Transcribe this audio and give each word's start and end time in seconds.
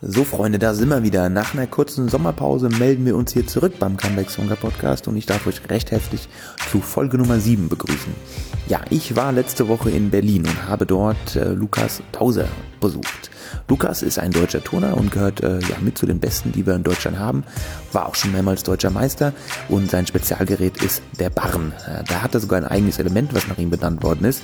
So, 0.00 0.22
Freunde, 0.22 0.60
da 0.60 0.74
sind 0.74 0.90
wir 0.90 1.02
wieder. 1.02 1.28
Nach 1.28 1.54
einer 1.54 1.66
kurzen 1.66 2.08
Sommerpause 2.08 2.68
melden 2.68 3.04
wir 3.04 3.16
uns 3.16 3.32
hier 3.32 3.48
zurück 3.48 3.80
beim 3.80 3.96
Comeback 3.96 4.30
Songer 4.30 4.54
Podcast 4.54 5.08
und 5.08 5.16
ich 5.16 5.26
darf 5.26 5.44
euch 5.48 5.60
recht 5.68 5.90
herzlich 5.90 6.28
zu 6.70 6.80
Folge 6.80 7.18
Nummer 7.18 7.40
7 7.40 7.68
begrüßen. 7.68 8.14
Ja, 8.68 8.80
ich 8.90 9.16
war 9.16 9.32
letzte 9.32 9.66
Woche 9.66 9.90
in 9.90 10.10
Berlin 10.10 10.46
und 10.46 10.68
habe 10.68 10.86
dort 10.86 11.34
äh, 11.34 11.48
Lukas 11.48 12.00
Tauser 12.12 12.46
besucht. 12.80 13.30
Lukas 13.66 14.02
ist 14.02 14.20
ein 14.20 14.30
deutscher 14.30 14.62
Turner 14.62 14.96
und 14.96 15.10
gehört 15.10 15.42
äh, 15.42 15.58
ja 15.58 15.78
mit 15.80 15.98
zu 15.98 16.06
den 16.06 16.20
besten, 16.20 16.52
die 16.52 16.64
wir 16.64 16.76
in 16.76 16.84
Deutschland 16.84 17.18
haben. 17.18 17.42
War 17.92 18.06
auch 18.06 18.14
schon 18.14 18.30
mehrmals 18.30 18.62
deutscher 18.62 18.90
Meister 18.90 19.32
und 19.68 19.90
sein 19.90 20.06
Spezialgerät 20.06 20.80
ist 20.80 21.02
der 21.18 21.30
Barren. 21.30 21.72
Äh, 21.88 22.04
da 22.04 22.22
hat 22.22 22.34
er 22.34 22.40
sogar 22.40 22.60
ein 22.60 22.68
eigenes 22.68 23.00
Element, 23.00 23.34
was 23.34 23.48
nach 23.48 23.58
ihm 23.58 23.70
benannt 23.70 24.04
worden 24.04 24.26
ist. 24.26 24.42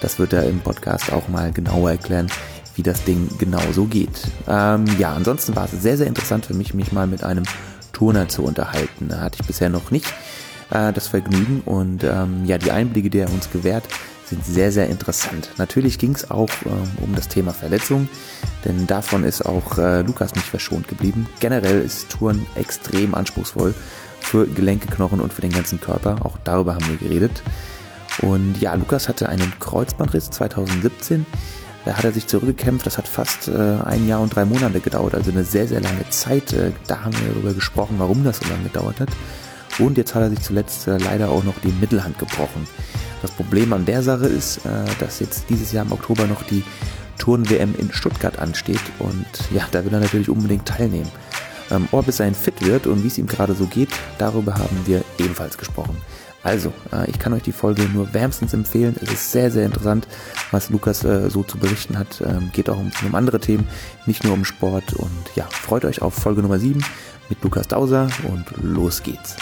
Das 0.00 0.18
wird 0.18 0.32
er 0.32 0.48
im 0.48 0.60
Podcast 0.60 1.12
auch 1.12 1.28
mal 1.28 1.52
genauer 1.52 1.90
erklären 1.90 2.28
wie 2.76 2.82
das 2.82 3.04
Ding 3.04 3.28
genau 3.38 3.62
so 3.72 3.84
geht. 3.84 4.28
Ähm, 4.48 4.84
ja, 4.98 5.12
ansonsten 5.14 5.54
war 5.56 5.64
es 5.64 5.72
sehr, 5.82 5.96
sehr 5.96 6.06
interessant 6.06 6.46
für 6.46 6.54
mich, 6.54 6.74
mich 6.74 6.92
mal 6.92 7.06
mit 7.06 7.24
einem 7.24 7.44
Turner 7.92 8.28
zu 8.28 8.42
unterhalten. 8.42 9.08
Da 9.08 9.20
hatte 9.20 9.38
ich 9.40 9.46
bisher 9.46 9.68
noch 9.68 9.90
nicht 9.90 10.06
äh, 10.70 10.92
das 10.92 11.08
Vergnügen 11.08 11.62
und 11.64 12.04
ähm, 12.04 12.44
ja, 12.44 12.58
die 12.58 12.70
Einblicke, 12.70 13.10
die 13.10 13.18
er 13.18 13.30
uns 13.30 13.50
gewährt, 13.50 13.84
sind 14.26 14.44
sehr, 14.44 14.72
sehr 14.72 14.88
interessant. 14.88 15.50
Natürlich 15.58 15.98
ging 15.98 16.14
es 16.14 16.30
auch 16.30 16.48
äh, 16.64 17.02
um 17.02 17.14
das 17.14 17.28
Thema 17.28 17.52
Verletzung, 17.52 18.08
denn 18.64 18.86
davon 18.86 19.24
ist 19.24 19.44
auch 19.44 19.78
äh, 19.78 20.02
Lukas 20.02 20.34
nicht 20.34 20.46
verschont 20.46 20.88
geblieben. 20.88 21.28
Generell 21.40 21.82
ist 21.82 22.08
Touren 22.10 22.46
extrem 22.54 23.14
anspruchsvoll 23.14 23.74
für 24.20 24.46
Gelenke, 24.46 24.88
Knochen 24.88 25.20
und 25.20 25.32
für 25.32 25.42
den 25.42 25.52
ganzen 25.52 25.80
Körper. 25.80 26.24
Auch 26.24 26.38
darüber 26.44 26.74
haben 26.74 26.88
wir 26.88 26.96
geredet. 26.96 27.42
Und 28.22 28.60
ja, 28.60 28.74
Lukas 28.74 29.08
hatte 29.08 29.28
einen 29.28 29.52
Kreuzbandriss 29.58 30.30
2017 30.30 31.26
da 31.84 31.96
hat 31.96 32.04
er 32.04 32.12
sich 32.12 32.26
zurückgekämpft. 32.26 32.86
Das 32.86 32.98
hat 32.98 33.08
fast 33.08 33.48
äh, 33.48 33.76
ein 33.84 34.08
Jahr 34.08 34.20
und 34.20 34.34
drei 34.34 34.44
Monate 34.44 34.80
gedauert, 34.80 35.14
also 35.14 35.30
eine 35.30 35.44
sehr, 35.44 35.68
sehr 35.68 35.80
lange 35.80 36.08
Zeit. 36.10 36.52
Äh, 36.52 36.72
da 36.86 37.04
haben 37.04 37.14
wir 37.20 37.32
darüber 37.32 37.52
gesprochen, 37.52 37.96
warum 37.98 38.24
das 38.24 38.38
so 38.38 38.48
lange 38.48 38.64
gedauert 38.64 39.00
hat. 39.00 39.10
Und 39.78 39.98
jetzt 39.98 40.14
hat 40.14 40.22
er 40.22 40.30
sich 40.30 40.40
zuletzt 40.40 40.86
äh, 40.86 40.98
leider 40.98 41.30
auch 41.30 41.44
noch 41.44 41.58
die 41.62 41.72
Mittelhand 41.80 42.18
gebrochen. 42.18 42.66
Das 43.22 43.30
Problem 43.32 43.72
an 43.72 43.84
der 43.84 44.02
Sache 44.02 44.26
ist, 44.26 44.58
äh, 44.58 44.84
dass 45.00 45.20
jetzt 45.20 45.44
dieses 45.48 45.72
Jahr 45.72 45.84
im 45.84 45.92
Oktober 45.92 46.26
noch 46.26 46.42
die 46.42 46.62
Turn-WM 47.18 47.74
in 47.78 47.92
Stuttgart 47.92 48.38
ansteht 48.38 48.80
und 48.98 49.26
ja, 49.52 49.66
da 49.70 49.84
will 49.84 49.94
er 49.94 50.00
natürlich 50.00 50.28
unbedingt 50.28 50.66
teilnehmen. 50.66 51.10
Ähm, 51.70 51.88
ob 51.92 52.08
es 52.08 52.18
sein 52.18 52.34
fit 52.34 52.64
wird 52.64 52.86
und 52.86 53.02
wie 53.02 53.08
es 53.08 53.18
ihm 53.18 53.26
gerade 53.26 53.54
so 53.54 53.66
geht, 53.66 53.88
darüber 54.18 54.54
haben 54.54 54.78
wir 54.84 55.02
ebenfalls 55.18 55.56
gesprochen. 55.56 55.96
Also, 56.44 56.74
äh, 56.92 57.10
ich 57.10 57.18
kann 57.18 57.32
euch 57.32 57.42
die 57.42 57.52
Folge 57.52 57.82
nur 57.88 58.12
wärmstens 58.12 58.52
empfehlen. 58.52 58.94
Es 59.00 59.10
ist 59.10 59.32
sehr, 59.32 59.50
sehr 59.50 59.64
interessant, 59.64 60.06
was 60.50 60.68
Lukas 60.68 61.02
äh, 61.02 61.30
so 61.30 61.42
zu 61.42 61.56
berichten 61.56 61.98
hat. 61.98 62.20
Ähm, 62.20 62.50
geht 62.52 62.68
auch 62.68 62.78
um, 62.78 62.92
um 63.04 63.14
andere 63.14 63.40
Themen, 63.40 63.66
nicht 64.04 64.24
nur 64.24 64.34
um 64.34 64.44
Sport. 64.44 64.92
Und 64.92 65.10
ja, 65.34 65.48
freut 65.50 65.86
euch 65.86 66.02
auf 66.02 66.12
Folge 66.12 66.42
Nummer 66.42 66.58
7 66.58 66.84
mit 67.30 67.42
Lukas 67.42 67.66
Dauser 67.66 68.08
und 68.30 68.44
los 68.62 69.02
geht's. 69.02 69.36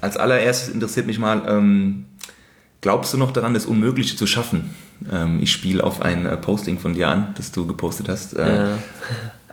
Als 0.00 0.16
allererstes 0.16 0.72
interessiert 0.72 1.06
mich 1.06 1.18
mal, 1.18 1.42
ähm, 1.46 2.06
glaubst 2.80 3.12
du 3.12 3.18
noch 3.18 3.30
daran, 3.30 3.52
das 3.52 3.66
Unmögliche 3.66 4.16
zu 4.16 4.26
schaffen? 4.26 4.74
Ähm, 5.10 5.40
ich 5.42 5.52
spiele 5.52 5.84
auf 5.84 6.00
ein 6.00 6.24
äh, 6.24 6.36
Posting 6.38 6.78
von 6.78 6.94
dir 6.94 7.08
an, 7.08 7.34
das 7.36 7.52
du 7.52 7.66
gepostet 7.66 8.08
hast 8.08 8.34
äh, 8.34 8.56
ja. 8.56 8.78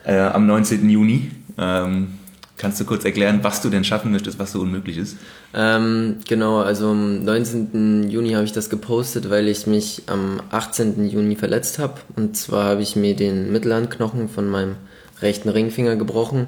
äh, 0.05 0.19
am 0.19 0.47
19. 0.47 0.89
Juni. 0.89 1.31
Ähm, 1.57 2.19
kannst 2.57 2.79
du 2.79 2.85
kurz 2.85 3.03
erklären, 3.05 3.39
was 3.41 3.61
du 3.61 3.69
denn 3.69 3.83
schaffen 3.83 4.11
möchtest, 4.11 4.37
was 4.37 4.51
so 4.51 4.61
unmöglich 4.61 4.97
ist? 4.97 5.17
Ähm, 5.53 6.17
genau, 6.27 6.59
also 6.59 6.89
am 6.91 7.23
19. 7.23 8.09
Juni 8.09 8.33
habe 8.33 8.45
ich 8.45 8.51
das 8.51 8.69
gepostet, 8.69 9.29
weil 9.29 9.47
ich 9.47 9.65
mich 9.67 10.03
am 10.07 10.39
18. 10.51 11.09
Juni 11.09 11.35
verletzt 11.35 11.79
habe. 11.79 11.95
Und 12.15 12.37
zwar 12.37 12.65
habe 12.65 12.81
ich 12.81 12.95
mir 12.95 13.15
den 13.15 13.51
Mittelhandknochen 13.51 14.29
von 14.29 14.47
meinem 14.47 14.75
rechten 15.21 15.49
Ringfinger 15.49 15.95
gebrochen. 15.95 16.47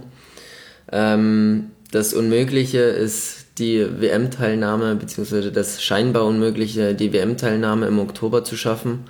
Ähm, 0.91 1.71
das 1.91 2.13
Unmögliche 2.13 2.79
ist 2.79 3.43
die 3.57 3.85
WM-Teilnahme, 3.99 4.95
beziehungsweise 4.95 5.51
das 5.51 5.83
scheinbar 5.83 6.25
Unmögliche, 6.25 6.95
die 6.95 7.13
WM-Teilnahme 7.13 7.87
im 7.87 7.99
Oktober 7.99 8.43
zu 8.43 8.55
schaffen. 8.55 9.05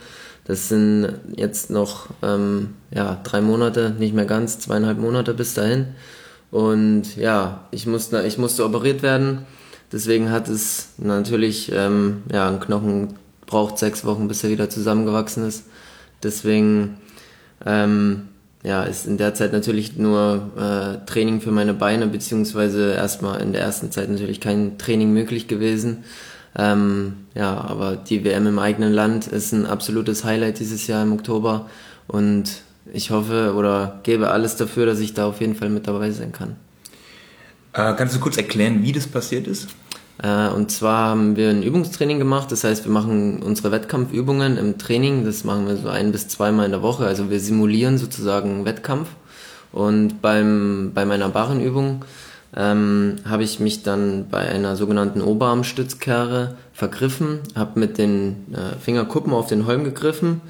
Das 0.45 0.69
sind 0.69 1.13
jetzt 1.35 1.69
noch 1.69 2.07
ähm, 2.21 2.75
ja, 2.93 3.19
drei 3.23 3.41
Monate, 3.41 3.95
nicht 3.97 4.13
mehr 4.13 4.25
ganz, 4.25 4.59
zweieinhalb 4.59 4.97
Monate 4.97 5.33
bis 5.33 5.53
dahin. 5.53 5.87
Und 6.51 7.15
ja, 7.15 7.67
ich 7.71 7.87
musste, 7.87 8.23
ich 8.23 8.37
musste 8.37 8.65
operiert 8.65 9.01
werden. 9.01 9.45
Deswegen 9.91 10.31
hat 10.31 10.49
es 10.49 10.89
natürlich, 10.97 11.71
ähm, 11.73 12.23
ja, 12.31 12.49
ein 12.49 12.59
Knochen 12.59 13.15
braucht 13.45 13.77
sechs 13.77 14.05
Wochen, 14.05 14.27
bis 14.27 14.43
er 14.43 14.49
wieder 14.49 14.69
zusammengewachsen 14.69 15.47
ist. 15.47 15.65
Deswegen 16.23 16.97
ähm, 17.65 18.29
ja, 18.63 18.83
ist 18.83 19.05
in 19.05 19.17
der 19.17 19.33
Zeit 19.33 19.53
natürlich 19.53 19.97
nur 19.97 20.51
äh, 20.57 21.05
Training 21.05 21.41
für 21.41 21.51
meine 21.51 21.73
Beine, 21.73 22.07
beziehungsweise 22.07 22.93
erstmal 22.93 23.41
in 23.41 23.51
der 23.51 23.61
ersten 23.61 23.91
Zeit 23.91 24.09
natürlich 24.09 24.39
kein 24.39 24.77
Training 24.77 25.11
möglich 25.11 25.47
gewesen. 25.47 26.03
Ähm, 26.55 27.13
ja, 27.33 27.59
aber 27.59 27.95
die 27.95 28.23
WM 28.23 28.47
im 28.47 28.59
eigenen 28.59 28.93
Land 28.93 29.27
ist 29.27 29.53
ein 29.53 29.65
absolutes 29.65 30.23
Highlight 30.23 30.59
dieses 30.59 30.87
Jahr 30.87 31.03
im 31.03 31.13
Oktober 31.13 31.67
und 32.07 32.61
ich 32.93 33.11
hoffe 33.11 33.53
oder 33.55 33.99
gebe 34.03 34.29
alles 34.29 34.55
dafür, 34.55 34.85
dass 34.85 34.99
ich 34.99 35.13
da 35.13 35.27
auf 35.27 35.41
jeden 35.41 35.55
Fall 35.55 35.69
mit 35.69 35.87
dabei 35.87 36.11
sein 36.11 36.31
kann. 36.31 36.55
Äh, 37.73 37.93
kannst 37.95 38.15
du 38.15 38.19
kurz 38.19 38.37
erklären, 38.37 38.83
wie 38.83 38.91
das 38.91 39.07
passiert 39.07 39.47
ist? 39.47 39.69
Äh, 40.21 40.49
und 40.49 40.69
zwar 40.69 41.09
haben 41.09 41.35
wir 41.35 41.49
ein 41.49 41.63
Übungstraining 41.63 42.19
gemacht, 42.19 42.51
das 42.51 42.63
heißt, 42.63 42.85
wir 42.85 42.91
machen 42.91 43.41
unsere 43.41 43.71
Wettkampfübungen 43.71 44.57
im 44.57 44.77
Training, 44.77 45.25
das 45.25 45.43
machen 45.43 45.67
wir 45.67 45.77
so 45.77 45.89
ein 45.89 46.11
bis 46.11 46.27
zweimal 46.27 46.65
in 46.65 46.71
der 46.71 46.83
Woche, 46.83 47.05
also 47.05 47.31
wir 47.31 47.39
simulieren 47.39 47.97
sozusagen 47.97 48.65
Wettkampf. 48.65 49.09
Und 49.71 50.21
beim, 50.21 50.91
bei 50.93 51.03
meiner 51.03 51.29
Barrenübung 51.29 52.05
ähm, 52.55 53.15
habe 53.25 53.43
ich 53.43 53.59
mich 53.59 53.83
dann 53.83 54.27
bei 54.29 54.39
einer 54.39 54.75
sogenannten 54.75 55.21
Oberarmstützkehre 55.21 56.55
vergriffen, 56.73 57.39
habe 57.55 57.79
mit 57.79 57.97
den 57.97 58.53
äh, 58.53 58.79
Fingerkuppen 58.79 59.33
auf 59.33 59.47
den 59.47 59.65
Holm 59.65 59.83
gegriffen. 59.83 60.41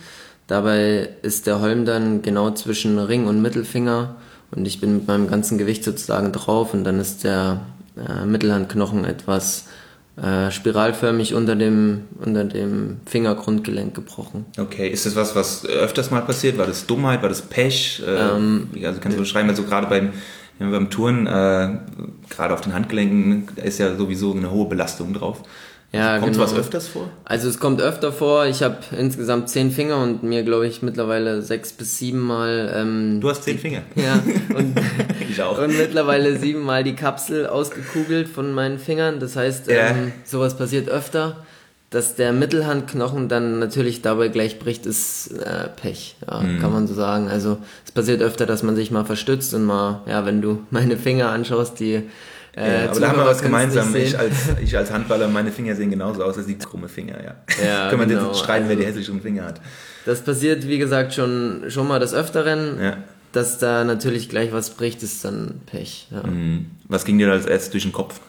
Dabei 0.48 1.10
ist 1.22 1.48
der 1.48 1.62
Holm 1.62 1.86
dann 1.86 2.22
genau 2.22 2.52
zwischen 2.52 3.00
Ring 3.00 3.28
und 3.28 3.42
Mittelfinger 3.42 4.16
und 4.52 4.66
ich 4.66 4.82
bin 4.82 4.96
mit 4.96 5.08
meinem 5.08 5.30
ganzen 5.30 5.58
Gewicht 5.58 5.84
sozusagen 5.84 6.32
drauf 6.32 6.74
und 6.74 6.84
dann 6.84 7.00
ist 7.00 7.24
der 7.24 7.62
äh, 7.98 8.26
Mittelhandknochen 8.26 9.06
etwas 9.06 9.66
äh, 10.16 10.52
spiralförmig 10.52 11.34
unter 11.34 11.56
dem, 11.56 12.04
unter 12.24 12.44
dem 12.44 12.98
Fingergrundgelenk 13.06 13.96
gebrochen. 13.96 14.46
Okay, 14.60 14.88
ist 14.90 15.06
das 15.06 15.16
was, 15.16 15.36
was 15.36 15.66
öfters 15.66 16.12
mal 16.12 16.22
passiert? 16.22 16.58
War 16.58 16.68
das 16.68 16.86
Dummheit? 16.86 17.22
War 17.22 17.30
das 17.30 17.42
Pech? 17.42 18.04
Äh, 18.06 18.12
ähm, 18.12 18.70
also 18.84 19.00
kannst 19.00 19.18
du 19.18 19.22
beschreiben, 19.22 19.50
also 19.50 19.64
gerade 19.64 19.88
beim 19.88 20.12
ja, 20.60 20.70
beim 20.70 20.90
Touren, 20.90 21.28
äh, 21.28 21.80
gerade 22.30 22.54
auf 22.54 22.62
den 22.62 22.74
Handgelenken, 22.74 23.48
da 23.56 23.64
ist 23.64 23.80
ja 23.80 23.96
sowieso 23.96 24.34
eine 24.34 24.52
hohe 24.52 24.68
Belastung 24.68 25.14
drauf. 25.14 25.44
Ja, 25.94 26.18
kommt 26.18 26.34
genau. 26.34 26.48
sowas 26.48 26.60
öfters 26.60 26.88
vor? 26.88 27.08
Also 27.24 27.48
es 27.48 27.60
kommt 27.60 27.80
öfter 27.80 28.12
vor. 28.12 28.48
Ich 28.48 28.64
habe 28.64 28.78
insgesamt 28.98 29.50
zehn 29.50 29.70
Finger 29.70 30.02
und 30.02 30.24
mir, 30.24 30.42
glaube 30.42 30.66
ich, 30.66 30.82
mittlerweile 30.82 31.44
sechs 31.44 31.72
bis 31.72 32.00
sieben 32.00 32.20
Mal. 32.20 32.74
Ähm, 32.76 33.22
du 33.22 33.30
hast 33.30 33.44
zehn 33.44 33.60
Finger. 33.60 33.84
Ja. 33.94 34.16
Und, 34.58 34.76
ich 35.30 35.40
auch. 35.40 35.60
Und 35.60 35.78
mittlerweile 35.78 36.40
sieben 36.40 36.64
Mal 36.64 36.84
die 36.84 36.96
Kapsel 36.96 37.46
ausgekugelt 37.46 38.28
von 38.28 38.54
meinen 38.54 38.80
Fingern. 38.80 39.20
Das 39.20 39.36
heißt, 39.36 39.68
ja. 39.68 39.90
ähm, 39.90 40.14
sowas 40.26 40.58
passiert 40.58 40.90
öfter. 40.90 41.46
Dass 41.94 42.16
der 42.16 42.34
Mittelhandknochen 42.34 43.30
dann 43.30 43.60
natürlich 43.60 44.02
dabei 44.02 44.30
gleich 44.30 44.58
bricht, 44.58 44.88
ist 44.88 45.28
äh, 45.28 45.70
Pech, 45.80 46.16
ja, 46.28 46.40
mhm. 46.40 46.60
kann 46.60 46.74
man 46.74 46.88
so 46.88 46.96
sagen. 46.96 47.28
Also 47.28 47.60
es 47.86 47.92
passiert 47.92 48.24
öfter, 48.24 48.48
dass 48.48 48.64
man 48.64 48.76
sich 48.76 48.90
mal 48.90 49.06
verstützt 49.06 49.54
und 49.54 49.64
mal, 49.64 50.02
ja, 50.08 50.26
wenn 50.26 50.42
du 50.42 50.64
meine 50.72 50.98
Finger 50.98 51.30
anschaust, 51.30 51.80
die 51.80 52.02
äh, 52.56 52.86
ja, 52.86 52.90
aber 52.90 53.00
da 53.00 53.10
haben 53.10 53.18
wir 53.20 53.26
was 53.28 53.44
gemeinsam. 53.44 53.96
Ich 53.96 54.18
als, 54.18 54.34
ich 54.64 54.76
als 54.76 54.92
Handballer, 54.92 55.28
meine 55.28 55.52
Finger 55.52 55.76
sehen 55.76 55.92
genauso 55.92 56.24
aus 56.24 56.36
als 56.36 56.48
die 56.48 56.58
krumme 56.58 56.90
Finger, 56.90 57.24
ja. 57.24 57.36
ja 57.64 57.90
Können 57.90 58.02
wir 58.02 58.08
genau. 58.08 58.30
jetzt 58.30 58.40
streiten, 58.40 58.66
wer 58.70 58.76
die 58.76 58.86
also 58.86 58.98
hässlicheren 58.98 59.22
Finger 59.22 59.46
hat. 59.46 59.62
Das 60.08 60.22
passiert, 60.22 60.68
wie 60.68 60.80
gesagt, 60.80 61.14
schon, 61.14 61.66
schon 61.68 61.88
mal 61.88 62.00
des 62.00 62.16
Öfteren. 62.16 62.82
Ja. 62.82 62.98
Dass 63.34 63.60
da 63.60 63.84
natürlich 63.84 64.30
gleich 64.30 64.52
was 64.52 64.72
bricht, 64.72 65.04
ist 65.04 65.24
dann 65.26 65.62
Pech. 65.68 66.08
Ja. 66.10 66.28
Mhm. 66.28 66.72
Was 66.88 67.06
ging 67.06 67.20
dir 67.20 67.32
als 67.32 67.46
erstes 67.46 67.70
durch 67.70 67.84
den 67.84 67.92
Kopf? 67.92 68.20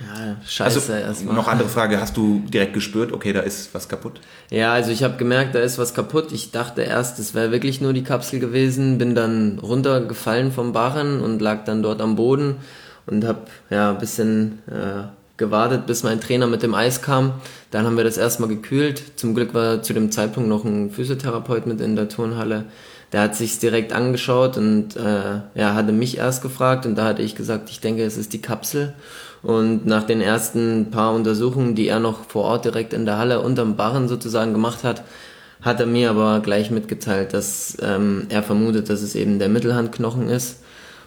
Ja, 0.00 0.36
scheiße 0.46 0.80
also, 0.80 0.92
erstmal. 0.92 1.34
Noch 1.34 1.48
andere 1.48 1.68
Frage, 1.68 2.00
hast 2.00 2.16
du 2.16 2.42
direkt 2.48 2.74
gespürt, 2.74 3.12
okay, 3.12 3.32
da 3.32 3.40
ist 3.40 3.74
was 3.74 3.88
kaputt? 3.88 4.20
Ja, 4.50 4.72
also 4.72 4.90
ich 4.90 5.02
habe 5.02 5.16
gemerkt, 5.16 5.54
da 5.54 5.60
ist 5.60 5.78
was 5.78 5.94
kaputt. 5.94 6.32
Ich 6.32 6.50
dachte 6.50 6.82
erst, 6.82 7.18
es 7.18 7.34
wäre 7.34 7.50
wirklich 7.50 7.80
nur 7.80 7.92
die 7.92 8.04
Kapsel 8.04 8.38
gewesen, 8.38 8.98
bin 8.98 9.14
dann 9.14 9.58
runtergefallen 9.58 10.52
vom 10.52 10.72
Barren 10.72 11.20
und 11.20 11.40
lag 11.40 11.64
dann 11.64 11.82
dort 11.82 12.00
am 12.00 12.16
Boden 12.16 12.56
und 13.06 13.24
habe 13.24 13.42
ja 13.70 13.90
ein 13.90 13.98
bisschen 13.98 14.58
äh, 14.66 15.08
gewartet, 15.36 15.86
bis 15.86 16.02
mein 16.02 16.20
Trainer 16.20 16.46
mit 16.46 16.62
dem 16.62 16.74
Eis 16.74 17.02
kam. 17.02 17.34
Dann 17.70 17.86
haben 17.86 17.96
wir 17.96 18.04
das 18.04 18.18
erstmal 18.18 18.48
gekühlt. 18.48 19.02
Zum 19.16 19.34
Glück 19.34 19.54
war 19.54 19.82
zu 19.82 19.92
dem 19.92 20.10
Zeitpunkt 20.10 20.48
noch 20.48 20.64
ein 20.64 20.90
Physiotherapeut 20.90 21.66
mit 21.66 21.80
in 21.80 21.96
der 21.96 22.08
Turnhalle. 22.08 22.64
Der 23.12 23.22
hat 23.22 23.36
sich's 23.36 23.58
direkt 23.58 23.92
angeschaut 23.92 24.56
und 24.56 24.96
äh, 24.96 25.40
ja, 25.54 25.74
hatte 25.74 25.92
mich 25.92 26.18
erst 26.18 26.42
gefragt 26.42 26.86
und 26.86 26.96
da 26.96 27.04
hatte 27.04 27.22
ich 27.22 27.34
gesagt, 27.34 27.70
ich 27.70 27.80
denke, 27.80 28.02
es 28.04 28.16
ist 28.16 28.32
die 28.32 28.40
Kapsel. 28.40 28.94
Und 29.42 29.86
nach 29.86 30.02
den 30.02 30.20
ersten 30.20 30.90
paar 30.90 31.14
Untersuchungen, 31.14 31.76
die 31.76 31.86
er 31.86 32.00
noch 32.00 32.24
vor 32.24 32.44
Ort 32.44 32.64
direkt 32.64 32.92
in 32.92 33.06
der 33.06 33.18
Halle 33.18 33.40
unterm 33.40 33.76
Barren 33.76 34.08
sozusagen 34.08 34.52
gemacht 34.52 34.82
hat, 34.82 35.04
hat 35.62 35.80
er 35.80 35.86
mir 35.86 36.10
aber 36.10 36.40
gleich 36.40 36.70
mitgeteilt, 36.70 37.32
dass 37.32 37.76
ähm, 37.80 38.26
er 38.28 38.42
vermutet, 38.42 38.90
dass 38.90 39.02
es 39.02 39.14
eben 39.14 39.38
der 39.38 39.48
Mittelhandknochen 39.48 40.28
ist. 40.28 40.60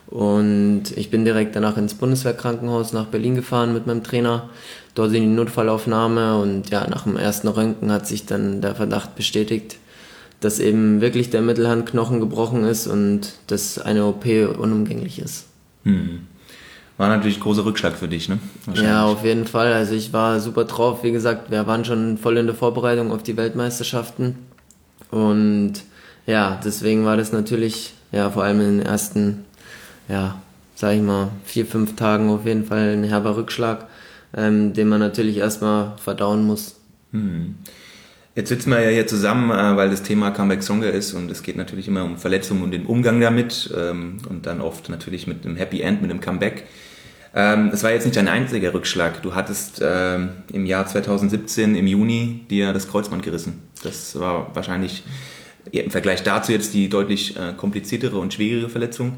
Und 0.07 0.85
ich 0.95 1.11
bin 1.11 1.23
direkt 1.23 1.55
danach 1.55 1.77
ins 1.77 1.93
Bundeswehrkrankenhaus 1.93 2.93
nach 2.93 3.05
Berlin 3.05 3.35
gefahren 3.35 3.73
mit 3.73 3.85
meinem 3.85 4.03
Trainer. 4.03 4.49
Dort 4.95 5.13
in 5.13 5.21
die 5.21 5.27
Notfallaufnahme 5.27 6.37
und 6.39 6.69
ja, 6.71 6.87
nach 6.89 7.03
dem 7.03 7.15
ersten 7.15 7.47
Röntgen 7.47 7.91
hat 7.91 8.07
sich 8.07 8.25
dann 8.25 8.59
der 8.61 8.73
Verdacht 8.73 9.15
bestätigt, 9.15 9.77
dass 10.39 10.59
eben 10.59 11.01
wirklich 11.01 11.29
der 11.29 11.41
Mittelhandknochen 11.41 12.19
gebrochen 12.19 12.63
ist 12.63 12.87
und 12.87 13.33
dass 13.47 13.79
eine 13.79 14.05
OP 14.05 14.25
unumgänglich 14.57 15.19
ist. 15.19 15.45
Hm. 15.83 16.27
War 16.97 17.07
natürlich 17.07 17.37
ein 17.37 17.43
großer 17.43 17.63
Rückschlag 17.63 17.95
für 17.95 18.09
dich, 18.09 18.27
ne? 18.27 18.39
Ja, 18.73 19.05
auf 19.05 19.23
jeden 19.23 19.47
Fall. 19.47 19.71
Also 19.71 19.93
ich 19.93 20.11
war 20.11 20.41
super 20.41 20.65
drauf. 20.65 21.01
Wie 21.01 21.13
gesagt, 21.13 21.49
wir 21.49 21.65
waren 21.65 21.85
schon 21.85 22.17
voll 22.17 22.35
in 22.35 22.45
der 22.45 22.55
Vorbereitung 22.55 23.13
auf 23.13 23.23
die 23.23 23.37
Weltmeisterschaften. 23.37 24.35
Und 25.09 25.75
ja, 26.25 26.59
deswegen 26.63 27.05
war 27.05 27.15
das 27.15 27.31
natürlich, 27.31 27.93
ja, 28.11 28.29
vor 28.29 28.43
allem 28.43 28.59
in 28.59 28.79
den 28.79 28.85
ersten, 28.85 29.45
ja, 30.09 30.41
sag 30.75 30.93
ich 30.93 31.01
mal, 31.01 31.29
vier, 31.45 31.65
fünf 31.65 31.95
Tagen 31.95 32.29
auf 32.29 32.45
jeden 32.45 32.65
Fall 32.65 32.89
ein 32.89 33.05
herber 33.05 33.37
Rückschlag, 33.37 33.87
ähm, 34.35 34.73
den 34.73 34.89
man 34.89 34.99
natürlich 34.99 35.37
erstmal 35.37 35.93
verdauen 36.03 36.45
muss. 36.45 36.75
Hm. 37.11 37.55
Jetzt 38.39 38.47
sitzen 38.47 38.71
wir 38.71 38.79
ja 38.79 38.89
hier 38.89 39.05
zusammen, 39.05 39.51
äh, 39.51 39.75
weil 39.75 39.89
das 39.89 40.01
Thema 40.01 40.31
Comeback 40.31 40.63
Stronger 40.63 40.91
ist 40.91 41.11
und 41.11 41.29
es 41.29 41.43
geht 41.43 41.57
natürlich 41.57 41.89
immer 41.89 42.05
um 42.05 42.17
Verletzungen 42.17 42.63
und 42.63 42.71
den 42.71 42.85
Umgang 42.85 43.19
damit 43.19 43.69
ähm, 43.77 44.15
und 44.29 44.45
dann 44.45 44.61
oft 44.61 44.87
natürlich 44.87 45.27
mit 45.27 45.45
einem 45.45 45.57
Happy 45.57 45.81
End, 45.81 46.01
mit 46.01 46.09
einem 46.09 46.21
Comeback. 46.21 46.63
Ähm, 47.35 47.69
das 47.69 47.83
war 47.83 47.91
jetzt 47.91 48.05
nicht 48.05 48.15
dein 48.15 48.29
einziger 48.29 48.73
Rückschlag. 48.73 49.21
Du 49.23 49.35
hattest 49.35 49.81
ähm, 49.83 50.29
im 50.53 50.65
Jahr 50.65 50.87
2017 50.87 51.75
im 51.75 51.85
Juni 51.85 52.45
dir 52.49 52.71
das 52.71 52.87
Kreuzband 52.87 53.23
gerissen. 53.23 53.61
Das 53.83 54.17
war 54.17 54.55
wahrscheinlich 54.55 55.03
im 55.73 55.91
Vergleich 55.91 56.23
dazu 56.23 56.53
jetzt 56.53 56.73
die 56.73 56.87
deutlich 56.87 57.35
äh, 57.35 57.51
kompliziertere 57.57 58.19
und 58.19 58.33
schwierigere 58.33 58.69
Verletzung. 58.69 59.17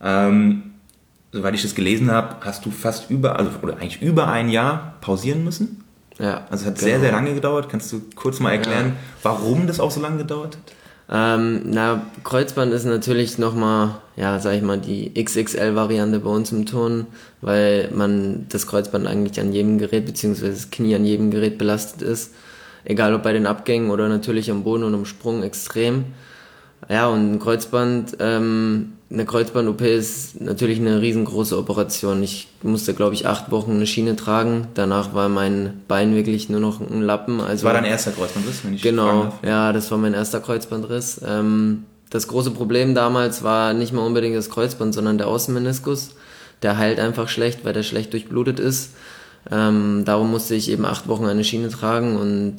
Soweit 0.00 1.54
ich 1.54 1.62
das 1.62 1.74
gelesen 1.76 2.10
habe, 2.10 2.44
hast 2.44 2.66
du 2.66 2.70
fast 2.70 3.08
über, 3.08 3.38
also 3.38 3.50
oder 3.62 3.76
eigentlich 3.78 4.02
über 4.02 4.28
ein 4.28 4.48
Jahr 4.48 4.96
pausieren 5.00 5.44
müssen. 5.44 5.82
Ja. 6.18 6.46
Also 6.50 6.64
es 6.64 6.70
hat 6.70 6.78
genau. 6.78 6.90
sehr, 6.90 7.00
sehr 7.00 7.12
lange 7.12 7.34
gedauert. 7.34 7.68
Kannst 7.68 7.92
du 7.92 8.02
kurz 8.14 8.40
mal 8.40 8.52
erklären, 8.52 8.88
ja. 8.88 8.94
warum 9.22 9.66
das 9.66 9.80
auch 9.80 9.90
so 9.90 10.00
lange 10.00 10.18
gedauert 10.18 10.56
hat? 10.56 10.74
Ähm, 11.14 11.62
na, 11.66 12.06
Kreuzband 12.24 12.72
ist 12.72 12.86
natürlich 12.86 13.36
nochmal, 13.36 13.96
ja, 14.16 14.38
sag 14.38 14.54
ich 14.54 14.62
mal, 14.62 14.78
die 14.78 15.12
XXL-Variante 15.12 16.20
bei 16.20 16.30
uns 16.30 16.52
im 16.52 16.64
Turnen, 16.64 17.06
weil 17.40 17.90
man 17.92 18.46
das 18.48 18.66
Kreuzband 18.66 19.06
eigentlich 19.06 19.38
an 19.40 19.52
jedem 19.52 19.78
Gerät, 19.78 20.06
beziehungsweise 20.06 20.52
das 20.52 20.70
Knie 20.70 20.94
an 20.94 21.04
jedem 21.04 21.30
Gerät 21.30 21.58
belastet 21.58 22.02
ist. 22.02 22.32
Egal 22.84 23.14
ob 23.14 23.22
bei 23.22 23.32
den 23.32 23.46
Abgängen 23.46 23.90
oder 23.90 24.08
natürlich 24.08 24.50
am 24.50 24.64
Boden 24.64 24.84
und 24.84 24.94
am 24.94 25.04
Sprung 25.04 25.42
extrem. 25.42 26.06
Ja, 26.88 27.08
und 27.08 27.34
ein 27.34 27.38
Kreuzband, 27.38 28.16
ähm, 28.18 28.94
eine 29.10 29.24
Kreuzband-OP 29.24 29.82
ist 29.82 30.40
natürlich 30.40 30.80
eine 30.80 31.00
riesengroße 31.00 31.56
Operation. 31.56 32.22
Ich 32.22 32.48
musste, 32.62 32.94
glaube 32.94 33.14
ich, 33.14 33.26
acht 33.26 33.50
Wochen 33.50 33.72
eine 33.72 33.86
Schiene 33.86 34.16
tragen. 34.16 34.68
Danach 34.74 35.14
war 35.14 35.28
mein 35.28 35.82
Bein 35.86 36.14
wirklich 36.14 36.48
nur 36.48 36.60
noch 36.60 36.80
ein 36.80 37.02
Lappen. 37.02 37.40
Also, 37.40 37.52
das 37.52 37.64
war 37.64 37.74
dein 37.74 37.84
erster 37.84 38.12
Kreuzbandriss, 38.12 38.64
wenn 38.64 38.74
ich 38.74 38.82
Genau, 38.82 39.32
ja, 39.44 39.72
das 39.72 39.90
war 39.90 39.98
mein 39.98 40.14
erster 40.14 40.40
Kreuzbandriss. 40.40 41.20
Ähm, 41.26 41.84
das 42.10 42.26
große 42.28 42.50
Problem 42.50 42.94
damals 42.94 43.42
war 43.42 43.74
nicht 43.74 43.92
mal 43.92 44.04
unbedingt 44.04 44.36
das 44.36 44.50
Kreuzband, 44.50 44.94
sondern 44.94 45.18
der 45.18 45.28
Außenmeniskus. 45.28 46.14
Der 46.62 46.78
heilt 46.78 47.00
einfach 47.00 47.28
schlecht, 47.28 47.64
weil 47.64 47.72
der 47.72 47.82
schlecht 47.82 48.12
durchblutet 48.12 48.60
ist. 48.60 48.90
Ähm, 49.50 50.04
darum 50.04 50.30
musste 50.30 50.54
ich 50.54 50.70
eben 50.70 50.84
acht 50.84 51.08
Wochen 51.08 51.26
eine 51.26 51.44
Schiene 51.44 51.68
tragen 51.68 52.16
und 52.16 52.56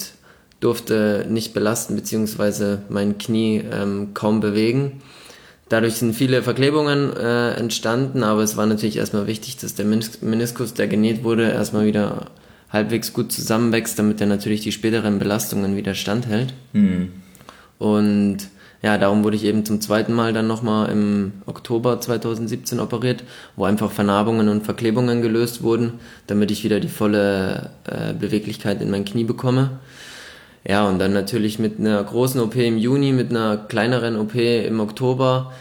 durfte 0.63 1.25
nicht 1.29 1.53
belasten, 1.53 1.95
beziehungsweise 1.95 2.83
mein 2.89 3.17
Knie 3.17 3.63
ähm, 3.71 4.13
kaum 4.13 4.39
bewegen. 4.39 5.01
Dadurch 5.69 5.95
sind 5.95 6.13
viele 6.13 6.43
Verklebungen 6.43 7.15
äh, 7.15 7.51
entstanden, 7.53 8.23
aber 8.23 8.43
es 8.43 8.57
war 8.57 8.65
natürlich 8.65 8.97
erstmal 8.97 9.27
wichtig, 9.27 9.57
dass 9.57 9.75
der 9.75 9.85
Meniskus, 9.85 10.73
der 10.73 10.87
genäht 10.87 11.23
wurde, 11.23 11.49
erstmal 11.49 11.85
wieder 11.85 12.27
halbwegs 12.69 13.13
gut 13.13 13.31
zusammenwächst, 13.31 13.97
damit 13.97 14.21
er 14.21 14.27
natürlich 14.27 14.61
die 14.61 14.71
späteren 14.71 15.19
Belastungen 15.19 15.75
wieder 15.75 15.95
standhält. 15.95 16.53
Mhm. 16.73 17.11
Und 17.77 18.37
ja, 18.83 18.97
darum 18.97 19.23
wurde 19.23 19.37
ich 19.37 19.45
eben 19.45 19.65
zum 19.65 19.79
zweiten 19.79 20.13
Mal 20.13 20.33
dann 20.33 20.45
nochmal 20.47 20.91
im 20.91 21.31
Oktober 21.45 22.01
2017 22.01 22.79
operiert, 22.79 23.23
wo 23.55 23.63
einfach 23.63 23.91
Vernarbungen 23.91 24.49
und 24.49 24.65
Verklebungen 24.65 25.21
gelöst 25.21 25.63
wurden, 25.63 25.93
damit 26.27 26.51
ich 26.51 26.63
wieder 26.65 26.81
die 26.81 26.89
volle 26.89 27.69
äh, 27.85 28.13
Beweglichkeit 28.13 28.81
in 28.81 28.91
mein 28.91 29.05
Knie 29.05 29.23
bekomme. 29.23 29.79
Ja, 30.65 30.87
und 30.87 30.99
dann 30.99 31.13
natürlich 31.13 31.59
mit 31.59 31.79
einer 31.79 32.01
großen 32.01 32.39
OP 32.39 32.55
im 32.55 32.77
Juni, 32.77 33.11
mit 33.11 33.31
einer 33.31 33.57
kleineren 33.57 34.15
OP 34.15 34.35
im 34.35 34.79
Oktober. 34.79 35.51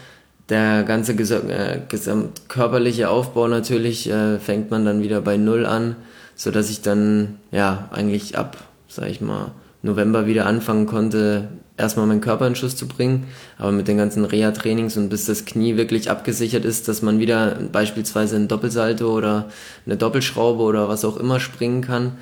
Der 0.49 0.83
ganze 0.83 1.15
ges 1.15 1.31
äh, 1.31 1.81
gesamtkörperliche 1.87 3.09
Aufbau 3.09 3.47
natürlich 3.47 4.09
äh, 4.09 4.39
fängt 4.39 4.71
man 4.71 4.85
dann 4.85 5.01
wieder 5.01 5.21
bei 5.21 5.37
Null 5.37 5.65
an, 5.65 5.95
so 6.35 6.51
dass 6.51 6.69
ich 6.69 6.81
dann 6.81 7.39
ja 7.51 7.89
eigentlich 7.91 8.37
ab, 8.37 8.57
sag 8.87 9.09
ich 9.09 9.21
mal, 9.21 9.51
November 9.81 10.25
wieder 10.27 10.45
anfangen 10.45 10.85
konnte, 10.85 11.49
erstmal 11.77 12.05
meinen 12.05 12.21
Körper 12.21 12.47
in 12.47 12.55
Schuss 12.55 12.75
zu 12.75 12.87
bringen, 12.87 13.25
aber 13.57 13.71
mit 13.71 13.87
den 13.87 13.97
ganzen 13.97 14.25
Reha-Trainings 14.25 14.95
und 14.95 15.09
bis 15.09 15.25
das 15.25 15.45
Knie 15.45 15.75
wirklich 15.75 16.09
abgesichert 16.09 16.65
ist, 16.65 16.87
dass 16.87 17.01
man 17.01 17.19
wieder 17.19 17.57
beispielsweise 17.71 18.35
ein 18.35 18.47
Doppelsalto 18.47 19.11
oder 19.11 19.49
eine 19.85 19.97
Doppelschraube 19.97 20.63
oder 20.63 20.87
was 20.87 21.03
auch 21.03 21.17
immer 21.17 21.39
springen 21.39 21.81
kann, 21.81 22.13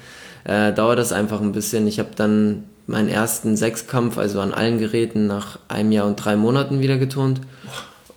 äh, 0.43 0.73
dauert 0.73 0.99
das 0.99 1.11
einfach 1.11 1.41
ein 1.41 1.51
bisschen. 1.51 1.88
Ich 1.88 1.99
habe 1.99 2.09
dann 2.15 2.63
meinen 2.88 3.09
ersten 3.09 3.55
Sechskampf, 3.55 4.17
also 4.17 4.41
an 4.41 4.53
allen 4.53 4.77
Geräten, 4.77 5.27
nach 5.27 5.59
einem 5.67 5.91
Jahr 5.91 6.07
und 6.07 6.17
drei 6.17 6.35
Monaten 6.35 6.81
wieder 6.81 6.97
geturnt. 6.97 7.41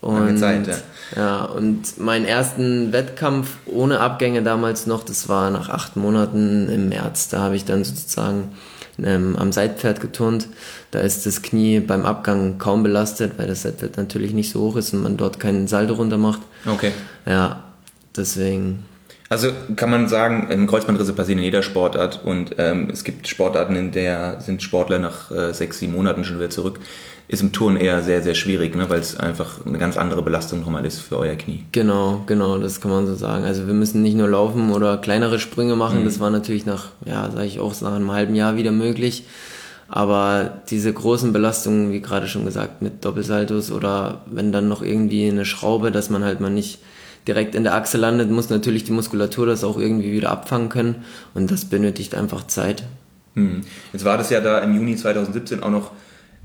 Und, 0.00 0.36
Zeit, 0.36 0.66
ja. 0.66 0.76
ja. 1.16 1.44
und 1.44 1.98
meinen 1.98 2.26
ersten 2.26 2.92
Wettkampf 2.92 3.56
ohne 3.64 4.00
Abgänge 4.00 4.42
damals 4.42 4.86
noch, 4.86 5.02
das 5.02 5.30
war 5.30 5.50
nach 5.50 5.70
acht 5.70 5.96
Monaten 5.96 6.68
im 6.68 6.90
März. 6.90 7.30
Da 7.30 7.40
habe 7.40 7.56
ich 7.56 7.64
dann 7.64 7.84
sozusagen 7.84 8.52
ähm, 9.02 9.34
am 9.36 9.50
Seitpferd 9.50 10.02
geturnt. 10.02 10.48
Da 10.90 11.00
ist 11.00 11.24
das 11.24 11.40
Knie 11.40 11.80
beim 11.80 12.04
Abgang 12.04 12.58
kaum 12.58 12.82
belastet, 12.82 13.32
weil 13.38 13.46
das 13.46 13.62
Seitpferd 13.62 13.96
natürlich 13.96 14.34
nicht 14.34 14.50
so 14.50 14.60
hoch 14.60 14.76
ist 14.76 14.92
und 14.92 15.02
man 15.02 15.16
dort 15.16 15.40
keinen 15.40 15.68
Saldo 15.68 15.94
runter 15.94 16.18
macht. 16.18 16.40
Okay. 16.66 16.92
Ja, 17.24 17.64
deswegen 18.14 18.84
also 19.34 19.48
kann 19.75 19.90
man 19.90 20.06
sagen, 20.06 20.64
Kreuzbandrisse 20.69 21.12
passieren 21.12 21.40
in 21.40 21.44
jeder 21.46 21.64
Sportart 21.64 22.20
und 22.25 22.54
ähm, 22.58 22.88
es 22.92 23.02
gibt 23.02 23.26
Sportarten, 23.26 23.75
in 23.75 23.91
der 23.91 24.41
sind 24.41 24.62
Sportler 24.62 25.00
nach 25.00 25.32
äh, 25.32 25.53
sechs, 25.53 25.81
sieben 25.81 25.93
Monaten 25.93 26.22
schon 26.24 26.36
wieder 26.36 26.50
zurück. 26.50 26.79
Ist 27.26 27.43
im 27.43 27.50
Turnen 27.50 27.76
eher 27.76 28.00
sehr, 28.03 28.22
sehr 28.22 28.36
schwierig, 28.36 28.76
ne, 28.76 28.88
weil 28.91 29.00
es 29.00 29.19
einfach 29.19 29.67
eine 29.67 29.79
ganz 29.79 29.96
andere 29.96 30.22
Belastung 30.22 30.60
nochmal 30.60 30.86
ist 30.86 31.00
für 31.00 31.19
euer 31.19 31.34
Knie. 31.34 31.64
Genau, 31.72 32.22
genau, 32.26 32.58
das 32.58 32.81
kann 32.81 32.93
man 32.93 33.08
so 33.08 33.17
sagen. 33.17 33.44
Also 33.44 33.67
wir 33.67 33.74
müssen 33.74 34.03
nicht 34.03 34.17
nur 34.17 34.29
laufen 34.29 34.70
oder 34.70 34.98
kleinere 34.98 35.41
Sprünge 35.41 35.74
machen, 35.74 36.03
mhm. 36.03 36.05
das 36.05 36.20
war 36.20 36.31
natürlich 36.31 36.64
nach, 36.64 36.91
ja, 37.05 37.29
sage 37.29 37.46
ich 37.46 37.58
auch, 37.58 37.74
nach 37.81 37.94
einem 37.94 38.12
halben 38.12 38.36
Jahr 38.36 38.56
wieder 38.56 38.70
möglich. 38.70 39.24
Aber 39.88 40.62
diese 40.70 40.93
großen 40.93 41.32
Belastungen, 41.32 41.91
wie 41.93 42.00
gerade 42.00 42.29
schon 42.29 42.44
gesagt, 42.44 42.82
mit 42.82 43.05
Doppelsaltos 43.05 43.72
oder 43.72 44.22
wenn 44.26 44.53
dann 44.53 44.69
noch 44.69 44.82
irgendwie 44.82 45.29
eine 45.29 45.44
Schraube, 45.44 45.91
dass 45.91 46.10
man 46.10 46.22
halt 46.22 46.41
mal 46.41 46.50
nicht 46.50 46.79
direkt 47.26 47.54
in 47.54 47.64
der 47.64 47.74
Achse 47.74 47.98
landet, 47.98 48.31
muss 48.31 48.50
natürlich 48.50 48.84
die 48.84 48.93
Muskulatur 48.93 49.46
das 49.46 49.64
auch 49.64 49.78
irgendwie 49.78 50.12
wieder 50.12 50.31
abfangen 50.31 50.69
können 50.69 51.04
und 51.32 51.50
das 51.50 51.64
benötigt 51.64 52.14
einfach 52.14 52.46
Zeit. 52.46 52.84
Hm. 53.34 53.62
Jetzt 53.93 54.04
war 54.04 54.19
das 54.19 54.31
ja 54.31 54.40
da 54.40 54.58
im 54.58 54.74
Juni 54.74 54.96
2017 54.96 55.62
auch 55.62 55.70
noch 55.70 55.90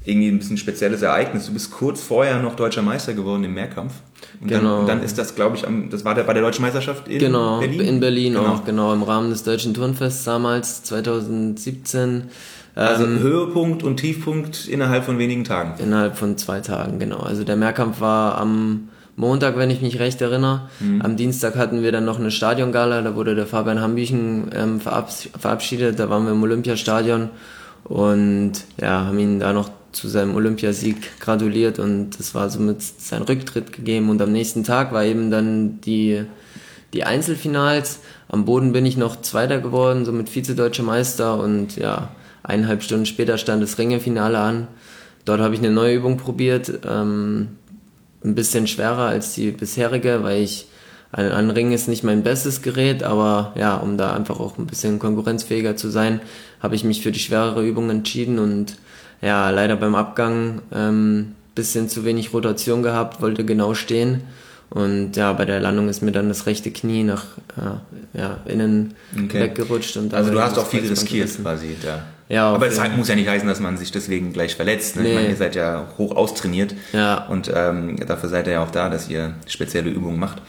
irgendwie 0.05 0.29
ein 0.29 0.39
bisschen 0.39 0.57
spezielles 0.57 1.01
Ereignis. 1.01 1.47
Du 1.47 1.53
bist 1.53 1.71
kurz 1.71 2.01
vorher 2.01 2.41
noch 2.41 2.55
deutscher 2.55 2.81
Meister 2.81 3.13
geworden 3.13 3.43
im 3.43 3.53
Mehrkampf. 3.53 3.93
Und 4.41 4.47
genau. 4.47 4.79
dann, 4.79 4.87
dann 4.87 5.03
ist 5.03 5.17
das, 5.17 5.35
glaube 5.35 5.57
ich, 5.57 5.67
am, 5.67 5.89
das 5.89 6.05
war 6.05 6.15
der, 6.15 6.23
bei 6.23 6.33
der 6.33 6.41
deutschen 6.41 6.61
Meisterschaft 6.61 7.07
in 7.07 7.19
genau, 7.19 7.59
Berlin. 7.59 7.81
in 7.81 7.99
Berlin 7.99 8.33
genau. 8.33 8.47
auch, 8.47 8.65
genau, 8.65 8.93
im 8.93 9.03
Rahmen 9.03 9.29
des 9.29 9.43
Deutschen 9.43 9.73
Turnfests 9.73 10.23
damals, 10.23 10.83
2017. 10.83 12.23
Also 12.75 13.03
ähm, 13.03 13.19
Höhepunkt 13.19 13.83
und 13.83 13.97
Tiefpunkt 13.97 14.67
innerhalb 14.67 15.03
von 15.03 15.17
wenigen 15.17 15.43
Tagen. 15.43 15.73
Innerhalb 15.81 16.17
von 16.17 16.37
zwei 16.37 16.61
Tagen, 16.61 16.99
genau. 16.99 17.19
Also 17.19 17.43
der 17.43 17.55
Mehrkampf 17.55 17.99
war 17.99 18.37
am 18.37 18.88
Montag, 19.19 19.57
wenn 19.57 19.69
ich 19.69 19.81
mich 19.81 19.99
recht 19.99 20.21
erinnere. 20.21 20.69
Mhm. 20.79 21.01
Am 21.01 21.17
Dienstag 21.17 21.57
hatten 21.57 21.83
wir 21.83 21.91
dann 21.91 22.05
noch 22.05 22.19
eine 22.19 22.31
Stadiongala, 22.31 23.01
da 23.01 23.15
wurde 23.15 23.35
der 23.35 23.45
Fabian 23.45 23.81
Hambüchen 23.81 24.49
ähm, 24.55 24.79
verabschiedet, 24.79 25.99
da 25.99 26.09
waren 26.09 26.23
wir 26.23 26.31
im 26.31 26.41
Olympiastadion 26.41 27.29
und 27.83 28.53
ja, 28.79 29.05
haben 29.05 29.19
ihn 29.19 29.39
da 29.39 29.51
noch 29.51 29.69
zu 29.91 30.07
seinem 30.07 30.35
Olympiasieg 30.35 31.19
gratuliert 31.19 31.79
und 31.79 32.11
das 32.17 32.33
war 32.33 32.49
somit 32.49 32.81
sein 32.81 33.23
Rücktritt 33.23 33.73
gegeben 33.73 34.09
und 34.09 34.21
am 34.21 34.31
nächsten 34.31 34.63
Tag 34.63 34.93
war 34.93 35.03
eben 35.03 35.31
dann 35.31 35.81
die, 35.81 36.23
die 36.93 37.03
Einzelfinals. 37.03 37.99
Am 38.29 38.45
Boden 38.45 38.71
bin 38.71 38.85
ich 38.85 38.95
noch 38.95 39.21
Zweiter 39.21 39.59
geworden, 39.59 40.05
somit 40.05 40.29
Vize-Deutscher 40.29 40.83
Meister 40.83 41.37
und 41.37 41.75
ja, 41.75 42.09
eineinhalb 42.41 42.83
Stunden 42.83 43.05
später 43.05 43.37
stand 43.37 43.61
das 43.61 43.77
Ringefinale 43.77 44.39
an. 44.39 44.67
Dort 45.25 45.41
habe 45.41 45.55
ich 45.55 45.59
eine 45.59 45.71
neue 45.71 45.95
Übung 45.95 46.15
probiert, 46.15 46.71
ähm, 46.89 47.49
ein 48.23 48.35
bisschen 48.35 48.67
schwerer 48.67 49.07
als 49.07 49.33
die 49.33 49.51
bisherige, 49.51 50.23
weil 50.23 50.41
ich 50.41 50.67
ein, 51.11 51.31
ein 51.31 51.49
Ring 51.49 51.71
ist 51.71 51.87
nicht 51.87 52.03
mein 52.03 52.23
bestes 52.23 52.61
Gerät, 52.61 53.03
aber 53.03 53.53
ja, 53.55 53.77
um 53.77 53.97
da 53.97 54.13
einfach 54.13 54.39
auch 54.39 54.57
ein 54.57 54.67
bisschen 54.67 54.99
konkurrenzfähiger 54.99 55.75
zu 55.75 55.89
sein, 55.89 56.21
habe 56.61 56.75
ich 56.75 56.83
mich 56.83 57.01
für 57.01 57.11
die 57.11 57.19
schwerere 57.19 57.65
Übung 57.65 57.89
entschieden 57.89 58.39
und 58.39 58.77
ja, 59.21 59.49
leider 59.49 59.75
beim 59.75 59.95
Abgang 59.95 60.61
ähm, 60.71 61.35
bisschen 61.55 61.89
zu 61.89 62.05
wenig 62.05 62.33
Rotation 62.33 62.83
gehabt, 62.83 63.21
wollte 63.21 63.43
genau 63.43 63.73
stehen. 63.73 64.21
Und 64.69 65.15
ja, 65.15 65.33
bei 65.33 65.45
der 65.45 65.59
Landung 65.59 65.89
ist 65.89 66.01
mir 66.01 66.11
dann 66.11 66.29
das 66.29 66.45
rechte 66.45 66.71
Knie 66.71 67.03
nach 67.03 67.25
äh, 67.57 68.17
ja, 68.19 68.37
innen 68.45 68.93
okay. 69.17 69.41
weggerutscht. 69.41 69.97
Und 69.97 70.13
also 70.13 70.31
du 70.31 70.41
hast 70.41 70.57
auch 70.59 70.67
viel 70.67 70.87
riskiert 70.87 71.29
quasi 71.41 71.75
da. 71.83 72.05
Ja, 72.29 72.53
Aber 72.53 72.67
es 72.67 72.79
muss 72.95 73.07
ja 73.07 73.15
nicht 73.15 73.27
heißen, 73.27 73.47
dass 73.47 73.59
man 73.59 73.75
sich 73.75 73.91
deswegen 73.91 74.31
gleich 74.31 74.55
verletzt. 74.55 74.95
Ne? 74.95 75.01
Nee. 75.01 75.09
Ich 75.09 75.15
meine, 75.15 75.29
ihr 75.29 75.35
seid 75.35 75.55
ja 75.55 75.87
hoch 75.97 76.15
austrainiert 76.15 76.75
ja. 76.93 77.25
und 77.25 77.51
ähm, 77.53 77.95
dafür 78.05 78.29
seid 78.29 78.45
ihr 78.45 78.53
ja 78.53 78.63
auch 78.63 78.69
da, 78.69 78.87
dass 78.89 79.09
ihr 79.09 79.33
spezielle 79.47 79.89
Übungen 79.89 80.19
macht. 80.19 80.41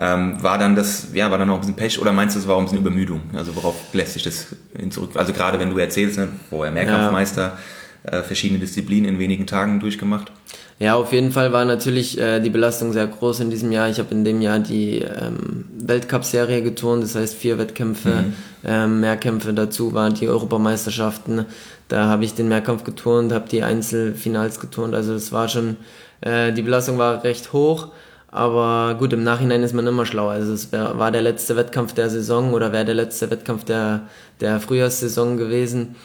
Ähm, 0.00 0.42
war 0.42 0.58
dann 0.58 0.74
das, 0.74 1.08
ja, 1.12 1.30
war 1.30 1.36
dann 1.38 1.50
auch 1.50 1.56
ein 1.56 1.60
bisschen 1.60 1.76
Pech 1.76 2.00
oder 2.00 2.12
meinst 2.12 2.34
du, 2.34 2.40
es 2.40 2.48
war 2.48 2.54
auch 2.54 2.60
ein 2.60 2.64
bisschen 2.64 2.78
Übermüdung? 2.78 3.20
Also 3.34 3.54
worauf 3.56 3.74
lässt 3.92 4.14
sich 4.14 4.22
das 4.22 4.54
hin 4.78 4.90
zurück? 4.90 5.10
Also 5.16 5.34
gerade 5.34 5.58
wenn 5.58 5.70
du 5.70 5.78
erzählst, 5.78 6.16
ne, 6.18 6.28
vorher 6.48 6.72
Mehrkampfmeister, 6.72 7.58
ja. 8.04 8.18
äh, 8.18 8.22
verschiedene 8.22 8.58
Disziplinen 8.58 9.08
in 9.08 9.18
wenigen 9.18 9.46
Tagen 9.46 9.80
durchgemacht. 9.80 10.32
Ja, 10.80 10.94
auf 10.94 11.12
jeden 11.12 11.32
Fall 11.32 11.52
war 11.52 11.64
natürlich 11.64 12.18
äh, 12.20 12.38
die 12.38 12.50
Belastung 12.50 12.92
sehr 12.92 13.08
groß 13.08 13.40
in 13.40 13.50
diesem 13.50 13.72
Jahr. 13.72 13.88
Ich 13.88 13.98
habe 13.98 14.14
in 14.14 14.24
dem 14.24 14.40
Jahr 14.40 14.60
die 14.60 14.98
ähm, 15.00 15.64
Weltcup-Serie 15.76 16.62
geturnt, 16.62 17.02
das 17.02 17.16
heißt 17.16 17.34
vier 17.34 17.58
Wettkämpfe, 17.58 18.10
mhm. 18.10 18.32
ähm, 18.64 19.00
Mehrkämpfe 19.00 19.52
dazu 19.52 19.92
waren 19.92 20.14
die 20.14 20.28
Europameisterschaften. 20.28 21.46
Da 21.88 22.06
habe 22.06 22.24
ich 22.24 22.34
den 22.34 22.46
Mehrkampf 22.48 22.84
geturnt, 22.84 23.32
habe 23.32 23.48
die 23.48 23.64
Einzelfinals 23.64 24.60
geturnt. 24.60 24.94
Also 24.94 25.14
das 25.14 25.32
war 25.32 25.48
schon, 25.48 25.78
äh, 26.20 26.52
die 26.52 26.62
Belastung 26.62 26.96
war 26.96 27.24
recht 27.24 27.52
hoch. 27.52 27.88
Aber 28.30 28.94
gut, 28.98 29.12
im 29.14 29.24
Nachhinein 29.24 29.62
ist 29.62 29.74
man 29.74 29.86
immer 29.86 30.06
schlauer. 30.06 30.32
Also 30.32 30.52
es 30.52 30.70
wär, 30.70 30.96
war 30.98 31.10
der 31.10 31.22
letzte 31.22 31.56
Wettkampf 31.56 31.94
der 31.94 32.10
Saison 32.10 32.52
oder 32.52 32.72
wäre 32.72 32.84
der 32.84 32.94
letzte 32.94 33.30
Wettkampf 33.30 33.64
der, 33.64 34.02
der 34.40 34.60
Frühjahrssaison 34.60 35.38
gewesen 35.38 35.96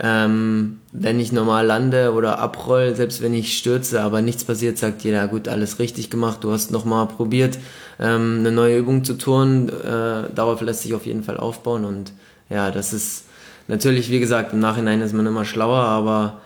ähm, 0.00 0.80
wenn 0.92 1.20
ich 1.20 1.32
normal 1.32 1.66
lande 1.66 2.12
oder 2.12 2.38
abroll, 2.38 2.94
selbst 2.96 3.22
wenn 3.22 3.34
ich 3.34 3.56
stürze, 3.56 4.00
aber 4.00 4.22
nichts 4.22 4.44
passiert, 4.44 4.78
sagt 4.78 5.02
jeder, 5.02 5.28
gut, 5.28 5.48
alles 5.48 5.78
richtig 5.78 6.10
gemacht, 6.10 6.38
du 6.42 6.50
hast 6.50 6.70
nochmal 6.70 7.06
probiert, 7.06 7.58
ähm, 8.00 8.38
eine 8.40 8.52
neue 8.52 8.78
Übung 8.78 9.04
zu 9.04 9.14
turnen, 9.14 9.68
äh, 9.68 10.30
darauf 10.34 10.60
lässt 10.62 10.82
sich 10.82 10.94
auf 10.94 11.06
jeden 11.06 11.22
Fall 11.22 11.36
aufbauen 11.36 11.84
und 11.84 12.12
ja, 12.48 12.70
das 12.70 12.92
ist 12.92 13.24
natürlich, 13.68 14.10
wie 14.10 14.20
gesagt, 14.20 14.52
im 14.52 14.60
Nachhinein 14.60 15.00
ist 15.02 15.14
man 15.14 15.26
immer 15.26 15.44
schlauer, 15.44 15.82
aber 15.84 16.40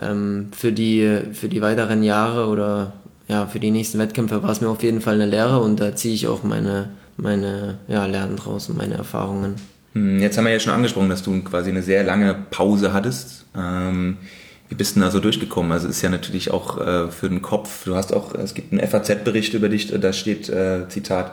ähm, 0.00 0.48
für, 0.56 0.72
die, 0.72 1.20
für 1.32 1.48
die 1.48 1.62
weiteren 1.62 2.02
Jahre 2.02 2.48
oder 2.48 2.92
ja, 3.28 3.46
für 3.46 3.60
die 3.60 3.70
nächsten 3.70 3.98
Wettkämpfe 3.98 4.42
war 4.42 4.50
es 4.50 4.60
mir 4.60 4.68
auf 4.68 4.82
jeden 4.82 5.00
Fall 5.00 5.14
eine 5.14 5.26
Lehre 5.26 5.60
und 5.60 5.78
da 5.78 5.94
ziehe 5.94 6.14
ich 6.14 6.26
auch 6.26 6.42
meine, 6.42 6.90
meine 7.16 7.78
ja, 7.86 8.06
Lernen 8.06 8.36
draus 8.36 8.68
und 8.68 8.76
meine 8.76 8.94
Erfahrungen. 8.94 9.54
Hm, 9.94 10.20
jetzt 10.20 10.38
haben 10.38 10.44
wir 10.44 10.52
ja 10.52 10.60
schon 10.60 10.72
angesprochen, 10.72 11.08
dass 11.08 11.22
du 11.22 11.42
quasi 11.42 11.70
eine 11.70 11.82
sehr 11.82 12.04
lange 12.04 12.34
Pause 12.50 12.92
hattest. 12.92 13.46
Ähm, 13.56 14.18
wie 14.68 14.76
bist 14.76 14.92
du 14.92 15.00
denn 15.00 15.02
da 15.02 15.10
so 15.10 15.18
durchgekommen? 15.20 15.72
Also 15.72 15.88
ist 15.88 16.00
ja 16.02 16.10
natürlich 16.10 16.50
auch 16.52 16.78
äh, 16.78 17.10
für 17.10 17.28
den 17.28 17.42
Kopf, 17.42 17.84
du 17.84 17.96
hast 17.96 18.14
auch, 18.14 18.34
es 18.34 18.54
gibt 18.54 18.72
einen 18.72 18.86
FAZ-Bericht 18.86 19.54
über 19.54 19.68
dich, 19.68 19.88
da 19.88 20.12
steht, 20.12 20.48
äh, 20.48 20.88
Zitat, 20.88 21.32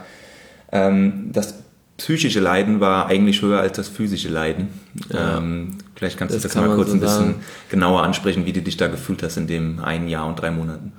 ähm, 0.71 1.29
das 1.31 1.53
psychische 1.97 2.39
Leiden 2.39 2.79
war 2.79 3.07
eigentlich 3.07 3.41
höher 3.41 3.59
als 3.59 3.77
das 3.77 3.87
physische 3.87 4.29
Leiden. 4.29 4.69
Ja, 5.11 5.37
ähm, 5.37 5.77
vielleicht 5.95 6.17
kannst 6.17 6.33
du 6.33 6.39
das, 6.39 6.51
das 6.51 6.55
mal 6.55 6.75
kurz 6.75 6.89
so 6.89 6.95
ein 6.95 6.99
bisschen 6.99 7.17
sagen. 7.17 7.43
genauer 7.69 8.03
ansprechen, 8.03 8.45
wie 8.45 8.53
du 8.53 8.61
dich 8.61 8.77
da 8.77 8.87
gefühlt 8.87 9.21
hast 9.23 9.37
in 9.37 9.47
dem 9.47 9.79
einen 9.83 10.07
Jahr 10.07 10.27
und 10.27 10.39
drei 10.39 10.51
Monaten. 10.51 10.93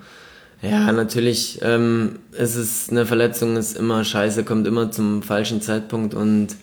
Ja, 0.60 0.90
natürlich. 0.90 1.60
Ähm, 1.62 2.18
es 2.32 2.56
ist 2.56 2.90
eine 2.90 3.06
Verletzung, 3.06 3.56
ist 3.56 3.76
immer 3.76 4.04
scheiße, 4.04 4.42
kommt 4.42 4.66
immer 4.66 4.90
zum 4.90 5.22
falschen 5.22 5.60
Zeitpunkt 5.62 6.14
und 6.14 6.56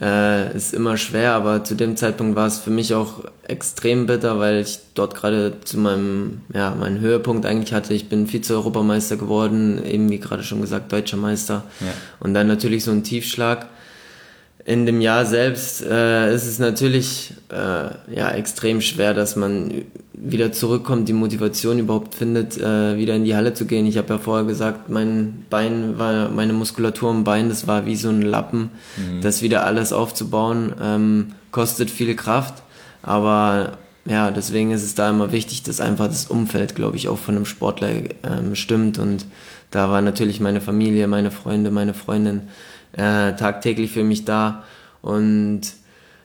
äh, 0.00 0.54
ist 0.56 0.72
immer 0.72 0.96
schwer, 0.96 1.32
aber 1.32 1.64
zu 1.64 1.74
dem 1.74 1.96
Zeitpunkt 1.96 2.36
war 2.36 2.46
es 2.46 2.58
für 2.58 2.70
mich 2.70 2.94
auch 2.94 3.24
extrem 3.48 4.06
bitter, 4.06 4.38
weil 4.38 4.60
ich 4.60 4.78
dort 4.94 5.14
gerade 5.14 5.54
zu 5.64 5.78
meinem, 5.78 6.42
ja, 6.54 6.74
meinen 6.74 7.00
Höhepunkt 7.00 7.46
eigentlich 7.46 7.72
hatte. 7.72 7.94
Ich 7.94 8.08
bin 8.08 8.28
Vize-Europameister 8.28 9.16
geworden, 9.16 9.84
eben 9.84 10.08
wie 10.10 10.20
gerade 10.20 10.44
schon 10.44 10.60
gesagt, 10.60 10.92
Deutscher 10.92 11.16
Meister. 11.16 11.64
Ja. 11.80 11.92
Und 12.20 12.34
dann 12.34 12.46
natürlich 12.46 12.84
so 12.84 12.92
ein 12.92 13.02
Tiefschlag 13.02 13.66
in 14.64 14.86
dem 14.86 15.00
Jahr 15.00 15.24
selbst 15.24 15.82
äh, 15.82 16.34
ist 16.34 16.46
es 16.46 16.58
natürlich 16.58 17.32
äh, 17.50 18.14
ja 18.14 18.30
extrem 18.30 18.80
schwer, 18.80 19.14
dass 19.14 19.36
man 19.36 19.84
wieder 20.12 20.52
zurückkommt, 20.52 21.08
die 21.08 21.14
Motivation 21.14 21.78
überhaupt 21.78 22.14
findet, 22.14 22.58
äh, 22.58 22.96
wieder 22.96 23.14
in 23.14 23.24
die 23.24 23.34
Halle 23.34 23.54
zu 23.54 23.64
gehen. 23.64 23.86
Ich 23.86 23.96
habe 23.96 24.14
ja 24.14 24.18
vorher 24.18 24.46
gesagt, 24.46 24.90
mein 24.90 25.46
Bein 25.48 25.98
war, 25.98 26.28
meine 26.28 26.52
Muskulatur 26.52 27.10
im 27.10 27.24
Bein, 27.24 27.48
das 27.48 27.66
war 27.66 27.86
wie 27.86 27.96
so 27.96 28.10
ein 28.10 28.22
Lappen. 28.22 28.70
Mhm. 28.96 29.22
Das 29.22 29.40
wieder 29.40 29.64
alles 29.64 29.92
aufzubauen, 29.92 30.74
ähm, 30.80 31.32
kostet 31.52 31.90
viel 31.90 32.14
Kraft, 32.14 32.62
aber 33.02 33.78
ja, 34.04 34.30
deswegen 34.30 34.72
ist 34.72 34.82
es 34.82 34.94
da 34.94 35.10
immer 35.10 35.32
wichtig, 35.32 35.62
dass 35.62 35.80
einfach 35.80 36.06
das 36.06 36.26
Umfeld, 36.26 36.74
glaube 36.74 36.96
ich, 36.96 37.08
auch 37.08 37.18
von 37.18 37.36
einem 37.36 37.44
Sportler 37.44 37.90
ähm, 38.22 38.54
stimmt. 38.54 38.98
Und 38.98 39.26
da 39.70 39.90
war 39.90 40.00
natürlich 40.00 40.40
meine 40.40 40.60
Familie, 40.60 41.06
meine 41.06 41.30
Freunde, 41.30 41.70
meine 41.70 41.94
Freundin 41.94 42.42
äh, 42.92 43.34
tagtäglich 43.34 43.92
für 43.92 44.04
mich 44.04 44.24
da. 44.24 44.64
Und 45.02 45.62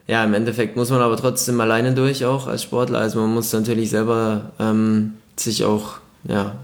ja, 0.06 0.24
im 0.24 0.34
Endeffekt 0.34 0.76
muss 0.76 0.90
man 0.90 1.00
aber 1.00 1.16
trotzdem 1.16 1.60
alleine 1.60 1.94
durch 1.94 2.24
auch 2.24 2.46
als 2.46 2.62
Sportler. 2.62 3.00
Also 3.00 3.20
man 3.20 3.34
muss 3.34 3.52
natürlich 3.52 3.90
selber 3.90 4.52
ähm, 4.58 5.14
sich 5.36 5.64
auch 5.64 5.98
ja, 6.28 6.56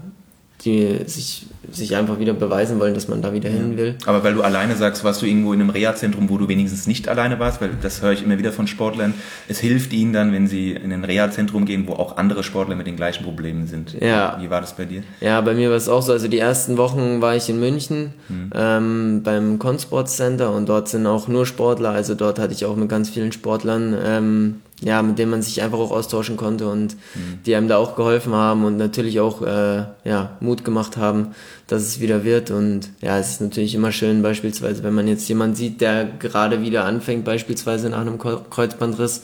die 0.61 0.99
sich, 1.05 1.47
sich 1.75 1.95
einfach 1.95 2.19
wieder 2.19 2.33
beweisen 2.33 2.79
wollen, 2.79 2.93
dass 2.93 3.07
man 3.07 3.21
da 3.21 3.33
wieder 3.33 3.49
hin 3.49 3.77
will. 3.77 3.95
Aber 4.05 4.23
weil 4.23 4.33
du 4.33 4.41
alleine 4.41 4.75
sagst, 4.75 5.03
warst 5.03 5.21
du 5.21 5.25
irgendwo 5.25 5.53
in 5.53 5.61
einem 5.61 5.69
Reha-Zentrum, 5.69 6.29
wo 6.29 6.37
du 6.37 6.47
wenigstens 6.47 6.87
nicht 6.87 7.07
alleine 7.07 7.39
warst, 7.39 7.61
weil 7.61 7.71
das 7.81 8.01
höre 8.01 8.11
ich 8.11 8.23
immer 8.23 8.37
wieder 8.37 8.51
von 8.51 8.67
Sportlern. 8.67 9.13
Es 9.47 9.59
hilft 9.59 9.93
ihnen 9.93 10.13
dann, 10.13 10.31
wenn 10.31 10.47
sie 10.47 10.71
in 10.71 10.91
ein 10.91 11.03
Reha-Zentrum 11.03 11.65
gehen, 11.65 11.87
wo 11.87 11.93
auch 11.93 12.17
andere 12.17 12.43
Sportler 12.43 12.75
mit 12.75 12.87
den 12.87 12.95
gleichen 12.95 13.23
Problemen 13.23 13.67
sind. 13.67 13.95
Ja. 13.99 14.37
Wie 14.39 14.49
war 14.49 14.61
das 14.61 14.75
bei 14.75 14.85
dir? 14.85 15.03
Ja, 15.21 15.41
bei 15.41 15.53
mir 15.53 15.69
war 15.69 15.77
es 15.77 15.89
auch 15.89 16.01
so. 16.01 16.11
Also 16.11 16.27
die 16.27 16.39
ersten 16.39 16.77
Wochen 16.77 17.21
war 17.21 17.35
ich 17.35 17.49
in 17.49 17.59
München 17.59 18.13
hm. 18.27 18.51
ähm, 18.53 19.21
beim 19.23 19.59
Consport 19.59 20.09
Center 20.09 20.53
und 20.53 20.69
dort 20.69 20.89
sind 20.89 21.07
auch 21.07 21.27
nur 21.27 21.45
Sportler. 21.45 21.91
Also 21.91 22.15
dort 22.15 22.39
hatte 22.39 22.53
ich 22.53 22.65
auch 22.65 22.75
mit 22.75 22.89
ganz 22.89 23.09
vielen 23.09 23.31
Sportlern 23.31 23.95
ähm, 24.03 24.55
ja, 24.83 25.01
mit 25.01 25.17
denen 25.17 25.31
man 25.31 25.41
sich 25.41 25.61
einfach 25.61 25.79
auch 25.79 25.91
austauschen 25.91 26.37
konnte 26.37 26.67
und 26.67 26.95
mhm. 27.15 27.39
die 27.45 27.55
einem 27.55 27.67
da 27.67 27.77
auch 27.77 27.95
geholfen 27.95 28.33
haben 28.33 28.65
und 28.65 28.77
natürlich 28.77 29.19
auch 29.19 29.41
äh, 29.41 29.85
ja, 30.03 30.37
Mut 30.39 30.65
gemacht 30.65 30.97
haben, 30.97 31.29
dass 31.67 31.83
es 31.83 31.99
wieder 31.99 32.23
wird. 32.23 32.51
Und 32.51 32.89
ja, 33.01 33.17
es 33.17 33.31
ist 33.31 33.41
natürlich 33.41 33.75
immer 33.75 33.91
schön, 33.91 34.21
beispielsweise, 34.21 34.83
wenn 34.83 34.93
man 34.93 35.07
jetzt 35.07 35.27
jemanden 35.29 35.55
sieht, 35.55 35.81
der 35.81 36.05
gerade 36.05 36.61
wieder 36.61 36.85
anfängt, 36.85 37.23
beispielsweise 37.25 37.89
nach 37.89 38.01
einem 38.01 38.17
Kreuzbandriss, 38.17 39.23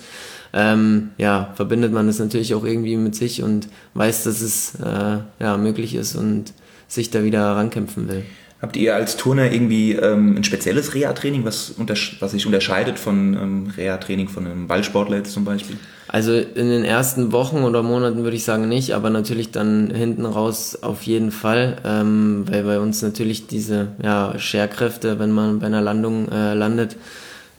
ähm, 0.53 1.11
ja, 1.17 1.51
verbindet 1.55 1.91
man 1.91 2.07
das 2.07 2.19
natürlich 2.19 2.55
auch 2.55 2.63
irgendwie 2.63 2.95
mit 2.95 3.15
sich 3.15 3.43
und 3.43 3.67
weiß, 3.93 4.23
dass 4.23 4.41
es 4.41 4.75
äh, 4.75 5.19
ja, 5.39 5.57
möglich 5.57 5.93
ist 5.93 6.15
und 6.15 6.53
sich 6.87 7.11
da 7.11 7.23
wieder 7.23 7.43
rankämpfen 7.51 8.07
will. 8.07 8.23
Habt 8.61 8.75
ihr 8.75 8.93
als 8.93 9.15
Turner 9.15 9.51
irgendwie 9.53 9.93
ähm, 9.93 10.35
ein 10.35 10.43
spezielles 10.43 10.93
Reha-Training, 10.93 11.45
was, 11.45 11.75
was 12.19 12.31
sich 12.31 12.45
unterscheidet 12.45 12.99
von 12.99 13.33
ähm, 13.33 13.73
Reha-Training 13.77 14.27
von 14.27 14.45
einem 14.45 14.67
Ballsportler 14.67 15.17
jetzt 15.17 15.31
zum 15.31 15.45
Beispiel? 15.45 15.77
Also 16.09 16.33
in 16.33 16.69
den 16.69 16.83
ersten 16.83 17.31
Wochen 17.31 17.63
oder 17.63 17.83
Monaten 17.83 18.23
würde 18.23 18.35
ich 18.35 18.43
sagen 18.43 18.67
nicht, 18.67 18.91
aber 18.95 19.09
natürlich 19.09 19.51
dann 19.51 19.91
hinten 19.91 20.25
raus 20.25 20.77
auf 20.81 21.03
jeden 21.03 21.31
Fall, 21.31 21.77
ähm, 21.85 22.43
weil 22.49 22.63
bei 22.63 22.79
uns 22.79 23.01
natürlich 23.01 23.47
diese 23.47 23.89
ja, 24.03 24.37
Scherkräfte, 24.37 25.19
wenn 25.19 25.31
man 25.31 25.59
bei 25.59 25.67
einer 25.67 25.81
Landung 25.81 26.27
äh, 26.29 26.53
landet, 26.53 26.97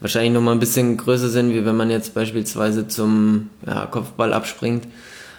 wahrscheinlich 0.01 0.33
noch 0.33 0.43
mal 0.43 0.53
ein 0.53 0.61
bisschen 0.61 0.99
größer 0.99 1.31
sind, 1.31 1.55
wie 1.55 1.65
wenn 1.65 1.77
man 1.77 1.91
jetzt 1.91 2.13
beispielsweise 2.13 2.89
zum 2.89 3.49
ja, 3.67 3.87
Kopfball 3.87 4.35
abspringt. 4.35 4.87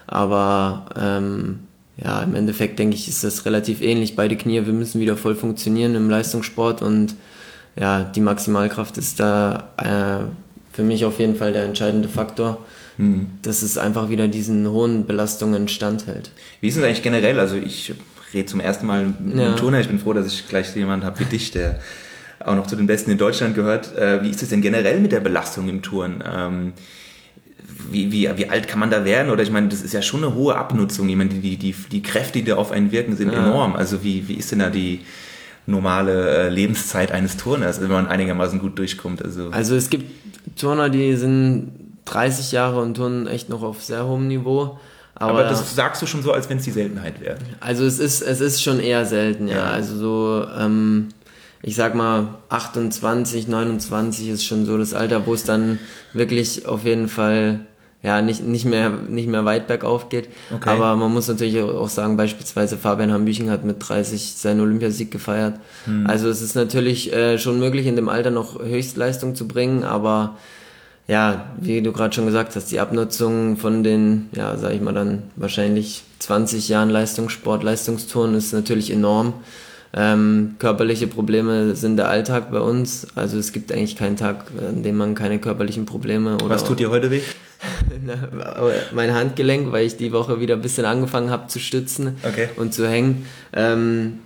Aber 0.08 0.88
ähm, 1.00 1.60
ja, 2.04 2.22
im 2.24 2.36
Endeffekt 2.36 2.80
denke 2.80 2.96
ich, 2.96 3.08
ist 3.08 3.24
das 3.24 3.46
relativ 3.46 3.82
ähnlich. 3.82 4.16
Beide 4.16 4.36
Knie, 4.36 4.66
wir 4.66 4.74
müssen 4.74 5.00
wieder 5.00 5.18
voll 5.18 5.36
funktionieren 5.36 5.96
im 5.96 6.10
Leistungssport 6.10 6.82
und 6.82 7.16
ja, 7.76 8.04
die 8.04 8.22
Maximalkraft 8.22 8.98
ist 8.98 9.20
da 9.20 9.70
äh, 9.78 10.26
für 10.76 10.84
mich 10.84 11.06
auf 11.06 11.20
jeden 11.20 11.36
Fall 11.36 11.54
der 11.54 11.64
entscheidende 11.64 12.10
Faktor, 12.10 12.66
mhm. 12.98 13.28
dass 13.44 13.62
es 13.62 13.78
einfach 13.78 14.10
wieder 14.10 14.28
diesen 14.28 14.70
hohen 14.70 15.06
Belastungen 15.06 15.68
standhält. 15.68 16.32
Wie 16.60 16.68
ist 16.68 16.78
es 16.78 16.84
eigentlich 16.84 17.04
generell? 17.04 17.40
Also 17.40 17.56
ich 17.56 17.94
rede 18.34 18.46
zum 18.46 18.60
ersten 18.60 18.88
Mal 18.88 19.14
mit 19.20 19.38
ja. 19.38 19.48
einem 19.48 19.56
Turner. 19.56 19.80
Ich 19.80 19.88
bin 19.88 20.00
froh, 20.00 20.14
dass 20.14 20.28
ich 20.28 20.48
gleich 20.48 20.76
jemanden 20.76 21.06
habe 21.06 21.20
wie 21.20 21.26
dich, 21.26 21.52
der 21.52 21.80
auch 22.40 22.56
noch 22.56 22.68
zu 22.68 22.76
den 22.76 22.88
Besten 22.88 23.12
in 23.12 23.18
Deutschland 23.18 23.56
gehört. 23.56 23.96
Äh, 23.96 24.24
wie 24.24 24.30
ist 24.30 24.42
es 24.42 24.50
denn 24.50 24.62
generell 24.62 25.00
mit 25.00 25.12
der 25.12 25.20
Belastung 25.20 25.70
im 25.70 25.82
Touren? 25.82 26.24
Ähm, 26.28 26.74
wie, 27.92 28.12
wie, 28.12 28.30
wie 28.38 28.50
alt 28.50 28.68
kann 28.68 28.80
man 28.80 28.90
da 28.90 29.06
werden? 29.06 29.32
Oder 29.32 29.44
ich 29.44 29.52
meine, 29.52 29.68
das 29.68 29.82
ist 29.82 29.94
ja 29.94 30.02
schon 30.02 30.24
eine 30.24 30.34
hohe 30.34 30.56
Abnutzung. 30.56 31.10
Ich 31.10 31.16
meine, 31.16 31.30
die, 31.30 31.58
die, 31.58 31.74
die 31.74 32.02
Kräfte, 32.02 32.40
die 32.40 32.46
da 32.46 32.56
auf 32.56 32.72
einen 32.72 32.92
wirken, 32.92 33.16
sind 33.16 33.32
ja. 33.32 33.46
enorm. 33.46 33.76
Also 33.76 34.04
wie, 34.04 34.28
wie 34.28 34.36
ist 34.36 34.52
denn 34.52 34.60
da 34.60 34.70
die 34.70 35.02
normale 35.66 36.46
äh, 36.46 36.50
Lebenszeit 36.50 37.12
eines 37.12 37.38
Turners, 37.38 37.82
wenn 37.82 37.90
man 37.90 38.08
einigermaßen 38.08 38.60
gut 38.60 38.78
durchkommt? 38.78 39.24
Also, 39.24 39.50
also 39.52 39.76
es 39.76 39.90
gibt 39.90 40.12
Turner, 40.58 40.90
die 40.90 41.16
sind 41.16 41.72
30 42.06 42.52
Jahre 42.52 42.82
und 42.82 42.96
turnen 42.96 43.28
echt 43.28 43.50
noch 43.50 43.62
auf 43.62 43.84
sehr 43.84 44.08
hohem 44.08 44.28
Niveau. 44.28 44.80
Aber, 45.16 45.32
aber 45.32 45.44
das 45.44 45.76
sagst 45.76 46.02
du 46.02 46.08
schon 46.08 46.24
so, 46.24 46.32
als 46.32 46.50
wenn 46.50 46.58
es 46.58 46.64
die 46.64 46.72
Seltenheit 46.72 47.22
wäre. 47.22 47.38
Also 47.60 47.86
es 47.86 48.00
ist, 48.00 48.22
es 48.22 48.42
ist 48.42 48.64
schon 48.64 48.80
eher 48.80 49.06
selten, 49.06 49.48
ja. 49.48 49.58
ja. 49.58 49.64
Also 49.66 49.96
so, 49.96 50.48
ähm, 50.58 51.10
ich 51.64 51.76
sag 51.76 51.96
mal 51.96 52.36
28, 52.50 53.48
29 53.48 54.30
ist 54.30 54.46
schon 54.46 54.66
so 54.66 54.78
das 54.78 54.94
Alter, 54.94 55.26
wo 55.26 55.34
es 55.34 55.44
dann 55.44 55.80
wirklich 56.14 56.66
auf 56.66 56.86
jeden 56.86 57.08
Fall 57.08 57.62
ja, 58.04 58.22
nicht, 58.24 58.44
nicht 58.44 58.66
mehr, 58.66 58.90
nicht 58.90 59.28
mehr 59.28 59.46
weit 59.46 59.68
bergauf 59.68 60.10
geht. 60.10 60.30
Okay. 60.54 60.70
Aber 60.70 60.96
man 60.96 61.14
muss 61.14 61.28
natürlich 61.28 61.62
auch 61.62 61.90
sagen, 61.90 62.18
beispielsweise 62.18 62.78
Fabian 62.78 63.14
Hambüchen 63.14 63.52
hat 63.52 63.64
mit 63.64 63.78
30 63.80 64.34
seinen 64.34 64.62
Olympiasieg 64.62 65.12
gefeiert. 65.12 65.60
Hm. 65.86 66.08
Also 66.08 66.28
es 66.28 66.42
ist 66.42 66.56
natürlich 66.56 67.14
äh, 67.14 67.38
schon 67.38 67.60
möglich, 67.60 67.86
in 67.86 67.96
dem 67.96 68.10
Alter 68.10 68.32
noch 68.32 68.60
Höchstleistung 68.60 69.36
zu 69.36 69.48
bringen, 69.48 69.84
aber 69.84 70.38
ja, 71.08 71.52
wie 71.60 71.82
du 71.82 71.92
gerade 71.92 72.14
schon 72.14 72.26
gesagt 72.26 72.56
hast, 72.56 72.72
die 72.72 72.80
Abnutzung 72.80 73.58
von 73.58 73.84
den, 73.84 74.30
ja, 74.36 74.58
sag 74.58 74.74
ich 74.74 74.82
mal 74.82 74.94
dann 74.94 75.24
wahrscheinlich 75.36 76.04
20 76.20 76.70
Jahren 76.70 76.90
Leistungssport, 76.90 77.62
Leistungsturnen 77.64 78.36
ist 78.36 78.54
natürlich 78.54 78.92
enorm. 78.92 79.34
Ähm, 79.94 80.56
körperliche 80.58 81.08
Probleme 81.08 81.76
sind 81.76 81.98
der 81.98 82.08
Alltag 82.08 82.52
bei 82.52 82.60
uns. 82.60 83.08
Also 83.16 83.38
es 83.38 83.52
gibt 83.52 83.72
eigentlich 83.72 83.98
keinen 83.98 84.16
Tag, 84.16 84.46
an 84.58 84.84
dem 84.84 84.96
man 84.96 85.16
keine 85.16 85.40
körperlichen 85.40 85.86
Probleme 85.86 86.36
oder. 86.36 86.50
Was 86.50 86.64
tut 86.64 86.80
dir 86.80 86.90
heute 86.90 87.12
weh? 87.12 87.22
mein 88.94 89.14
Handgelenk, 89.14 89.72
weil 89.72 89.86
ich 89.86 89.98
die 89.98 90.12
Woche 90.12 90.40
wieder 90.40 90.56
ein 90.56 90.62
bisschen 90.62 90.86
angefangen 90.86 91.30
habe 91.30 91.48
zu 91.48 91.60
stützen 91.60 92.16
okay. 92.24 92.50
und 92.56 92.74
zu 92.74 92.88
hängen. 92.88 93.26
Ähm, 93.54 94.20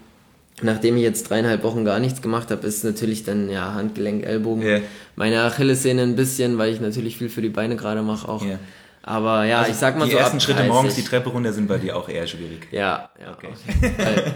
nachdem 0.61 0.97
ich 0.97 1.03
jetzt 1.03 1.29
dreieinhalb 1.29 1.63
Wochen 1.63 1.83
gar 1.83 1.99
nichts 1.99 2.21
gemacht 2.21 2.51
habe, 2.51 2.65
ist 2.65 2.83
natürlich 2.83 3.23
dann 3.23 3.49
ja 3.49 3.73
Handgelenk, 3.73 4.25
Ellbogen, 4.25 4.63
yeah. 4.63 4.81
meine 5.15 5.41
Achillessehne 5.41 6.03
ein 6.03 6.15
bisschen, 6.15 6.57
weil 6.57 6.73
ich 6.73 6.79
natürlich 6.79 7.17
viel 7.17 7.29
für 7.29 7.41
die 7.41 7.49
Beine 7.49 7.75
gerade 7.75 8.03
mache 8.03 8.29
auch. 8.29 8.45
Yeah. 8.45 8.59
Aber 9.07 9.43
ja, 9.45 9.59
also 9.59 9.71
ich 9.71 9.77
sag 9.77 9.97
mal 9.99 10.05
die 10.05 10.11
so. 10.11 10.17
Die 10.17 10.23
ersten 10.23 10.39
Schritte 10.39 10.63
morgens 10.63 10.95
die 10.95 11.03
Treppe 11.03 11.29
runter 11.29 11.53
sind 11.53 11.67
bei 11.67 11.77
dir 11.77 11.95
auch 11.95 12.09
eher 12.09 12.25
schwierig. 12.25 12.67
Ja, 12.71 13.09
ja. 13.21 13.33
Okay. 13.33 13.49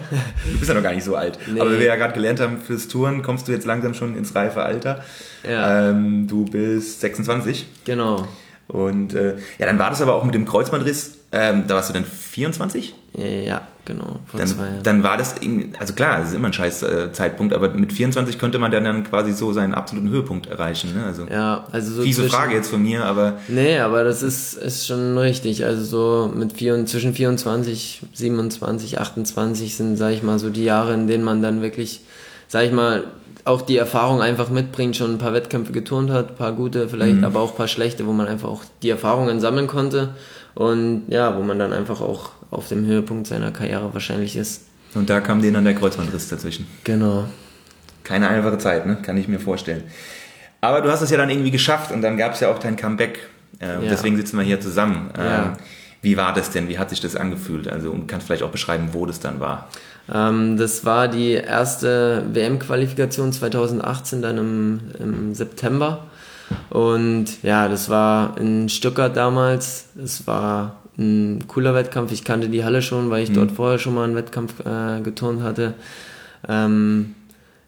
du 0.45 0.57
bist 0.59 0.69
ja 0.69 0.75
noch 0.75 0.83
gar 0.83 0.93
nicht 0.93 1.03
so 1.03 1.15
alt. 1.15 1.39
Nee. 1.47 1.59
Aber 1.59 1.73
wie 1.73 1.79
wir 1.79 1.87
ja 1.87 1.95
gerade 1.95 2.13
gelernt 2.13 2.39
haben 2.39 2.61
fürs 2.61 2.87
Touren, 2.87 3.23
kommst 3.23 3.47
du 3.47 3.51
jetzt 3.51 3.65
langsam 3.65 3.95
schon 3.95 4.15
ins 4.15 4.35
reife 4.35 4.61
Alter. 4.61 5.03
Ja. 5.43 5.89
Ähm, 5.89 6.27
du 6.27 6.45
bist 6.45 7.01
26. 7.01 7.65
Genau. 7.83 8.27
Und 8.69 9.15
äh, 9.15 9.35
ja, 9.57 9.65
dann 9.65 9.79
war 9.79 9.89
das 9.89 10.01
aber 10.01 10.13
auch 10.13 10.23
mit 10.23 10.35
dem 10.35 10.45
Kreuzbandriss, 10.45 11.17
ähm, 11.31 11.65
da 11.67 11.75
warst 11.75 11.89
du 11.89 11.93
dann 11.93 12.05
24? 12.05 12.93
Ja, 13.17 13.67
genau. 13.85 14.19
Dann, 14.33 14.55
dann, 14.83 15.03
war 15.03 15.17
das, 15.17 15.35
also 15.79 15.93
klar, 15.93 16.19
das 16.19 16.29
ist 16.29 16.35
immer 16.35 16.47
ein 16.47 16.53
scheiß 16.53 16.83
äh, 16.83 17.11
Zeitpunkt, 17.11 17.53
aber 17.53 17.69
mit 17.69 17.91
24 17.91 18.37
könnte 18.37 18.59
man 18.59 18.71
dann, 18.71 18.83
dann 18.83 19.03
quasi 19.03 19.33
so 19.33 19.51
seinen 19.51 19.73
absoluten 19.73 20.09
Höhepunkt 20.09 20.45
erreichen. 20.45 20.93
Ne? 20.95 21.03
Also, 21.03 21.25
ja, 21.25 21.65
also 21.71 21.93
so 21.93 22.01
fiese 22.03 22.29
Frage 22.29 22.53
jetzt 22.53 22.69
von 22.69 22.81
mir, 22.81 23.05
aber... 23.05 23.39
Nee, 23.47 23.79
aber 23.79 24.03
das 24.03 24.21
ist, 24.21 24.53
ist 24.53 24.85
schon 24.85 25.17
richtig. 25.17 25.65
Also 25.65 25.83
so 25.83 26.31
mit 26.33 26.53
vier, 26.53 26.85
zwischen 26.85 27.15
24, 27.15 28.03
27, 28.13 28.99
28 28.99 29.75
sind, 29.75 29.97
sag 29.97 30.13
ich 30.13 30.21
mal, 30.21 30.37
so 30.37 30.51
die 30.51 30.63
Jahre, 30.63 30.93
in 30.93 31.07
denen 31.07 31.23
man 31.23 31.41
dann 31.41 31.63
wirklich, 31.63 32.01
sag 32.47 32.65
ich 32.65 32.71
mal, 32.71 33.05
auch 33.49 33.61
die 33.61 33.77
Erfahrung 33.77 34.21
einfach 34.21 34.49
mitbringt, 34.49 34.95
schon 34.95 35.15
ein 35.15 35.17
paar 35.17 35.33
Wettkämpfe 35.33 35.71
geturnt 35.71 36.11
hat, 36.11 36.29
ein 36.29 36.35
paar 36.35 36.53
gute 36.53 36.87
vielleicht, 36.87 37.17
mhm. 37.17 37.23
aber 37.23 37.39
auch 37.41 37.51
ein 37.51 37.57
paar 37.57 37.67
schlechte, 37.67 38.05
wo 38.05 38.13
man 38.13 38.27
einfach 38.27 38.47
auch 38.47 38.63
die 38.83 38.89
Erfahrungen 38.89 39.39
sammeln 39.39 39.67
konnte 39.67 40.13
und 40.53 41.03
ja, 41.07 41.35
wo 41.35 41.41
man 41.41 41.57
dann 41.59 41.73
einfach 41.73 41.99
auch 42.01 42.31
auf 42.51 42.67
dem 42.67 42.85
Höhepunkt 42.85 43.27
seiner 43.27 43.51
Karriere 43.51 43.93
wahrscheinlich 43.93 44.35
ist. 44.35 44.65
Und 44.93 45.09
da 45.09 45.19
kam 45.19 45.41
denen 45.41 45.55
dann 45.55 45.65
der 45.65 45.75
Kreuzbandriss 45.75 46.29
dazwischen. 46.29 46.67
Genau. 46.83 47.25
Keine 48.03 48.27
einfache 48.27 48.57
Zeit, 48.57 48.85
ne? 48.85 48.97
kann 49.01 49.17
ich 49.17 49.27
mir 49.27 49.39
vorstellen. 49.39 49.83
Aber 50.61 50.81
du 50.81 50.91
hast 50.91 51.01
es 51.01 51.09
ja 51.09 51.17
dann 51.17 51.29
irgendwie 51.29 51.51
geschafft 51.51 51.91
und 51.91 52.01
dann 52.01 52.17
gab 52.17 52.33
es 52.33 52.39
ja 52.39 52.51
auch 52.51 52.59
dein 52.59 52.75
Comeback. 52.75 53.19
Äh, 53.59 53.65
ja. 53.65 53.79
Deswegen 53.81 54.17
sitzen 54.17 54.37
wir 54.37 54.43
hier 54.43 54.59
zusammen. 54.59 55.11
Ja. 55.17 55.43
Ähm, 55.43 55.53
wie 56.01 56.17
war 56.17 56.33
das 56.33 56.51
denn? 56.51 56.69
Wie 56.69 56.77
hat 56.77 56.89
sich 56.89 57.01
das 57.01 57.15
angefühlt? 57.15 57.67
Also 57.67 57.91
und 57.91 58.07
kannst 58.07 58.27
vielleicht 58.27 58.43
auch 58.43 58.51
beschreiben, 58.51 58.89
wo 58.91 59.05
das 59.05 59.19
dann 59.19 59.39
war. 59.39 59.69
Ähm, 60.13 60.57
das 60.57 60.85
war 60.85 61.07
die 61.07 61.33
erste 61.33 62.23
WM-Qualifikation 62.33 63.31
2018 63.31 64.21
dann 64.21 64.37
im, 64.37 64.79
im 64.99 65.33
September. 65.33 66.05
Und 66.69 67.43
ja, 67.43 67.67
das 67.67 67.89
war 67.89 68.37
in 68.37 68.69
Stuttgart 68.69 69.15
damals. 69.15 69.89
Es 70.03 70.25
war 70.25 70.77
ein 70.97 71.47
cooler 71.47 71.73
Wettkampf. 71.75 72.11
Ich 72.11 72.23
kannte 72.23 72.49
die 72.49 72.63
Halle 72.63 72.81
schon, 72.81 73.09
weil 73.09 73.23
ich 73.23 73.29
mhm. 73.29 73.35
dort 73.35 73.51
vorher 73.51 73.79
schon 73.79 73.93
mal 73.93 74.03
einen 74.03 74.15
Wettkampf 74.15 74.53
äh, 74.65 75.01
geturnt 75.01 75.41
hatte. 75.43 75.75
Ähm, 76.47 77.15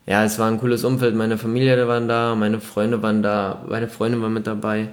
ja, 0.05 0.23
es 0.23 0.39
war 0.39 0.47
ein 0.49 0.59
cooles 0.59 0.83
Umfeld. 0.83 1.15
Meine 1.15 1.37
Familie 1.37 1.87
waren 1.87 2.07
da, 2.07 2.35
meine 2.35 2.59
Freunde 2.59 3.01
waren 3.01 3.21
da, 3.21 3.63
meine 3.69 3.87
Freundin 3.87 4.21
war 4.21 4.29
mit 4.29 4.47
dabei. 4.47 4.89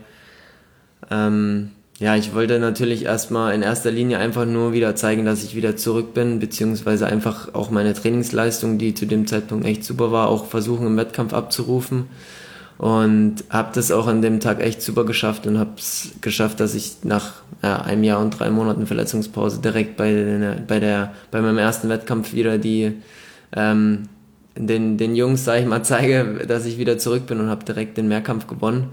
Ähm, 1.11 1.73
ja, 1.99 2.15
ich 2.15 2.33
wollte 2.33 2.61
natürlich 2.61 3.05
erstmal 3.07 3.53
in 3.55 3.63
erster 3.63 3.91
Linie 3.91 4.19
einfach 4.19 4.47
nur 4.47 4.73
wieder 4.73 4.95
zeigen, 4.95 5.25
dass 5.25 5.43
ich 5.43 5.57
wieder 5.57 5.77
zurück 5.77 6.15
bin, 6.15 6.39
beziehungsweise 6.39 7.09
einfach 7.09 7.55
auch 7.55 7.71
meine 7.71 7.93
Trainingsleistung, 7.93 8.79
die 8.79 8.95
zu 8.95 9.05
dem 9.05 9.27
Zeitpunkt 9.27 9.67
echt 9.67 9.83
super 9.83 10.13
war, 10.13 10.29
auch 10.29 10.47
versuchen 10.47 10.87
im 10.87 10.97
Wettkampf 10.97 11.33
abzurufen. 11.33 12.05
Und 12.79 13.43
habe 13.51 13.71
das 13.75 13.91
auch 13.91 14.07
an 14.07 14.23
dem 14.23 14.39
Tag 14.39 14.61
echt 14.61 14.81
super 14.81 15.05
geschafft 15.05 15.49
und 15.49 15.59
habe 15.59 15.73
es 15.77 16.13
geschafft, 16.21 16.61
dass 16.61 16.77
ich 16.77 16.99
nach 17.03 17.33
ja, 17.65 17.83
einem 17.83 18.05
Jahr 18.05 18.21
und 18.21 18.39
drei 18.39 18.51
Monaten 18.51 18.87
Verletzungspause 18.87 19.61
direkt 19.61 19.97
bei, 19.97 20.13
der, 20.13 20.57
bei, 20.65 20.79
der, 20.79 21.13
bei 21.33 21.43
meinem 21.43 21.59
ersten 21.59 21.89
Wettkampf 21.89 22.33
wieder 22.33 22.59
die 22.59 22.93
ähm, 23.51 24.05
den, 24.57 24.99
den 24.99 25.17
Jungs, 25.17 25.45
sag 25.45 25.59
ich 25.59 25.67
mal, 25.67 25.83
zeige, 25.83 26.47
dass 26.47 26.65
ich 26.65 26.79
wieder 26.79 26.99
zurück 26.99 27.27
bin 27.27 27.41
und 27.41 27.49
habe 27.49 27.65
direkt 27.65 27.97
den 27.97 28.07
Mehrkampf 28.07 28.47
gewonnen 28.47 28.91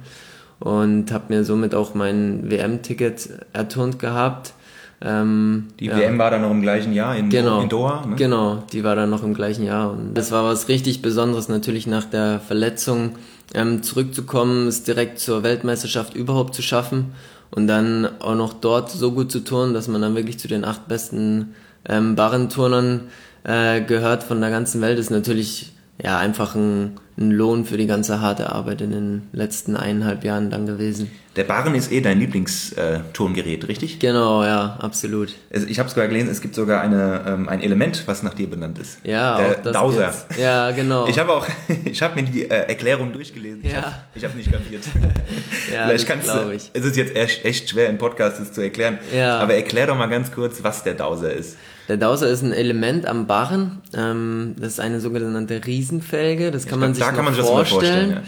und 0.66 1.12
habe 1.12 1.26
mir 1.30 1.44
somit 1.44 1.76
auch 1.76 1.94
mein 1.94 2.50
WM-Ticket 2.50 3.30
erturnt 3.54 4.00
gehabt. 4.00 4.54
Ähm, 5.00 5.68
die 5.80 5.86
ja. 5.86 5.98
WM 5.98 6.18
war 6.18 6.32
dann 6.32 6.42
noch 6.42 6.50
im 6.50 6.64
gleichen 6.64 6.92
Jahr 6.92 7.16
in, 7.16 7.30
genau, 7.30 7.62
in 7.62 7.70
Doha? 7.70 8.04
Ne? 8.08 8.16
Genau, 8.16 8.64
die 8.74 8.84
war 8.84 8.96
dann 8.96 9.12
noch 9.12 9.22
im 9.22 9.36
gleichen 9.36 9.64
Jahr. 9.64 9.92
Und 9.92 10.16
das 10.16 10.32
war 10.32 10.44
was 10.44 10.68
richtig 10.68 11.04
Besonderes, 11.04 11.50
natürlich 11.50 11.86
nach 11.86 12.06
der 12.06 12.40
Verletzung 12.40 13.12
ähm, 13.54 13.84
zurückzukommen, 13.84 14.68
es 14.68 14.82
direkt 14.82 15.20
zur 15.20 15.44
Weltmeisterschaft 15.44 16.16
überhaupt 16.16 16.56
zu 16.56 16.64
schaffen 16.64 17.14
und 17.52 17.68
dann 17.68 18.10
auch 18.20 18.34
noch 18.34 18.54
dort 18.54 18.90
so 18.90 19.12
gut 19.12 19.32
zu 19.32 19.42
turnen, 19.42 19.76
dass 19.76 19.88
man 19.88 20.02
dann 20.02 20.16
wirklich 20.16 20.40
zu 20.40 20.48
den 20.48 20.66
acht 20.66 20.88
besten 20.88 21.54
ähm, 21.88 22.16
Barrenturnern 22.16 23.02
äh, 23.44 23.82
gehört 23.82 24.24
von 24.24 24.42
der 24.42 24.50
ganzen 24.50 24.82
Welt, 24.82 24.98
ist 24.98 25.12
natürlich 25.12 25.75
ja 26.02 26.18
einfach 26.18 26.56
ein 26.56 27.00
ein 27.18 27.32
Lohn 27.32 27.66
für 27.66 27.78
die 27.78 27.88
ganze 27.88 28.20
harte 28.20 28.52
Arbeit 28.52 28.82
in 28.82 28.92
den 28.92 29.28
letzten 29.32 29.78
eineinhalb 29.78 30.26
Jahren 30.26 30.50
dann 30.50 30.66
gewesen. 30.66 31.10
Der 31.38 31.46
Barren 31.46 31.74
ist 31.76 31.92
eh 31.92 32.02
dein 32.02 32.20
Lieblingstongerät, 32.20 33.68
richtig? 33.68 34.00
Genau, 34.00 34.44
ja, 34.44 34.78
absolut. 34.82 35.34
Ich 35.50 35.80
habe 35.80 35.90
sogar 35.90 36.08
gelesen, 36.08 36.30
es 36.30 36.42
gibt 36.42 36.56
sogar 36.56 36.82
eine, 36.82 37.24
ähm, 37.26 37.50
ein 37.50 37.62
Element, 37.62 38.04
was 38.06 38.24
nach 38.24 38.34
dir 38.34 38.50
benannt 38.50 38.80
ist. 38.80 39.00
Ja, 39.04 39.38
der 39.38 39.48
auch 39.48 39.62
das 39.64 39.74
Dowser. 39.74 40.08
Jetzt. 40.08 40.40
Ja, 40.40 40.72
genau. 40.72 41.08
Ich 41.08 41.18
habe 41.18 41.34
auch, 41.34 41.48
ich 41.86 42.02
habe 42.02 42.22
mir 42.22 42.28
die 42.28 42.44
äh, 42.44 42.68
Erklärung 42.68 43.14
durchgelesen. 43.14 43.64
Ja. 43.64 44.04
Ich 44.14 44.24
habe 44.24 44.34
hab 44.34 44.36
nicht 44.36 44.52
kapiert. 44.52 44.84
ja, 45.74 45.88
Vielleicht 45.88 46.08
kannst 46.08 46.30
du, 46.30 46.52
ich. 46.52 46.70
es 46.74 46.86
ist 46.86 46.98
jetzt 46.98 47.16
echt, 47.16 47.46
echt 47.46 47.70
schwer 47.70 47.90
im 47.90 47.98
Podcast 47.98 48.40
das 48.40 48.52
zu 48.52 48.62
erklären. 48.62 49.00
Ja. 49.14 49.40
Aber 49.40 49.54
erklär 49.56 49.88
doch 49.88 49.98
mal 49.98 50.08
ganz 50.08 50.32
kurz, 50.32 50.64
was 50.64 50.84
der 50.84 50.96
Dowser 50.96 51.32
ist. 51.32 51.58
Der 51.88 51.98
Dowser 51.98 52.28
ist 52.28 52.42
ein 52.42 52.54
Element 52.54 53.06
am 53.06 53.28
Barren. 53.28 53.82
Ähm, 53.94 54.56
das 54.60 54.74
ist 54.74 54.80
eine 54.80 55.00
sogenannte 55.00 55.66
Riesenfelge. 55.66 56.52
Das 56.52 56.66
kann 56.66 56.80
man 56.80 56.94
sich, 56.94 57.04
kann 57.04 57.24
man 57.24 57.34
sich 57.34 57.44
vorstellen. 57.44 58.14
vorstellen 58.14 58.24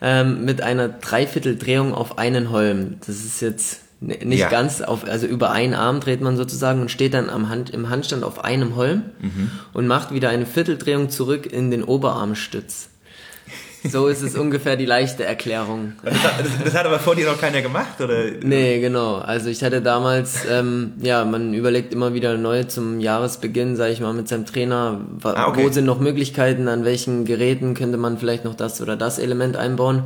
ja. 0.00 0.20
ähm, 0.20 0.44
mit 0.44 0.62
einer 0.62 0.88
Dreivierteldrehung 0.88 1.94
auf 1.94 2.18
einen 2.18 2.50
Holm. 2.50 2.96
Das 3.06 3.16
ist 3.16 3.40
jetzt 3.40 3.80
nicht 4.00 4.40
ja. 4.40 4.48
ganz 4.48 4.80
auf, 4.80 5.04
also 5.04 5.26
über 5.26 5.52
einen 5.52 5.74
Arm 5.74 6.00
dreht 6.00 6.20
man 6.20 6.36
sozusagen 6.36 6.80
und 6.80 6.90
steht 6.90 7.14
dann 7.14 7.30
am 7.30 7.48
Hand, 7.48 7.70
im 7.70 7.88
Handstand 7.88 8.24
auf 8.24 8.44
einem 8.44 8.74
Holm 8.74 9.02
mhm. 9.20 9.50
und 9.72 9.86
macht 9.86 10.12
wieder 10.12 10.28
eine 10.28 10.46
Vierteldrehung 10.46 11.08
zurück 11.08 11.46
in 11.46 11.70
den 11.70 11.84
Oberarmstütz. 11.84 12.88
So 13.90 14.06
ist 14.06 14.22
es 14.22 14.36
ungefähr 14.36 14.76
die 14.76 14.86
leichte 14.86 15.24
Erklärung. 15.24 15.94
Das 16.04 16.14
hat, 16.22 16.40
das, 16.40 16.64
das 16.64 16.74
hat, 16.74 16.86
aber 16.86 16.98
vor 16.98 17.16
dir 17.16 17.26
noch 17.26 17.40
keiner 17.40 17.62
gemacht, 17.62 18.00
oder? 18.00 18.24
Nee, 18.42 18.80
genau. 18.80 19.16
Also 19.16 19.48
ich 19.48 19.64
hatte 19.64 19.82
damals, 19.82 20.44
ähm, 20.48 20.92
ja, 21.00 21.24
man 21.24 21.52
überlegt 21.52 21.92
immer 21.92 22.14
wieder 22.14 22.36
neu 22.36 22.64
zum 22.64 23.00
Jahresbeginn, 23.00 23.76
sage 23.76 23.92
ich 23.92 24.00
mal, 24.00 24.12
mit 24.12 24.28
seinem 24.28 24.46
Trainer, 24.46 25.00
ah, 25.24 25.48
okay. 25.48 25.64
wo 25.64 25.70
sind 25.70 25.84
noch 25.84 25.98
Möglichkeiten, 25.98 26.68
an 26.68 26.84
welchen 26.84 27.24
Geräten 27.24 27.74
könnte 27.74 27.98
man 27.98 28.18
vielleicht 28.18 28.44
noch 28.44 28.54
das 28.54 28.80
oder 28.80 28.96
das 28.96 29.18
Element 29.18 29.56
einbauen. 29.56 30.04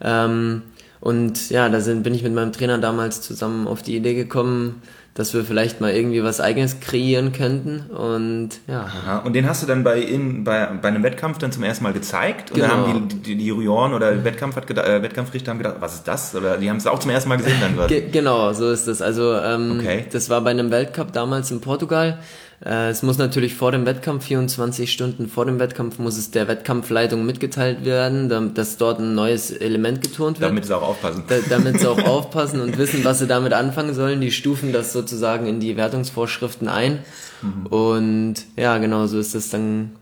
Ähm, 0.00 0.62
und 1.00 1.50
ja, 1.50 1.68
da 1.68 1.80
sind, 1.80 2.02
bin 2.02 2.14
ich 2.14 2.22
mit 2.22 2.32
meinem 2.32 2.52
Trainer 2.52 2.78
damals 2.78 3.20
zusammen 3.20 3.68
auf 3.68 3.82
die 3.82 3.94
Idee 3.94 4.14
gekommen, 4.14 4.82
dass 5.14 5.32
wir 5.32 5.44
vielleicht 5.44 5.80
mal 5.80 5.92
irgendwie 5.92 6.24
was 6.24 6.40
eigenes 6.40 6.80
kreieren 6.80 7.32
könnten 7.32 7.86
und 7.90 8.50
ja. 8.66 8.80
Aha. 8.80 9.18
Und 9.18 9.34
den 9.34 9.48
hast 9.48 9.62
du 9.62 9.66
dann 9.66 9.84
bei, 9.84 10.00
in, 10.00 10.42
bei, 10.42 10.66
bei 10.66 10.88
einem 10.88 11.04
Wettkampf 11.04 11.38
dann 11.38 11.52
zum 11.52 11.62
ersten 11.62 11.84
Mal 11.84 11.92
gezeigt 11.92 12.50
und 12.50 12.56
genau. 12.56 12.68
dann 12.68 12.86
haben 12.94 13.08
die, 13.08 13.16
die, 13.16 13.36
die 13.36 13.46
Juroren 13.46 13.94
oder 13.94 14.24
Wettkampf 14.24 14.56
hat 14.56 14.68
äh, 14.70 15.02
Wettkampfrichter 15.02 15.52
haben 15.52 15.58
gedacht, 15.58 15.76
was 15.78 15.94
ist 15.94 16.08
das? 16.08 16.34
Oder 16.34 16.58
die 16.58 16.68
haben 16.68 16.78
es 16.78 16.86
auch 16.88 16.98
zum 16.98 17.12
ersten 17.12 17.28
Mal 17.28 17.36
gesehen 17.36 17.56
dann? 17.60 17.86
Ge 17.86 18.10
genau, 18.10 18.52
so 18.52 18.70
ist 18.70 18.88
das. 18.88 19.00
Also 19.00 19.34
ähm, 19.34 19.78
okay. 19.78 20.06
das 20.10 20.30
war 20.30 20.40
bei 20.40 20.50
einem 20.50 20.72
Weltcup 20.72 21.12
damals 21.12 21.50
in 21.52 21.60
Portugal. 21.60 22.18
Äh, 22.64 22.90
es 22.90 23.02
muss 23.02 23.18
natürlich 23.18 23.54
vor 23.54 23.72
dem 23.72 23.86
Wettkampf, 23.86 24.24
24 24.26 24.92
Stunden 24.92 25.28
vor 25.28 25.46
dem 25.46 25.58
Wettkampf, 25.58 25.98
muss 25.98 26.16
es 26.16 26.30
der 26.30 26.48
Wettkampfleitung 26.48 27.24
mitgeteilt 27.24 27.84
werden, 27.84 28.54
dass 28.54 28.76
dort 28.76 29.00
ein 29.00 29.14
neues 29.14 29.50
Element 29.50 30.02
geturnt 30.02 30.40
wird. 30.40 30.50
Damit 30.50 30.66
sie 30.66 30.76
auch 30.76 30.82
aufpassen. 30.82 31.24
Da, 31.28 31.36
damit 31.48 31.80
sie 31.80 31.88
auch 31.88 31.98
aufpassen 32.06 32.60
und 32.60 32.78
wissen, 32.78 33.04
was 33.04 33.18
sie 33.18 33.26
damit 33.26 33.52
anfangen 33.52 33.94
sollen. 33.94 34.20
Die 34.20 34.30
stufen 34.30 34.72
das 34.72 34.92
sozusagen 34.92 35.46
in 35.46 35.60
die 35.60 35.76
Wertungsvorschriften 35.76 36.68
ein. 36.68 37.00
Mhm. 37.42 37.66
Und 37.66 38.34
ja, 38.56 38.78
genau 38.78 39.06
so 39.06 39.18
ist 39.18 39.34
es 39.34 39.50
dann 39.50 39.92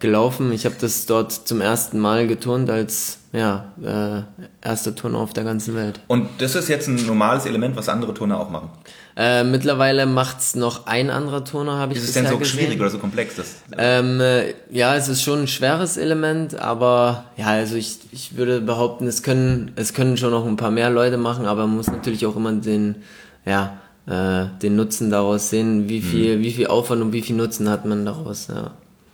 gelaufen. 0.00 0.52
Ich 0.52 0.64
habe 0.64 0.74
das 0.80 1.06
dort 1.06 1.32
zum 1.32 1.60
ersten 1.60 1.98
Mal 1.98 2.26
geturnt 2.26 2.70
als 2.70 3.18
ja, 3.32 3.72
äh, 3.82 4.66
erster 4.66 4.94
Turner 4.94 5.18
auf 5.18 5.32
der 5.32 5.44
ganzen 5.44 5.76
Welt. 5.76 6.00
Und 6.08 6.28
das 6.38 6.56
ist 6.56 6.68
jetzt 6.68 6.88
ein 6.88 6.96
normales 7.06 7.46
Element, 7.46 7.76
was 7.76 7.88
andere 7.88 8.12
Turner 8.12 8.40
auch 8.40 8.50
machen? 8.50 8.70
Äh, 9.16 9.44
mittlerweile 9.44 10.06
macht's 10.06 10.54
noch 10.54 10.86
ein 10.86 11.10
anderer 11.10 11.44
Turner, 11.44 11.78
habe 11.78 11.92
ich 11.92 11.98
Ist 11.98 12.08
es 12.08 12.14
denn 12.14 12.26
so 12.26 12.38
gesehen. 12.38 12.58
schwierig 12.58 12.80
oder 12.80 12.90
so 12.90 12.98
komplex? 12.98 13.36
Das, 13.36 13.56
ähm, 13.76 14.20
äh, 14.20 14.54
ja, 14.70 14.94
es 14.94 15.08
ist 15.08 15.22
schon 15.22 15.40
ein 15.40 15.48
schweres 15.48 15.96
Element, 15.96 16.58
aber 16.58 17.24
ja, 17.36 17.46
also 17.46 17.76
ich, 17.76 17.98
ich 18.12 18.36
würde 18.36 18.60
behaupten, 18.60 19.06
es 19.06 19.22
können, 19.22 19.72
es 19.76 19.94
können 19.94 20.16
schon 20.16 20.30
noch 20.30 20.46
ein 20.46 20.56
paar 20.56 20.70
mehr 20.70 20.90
Leute 20.90 21.16
machen, 21.16 21.46
aber 21.46 21.66
man 21.66 21.76
muss 21.76 21.88
natürlich 21.88 22.24
auch 22.24 22.36
immer 22.36 22.52
den, 22.52 22.96
ja, 23.44 23.78
äh, 24.06 24.46
den 24.62 24.76
Nutzen 24.76 25.10
daraus 25.10 25.50
sehen, 25.50 25.88
wie 25.88 26.00
viel, 26.00 26.38
mhm. 26.38 26.42
wie 26.42 26.52
viel 26.52 26.66
Aufwand 26.68 27.02
und 27.02 27.12
wie 27.12 27.22
viel 27.22 27.36
Nutzen 27.36 27.68
hat 27.68 27.84
man 27.84 28.04
daraus, 28.04 28.48
ja. 28.48 28.70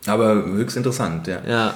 Aber 0.07 0.45
höchst 0.45 0.77
interessant, 0.77 1.27
ja. 1.27 1.41
Ja. 1.49 1.75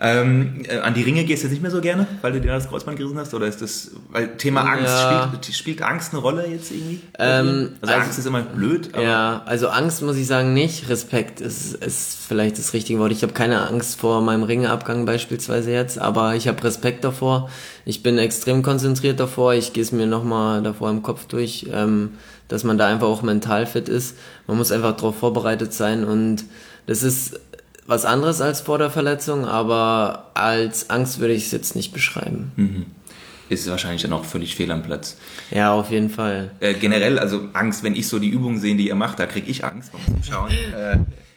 Ähm, 0.00 0.62
äh, 0.68 0.78
an 0.78 0.94
die 0.94 1.02
Ringe 1.02 1.24
gehst 1.24 1.42
du 1.42 1.46
jetzt 1.46 1.52
nicht 1.52 1.62
mehr 1.62 1.72
so 1.72 1.80
gerne, 1.80 2.06
weil 2.22 2.32
du 2.32 2.40
dir 2.40 2.52
das 2.52 2.68
Kreuzband 2.68 2.96
gerissen 2.98 3.18
hast? 3.18 3.34
Oder 3.34 3.46
ist 3.46 3.60
das, 3.60 3.90
weil 4.10 4.36
Thema 4.36 4.60
Angst, 4.60 4.86
ja. 4.86 5.28
spielt, 5.28 5.56
spielt 5.56 5.82
Angst 5.82 6.12
eine 6.12 6.22
Rolle 6.22 6.46
jetzt 6.46 6.70
irgendwie? 6.70 7.00
Ähm, 7.18 7.70
also, 7.80 7.92
also, 7.94 7.94
Angst 7.94 8.18
ist 8.20 8.26
immer 8.26 8.42
blöd. 8.42 8.90
ja, 8.96 9.42
also 9.44 9.68
Angst 9.68 10.02
muss 10.02 10.16
ich 10.16 10.28
sagen 10.28 10.54
nicht. 10.54 10.88
Respekt 10.88 11.40
ist, 11.40 11.74
ist 11.74 12.18
vielleicht 12.28 12.58
das 12.58 12.74
richtige 12.74 13.00
Wort. 13.00 13.10
Ich 13.10 13.22
habe 13.22 13.32
keine 13.32 13.66
Angst 13.66 13.98
vor 13.98 14.20
meinem 14.20 14.44
Ringeabgang 14.44 15.04
beispielsweise 15.04 15.72
jetzt, 15.72 15.98
aber 15.98 16.36
ich 16.36 16.46
habe 16.46 16.62
Respekt 16.62 17.02
davor. 17.02 17.50
Ich 17.84 18.04
bin 18.04 18.18
extrem 18.18 18.62
konzentriert 18.62 19.18
davor. 19.18 19.54
Ich 19.54 19.72
gehe 19.72 19.82
es 19.82 19.90
mir 19.90 20.06
nochmal 20.06 20.62
davor 20.62 20.90
im 20.90 21.02
Kopf 21.02 21.26
durch, 21.26 21.66
ähm, 21.72 22.12
dass 22.46 22.62
man 22.62 22.78
da 22.78 22.86
einfach 22.86 23.08
auch 23.08 23.22
mental 23.22 23.66
fit 23.66 23.88
ist. 23.88 24.16
Man 24.46 24.58
muss 24.58 24.70
einfach 24.70 24.94
darauf 24.94 25.18
vorbereitet 25.18 25.72
sein 25.72 26.04
und 26.04 26.44
das 26.86 27.02
ist 27.02 27.38
was 27.88 28.04
anderes 28.04 28.40
als 28.42 28.60
vor 28.60 28.78
der 28.78 28.90
Verletzung, 28.90 29.46
aber 29.46 30.30
als 30.34 30.90
Angst 30.90 31.20
würde 31.20 31.32
ich 31.32 31.46
es 31.46 31.52
jetzt 31.52 31.74
nicht 31.74 31.92
beschreiben. 31.92 32.52
Mhm. 32.54 32.86
Ist 33.48 33.68
wahrscheinlich 33.68 34.02
dann 34.02 34.12
auch 34.12 34.26
völlig 34.26 34.54
fehl 34.54 34.70
am 34.70 34.82
Platz. 34.82 35.16
Ja, 35.50 35.72
auf 35.72 35.90
jeden 35.90 36.10
Fall. 36.10 36.50
Äh, 36.60 36.74
generell, 36.74 37.18
also 37.18 37.48
Angst, 37.54 37.82
wenn 37.82 37.96
ich 37.96 38.06
so 38.06 38.18
die 38.18 38.28
Übungen 38.28 38.60
sehe, 38.60 38.76
die 38.76 38.88
ihr 38.88 38.94
macht, 38.94 39.18
da 39.18 39.24
kriege 39.24 39.50
ich 39.50 39.64
Angst 39.64 39.90
beim 39.92 40.22
Schauen. 40.22 40.50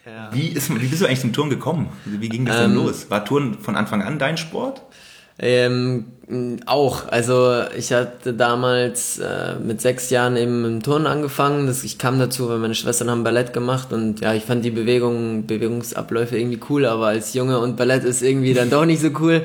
Äh, 0.03 0.09
ja. 0.09 0.29
wie, 0.33 0.47
ist, 0.47 0.73
wie 0.73 0.87
bist 0.87 1.01
du 1.01 1.05
eigentlich 1.05 1.21
zum 1.21 1.31
Turn 1.31 1.51
gekommen? 1.51 1.87
Wie 2.05 2.27
ging 2.27 2.43
das 2.43 2.57
ähm, 2.57 2.61
denn 2.63 2.73
los? 2.73 3.09
War 3.09 3.23
Turn 3.23 3.59
von 3.59 3.75
Anfang 3.75 4.01
an 4.01 4.17
dein 4.17 4.35
Sport? 4.35 4.81
Ähm, 5.41 6.05
auch. 6.67 7.09
Also 7.09 7.63
ich 7.75 7.91
hatte 7.91 8.33
damals 8.33 9.19
äh, 9.19 9.55
mit 9.55 9.81
sechs 9.81 10.09
Jahren 10.11 10.37
eben 10.37 10.63
im 10.63 10.83
Turnen 10.83 11.07
angefangen. 11.07 11.67
Das, 11.67 11.83
ich 11.83 11.97
kam 11.97 12.19
dazu, 12.19 12.47
weil 12.47 12.59
meine 12.59 12.75
Schwestern 12.75 13.09
haben 13.09 13.23
Ballett 13.23 13.51
gemacht 13.51 13.91
und 13.91 14.21
ja, 14.21 14.33
ich 14.33 14.43
fand 14.43 14.63
die 14.63 14.71
Bewegung, 14.71 15.47
Bewegungsabläufe 15.47 16.37
irgendwie 16.37 16.59
cool, 16.69 16.85
aber 16.85 17.07
als 17.07 17.33
Junge 17.33 17.59
und 17.59 17.75
Ballett 17.75 18.03
ist 18.03 18.21
irgendwie 18.21 18.53
dann 18.53 18.69
doch 18.69 18.85
nicht 18.85 19.01
so 19.01 19.09
cool. 19.19 19.41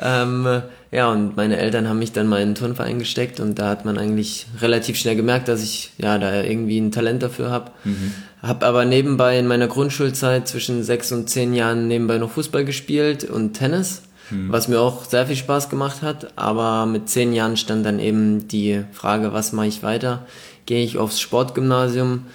Ähm, 0.00 0.62
ja, 0.90 1.12
und 1.12 1.36
meine 1.36 1.56
Eltern 1.56 1.88
haben 1.88 2.00
mich 2.00 2.12
dann 2.12 2.26
mal 2.26 2.40
in 2.40 2.50
den 2.50 2.54
Turnverein 2.56 2.98
gesteckt 2.98 3.38
und 3.38 3.58
da 3.58 3.68
hat 3.68 3.84
man 3.84 3.96
eigentlich 3.96 4.46
relativ 4.60 4.96
schnell 4.96 5.14
gemerkt, 5.14 5.46
dass 5.46 5.62
ich 5.62 5.92
ja 5.98 6.18
da 6.18 6.42
irgendwie 6.42 6.78
ein 6.78 6.90
Talent 6.90 7.22
dafür 7.22 7.50
habe. 7.50 7.70
Mhm. 7.84 8.12
Hab 8.42 8.64
aber 8.64 8.84
nebenbei 8.84 9.38
in 9.38 9.46
meiner 9.46 9.68
Grundschulzeit 9.68 10.48
zwischen 10.48 10.82
sechs 10.82 11.12
und 11.12 11.28
zehn 11.30 11.54
Jahren 11.54 11.86
nebenbei 11.86 12.18
noch 12.18 12.30
Fußball 12.30 12.64
gespielt 12.64 13.24
und 13.24 13.52
Tennis 13.54 14.02
mhm. 14.30 14.50
was 14.50 14.68
mir 14.68 14.80
auch 14.80 15.04
sehr 15.04 15.26
viel 15.26 15.36
Spaß 15.36 15.68
gemacht 15.68 16.02
hat. 16.02 16.32
Aber 16.36 16.86
mit 16.86 17.08
zehn 17.08 17.32
Jahren 17.32 17.56
stand 17.56 17.84
dann 17.86 17.98
eben 17.98 18.48
die 18.48 18.84
Frage, 18.92 19.32
was 19.32 19.52
mache 19.52 19.66
ich 19.66 19.82
weiter? 19.82 20.26
Gehe 20.66 20.84
ich 20.84 20.98
aufs 20.98 21.20
Sportgymnasium 21.20 22.26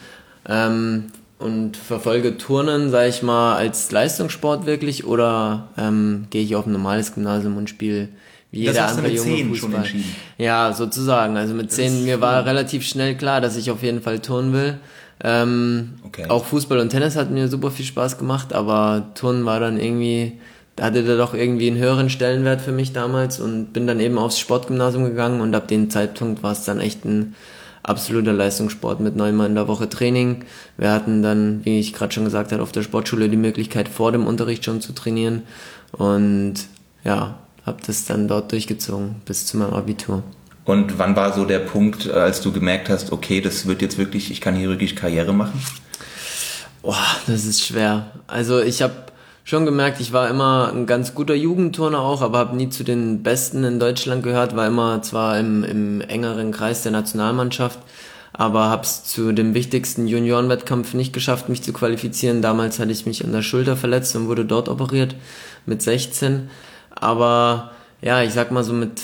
ähm, 0.47 1.05
und 1.39 1.77
verfolge 1.77 2.37
Turnen, 2.37 2.89
sage 2.89 3.09
ich 3.09 3.23
mal, 3.23 3.55
als 3.55 3.91
Leistungssport 3.91 4.65
wirklich 4.65 5.05
oder 5.05 5.69
ähm, 5.77 6.27
gehe 6.29 6.43
ich 6.43 6.55
auf 6.55 6.65
ein 6.65 6.73
normales 6.73 7.13
Gymnasium 7.13 7.57
und 7.57 7.69
spiele 7.69 8.09
wie 8.51 8.61
jeder 8.61 8.73
das 8.73 8.97
andere 8.97 9.13
junge 9.13 9.45
Fußball. 9.45 9.85
Ja, 10.37 10.73
sozusagen. 10.73 11.37
Also 11.37 11.53
mit 11.53 11.71
zehn, 11.71 12.03
mir 12.03 12.19
war 12.19 12.45
relativ 12.45 12.83
schnell 12.83 13.15
klar, 13.15 13.41
dass 13.41 13.55
ich 13.55 13.69
auf 13.69 13.83
jeden 13.83 14.01
Fall 14.01 14.19
turnen 14.19 14.53
will. 14.53 14.79
Ähm, 15.23 15.95
okay. 16.03 16.25
Auch 16.29 16.45
Fußball 16.45 16.79
und 16.79 16.89
Tennis 16.89 17.15
hat 17.15 17.29
mir 17.29 17.47
super 17.47 17.71
viel 17.71 17.85
Spaß 17.85 18.17
gemacht, 18.17 18.53
aber 18.53 19.11
Turnen 19.15 19.45
war 19.45 19.59
dann 19.59 19.79
irgendwie 19.79 20.39
da 20.79 20.85
hatte 20.85 21.03
der 21.03 21.17
doch 21.17 21.33
irgendwie 21.33 21.67
einen 21.67 21.77
höheren 21.77 22.09
Stellenwert 22.09 22.61
für 22.61 22.71
mich 22.71 22.93
damals 22.93 23.41
und 23.41 23.73
bin 23.73 23.85
dann 23.85 23.99
eben 23.99 24.17
aufs 24.17 24.39
Sportgymnasium 24.39 25.03
gegangen 25.03 25.41
und 25.41 25.53
ab 25.53 25.67
dem 25.67 25.89
Zeitpunkt 25.89 26.41
war 26.41 26.53
es 26.53 26.63
dann 26.63 26.79
echt 26.79 27.03
ein 27.03 27.35
absoluter 27.83 28.31
Leistungssport 28.31 29.01
mit 29.01 29.13
neunmal 29.13 29.47
in 29.47 29.55
der 29.55 29.67
Woche 29.67 29.89
Training. 29.89 30.45
Wir 30.77 30.93
hatten 30.93 31.21
dann, 31.21 31.65
wie 31.65 31.81
ich 31.81 31.91
gerade 31.91 32.13
schon 32.13 32.23
gesagt 32.23 32.53
habe, 32.53 32.63
auf 32.63 32.71
der 32.71 32.83
Sportschule 32.83 33.27
die 33.27 33.35
Möglichkeit 33.35 33.89
vor 33.89 34.13
dem 34.13 34.25
Unterricht 34.25 34.63
schon 34.63 34.79
zu 34.79 34.93
trainieren 34.93 35.43
und 35.91 36.53
ja, 37.03 37.39
habe 37.65 37.79
das 37.85 38.05
dann 38.05 38.29
dort 38.29 38.53
durchgezogen 38.53 39.15
bis 39.25 39.47
zu 39.47 39.57
meinem 39.57 39.73
Abitur. 39.73 40.23
Und 40.63 40.97
wann 40.97 41.13
war 41.17 41.33
so 41.33 41.43
der 41.43 41.59
Punkt, 41.59 42.05
äh, 42.05 42.11
als 42.11 42.39
du 42.39 42.53
gemerkt 42.53 42.87
hast, 42.87 43.11
okay, 43.11 43.41
das 43.41 43.67
wird 43.67 43.81
jetzt 43.81 43.97
wirklich, 43.97 44.31
ich 44.31 44.39
kann 44.39 44.55
hier 44.55 44.69
wirklich 44.69 44.95
Karriere 44.95 45.33
machen? 45.33 45.61
Boah, 46.81 47.05
das 47.27 47.43
ist 47.43 47.65
schwer. 47.65 48.11
Also 48.27 48.61
ich 48.61 48.81
habe 48.81 49.08
schon 49.49 49.65
gemerkt, 49.65 49.99
ich 49.99 50.13
war 50.13 50.29
immer 50.29 50.71
ein 50.71 50.85
ganz 50.85 51.15
guter 51.15 51.33
Jugendturner 51.33 52.01
auch, 52.01 52.21
aber 52.21 52.37
habe 52.37 52.55
nie 52.55 52.69
zu 52.69 52.83
den 52.83 53.23
Besten 53.23 53.63
in 53.63 53.79
Deutschland 53.79 54.21
gehört, 54.21 54.55
war 54.55 54.67
immer 54.67 55.01
zwar 55.01 55.39
im, 55.39 55.63
im 55.63 56.01
engeren 56.01 56.51
Kreis 56.51 56.83
der 56.83 56.91
Nationalmannschaft, 56.91 57.79
aber 58.31 58.65
habe 58.65 58.83
es 58.83 59.05
zu 59.05 59.31
dem 59.31 59.55
wichtigsten 59.55 60.07
Juniorenwettkampf 60.07 60.93
nicht 60.93 61.13
geschafft, 61.13 61.49
mich 61.49 61.63
zu 61.63 61.73
qualifizieren. 61.73 62.43
Damals 62.43 62.77
hatte 62.77 62.91
ich 62.91 63.07
mich 63.07 63.25
an 63.25 63.31
der 63.31 63.41
Schulter 63.41 63.75
verletzt 63.75 64.15
und 64.15 64.27
wurde 64.27 64.45
dort 64.45 64.69
operiert 64.69 65.15
mit 65.65 65.81
16. 65.81 66.51
Aber 66.91 67.71
ja, 68.03 68.21
ich 68.21 68.33
sag 68.33 68.51
mal 68.51 68.63
so 68.63 68.73
mit 68.73 69.01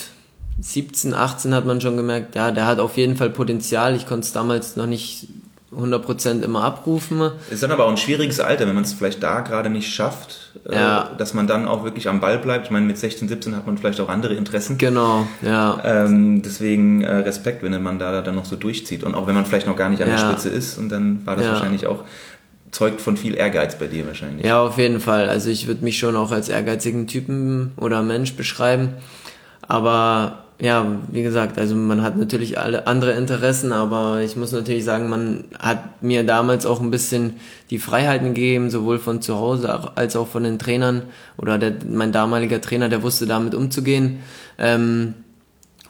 17, 0.62 1.16
18 1.16 1.56
hat 1.56 1.66
man 1.66 1.82
schon 1.82 1.98
gemerkt, 1.98 2.36
ja, 2.36 2.52
der 2.52 2.68
hat 2.68 2.78
auf 2.78 2.98
jeden 2.98 3.18
Fall 3.18 3.32
Potenzial. 3.32 3.96
Ich 3.96 4.06
konnte 4.06 4.28
es 4.28 4.32
damals 4.32 4.76
noch 4.76 4.86
nicht 4.86 5.28
100% 5.74 6.42
immer 6.42 6.64
abrufen. 6.64 7.32
Ist 7.50 7.64
dann 7.64 7.72
aber 7.72 7.86
auch 7.86 7.90
ein 7.90 7.98
schwieriges 7.98 8.40
Alter, 8.40 8.68
wenn 8.68 8.76
man 8.76 8.84
es 8.84 8.94
vielleicht 8.94 9.22
da 9.22 9.42
gerade 9.42 9.70
nicht 9.70 9.94
schafft, 9.94 10.52
äh, 10.70 10.76
ja. 10.76 11.12
dass 11.18 11.34
man 11.34 11.48
dann 11.48 11.68
auch 11.68 11.84
wirklich 11.84 12.08
am 12.08 12.20
Ball 12.20 12.38
bleibt. 12.38 12.66
Ich 12.66 12.72
meine, 12.72 12.86
mit 12.86 12.98
16, 12.98 13.28
17 13.28 13.56
hat 13.56 13.66
man 13.66 13.78
vielleicht 13.78 14.00
auch 14.00 14.10
andere 14.10 14.36
Interessen. 14.36 14.78
Genau, 14.78 15.28
ja. 15.42 15.80
Ähm, 15.84 16.42
deswegen 16.42 17.02
äh, 17.02 17.16
Respekt, 17.18 17.64
wenn 17.64 17.82
man 17.82 18.00
da 18.00 18.22
dann 18.22 18.36
noch 18.36 18.46
so 18.46 18.56
durchzieht. 18.56 19.04
Und 19.04 19.16
auch 19.16 19.28
wenn 19.28 19.36
man 19.36 19.46
vielleicht 19.46 19.68
noch 19.68 19.76
gar 19.76 19.90
nicht 19.90 20.02
an 20.02 20.10
ja. 20.10 20.16
der 20.16 20.24
Spitze 20.24 20.50
ist. 20.50 20.78
Und 20.78 20.90
dann 20.90 21.26
war 21.26 21.36
das 21.36 21.46
ja. 21.46 21.52
wahrscheinlich 21.54 21.88
auch, 21.88 22.04
zeugt 22.72 23.02
von 23.02 23.16
viel 23.16 23.36
Ehrgeiz 23.36 23.76
bei 23.80 23.88
dir 23.88 24.06
wahrscheinlich. 24.06 24.46
Ja, 24.46 24.62
auf 24.62 24.78
jeden 24.78 25.00
Fall. 25.00 25.30
Also 25.30 25.50
ich 25.50 25.68
würde 25.68 25.84
mich 25.84 25.98
schon 25.98 26.16
auch 26.16 26.32
als 26.32 26.50
ehrgeizigen 26.50 27.08
Typen 27.08 27.72
oder 27.78 28.04
Mensch 28.04 28.36
beschreiben. 28.36 28.96
Aber 29.62 30.45
ja, 30.60 30.86
wie 31.12 31.22
gesagt, 31.22 31.58
also 31.60 31.76
man 31.76 32.02
hat 32.02 32.18
natürlich 32.18 32.58
alle 32.58 32.88
andere 32.88 33.12
Interessen, 33.12 33.74
aber 33.74 34.22
ich 34.22 34.38
muss 34.38 34.54
natürlich 34.54 34.86
sagen, 34.86 35.10
man 35.10 35.44
hat 35.60 36.02
mir 36.02 36.24
damals 36.24 36.66
auch 36.66 36.80
ein 36.80 36.92
bisschen 36.92 37.34
die 37.70 37.78
Freiheiten 37.78 38.34
gegeben, 38.34 38.70
sowohl 38.70 39.00
von 39.00 39.22
zu 39.22 39.36
Hause 39.36 39.92
als 39.96 40.16
auch 40.16 40.28
von 40.28 40.44
den 40.44 40.58
Trainern. 40.58 41.04
Oder 41.38 41.58
der, 41.58 41.74
mein 41.90 42.14
damaliger 42.14 42.62
Trainer, 42.62 42.88
der 42.88 43.04
wusste 43.04 43.26
damit 43.26 43.54
umzugehen. 43.54 44.20
Ähm, 44.58 45.16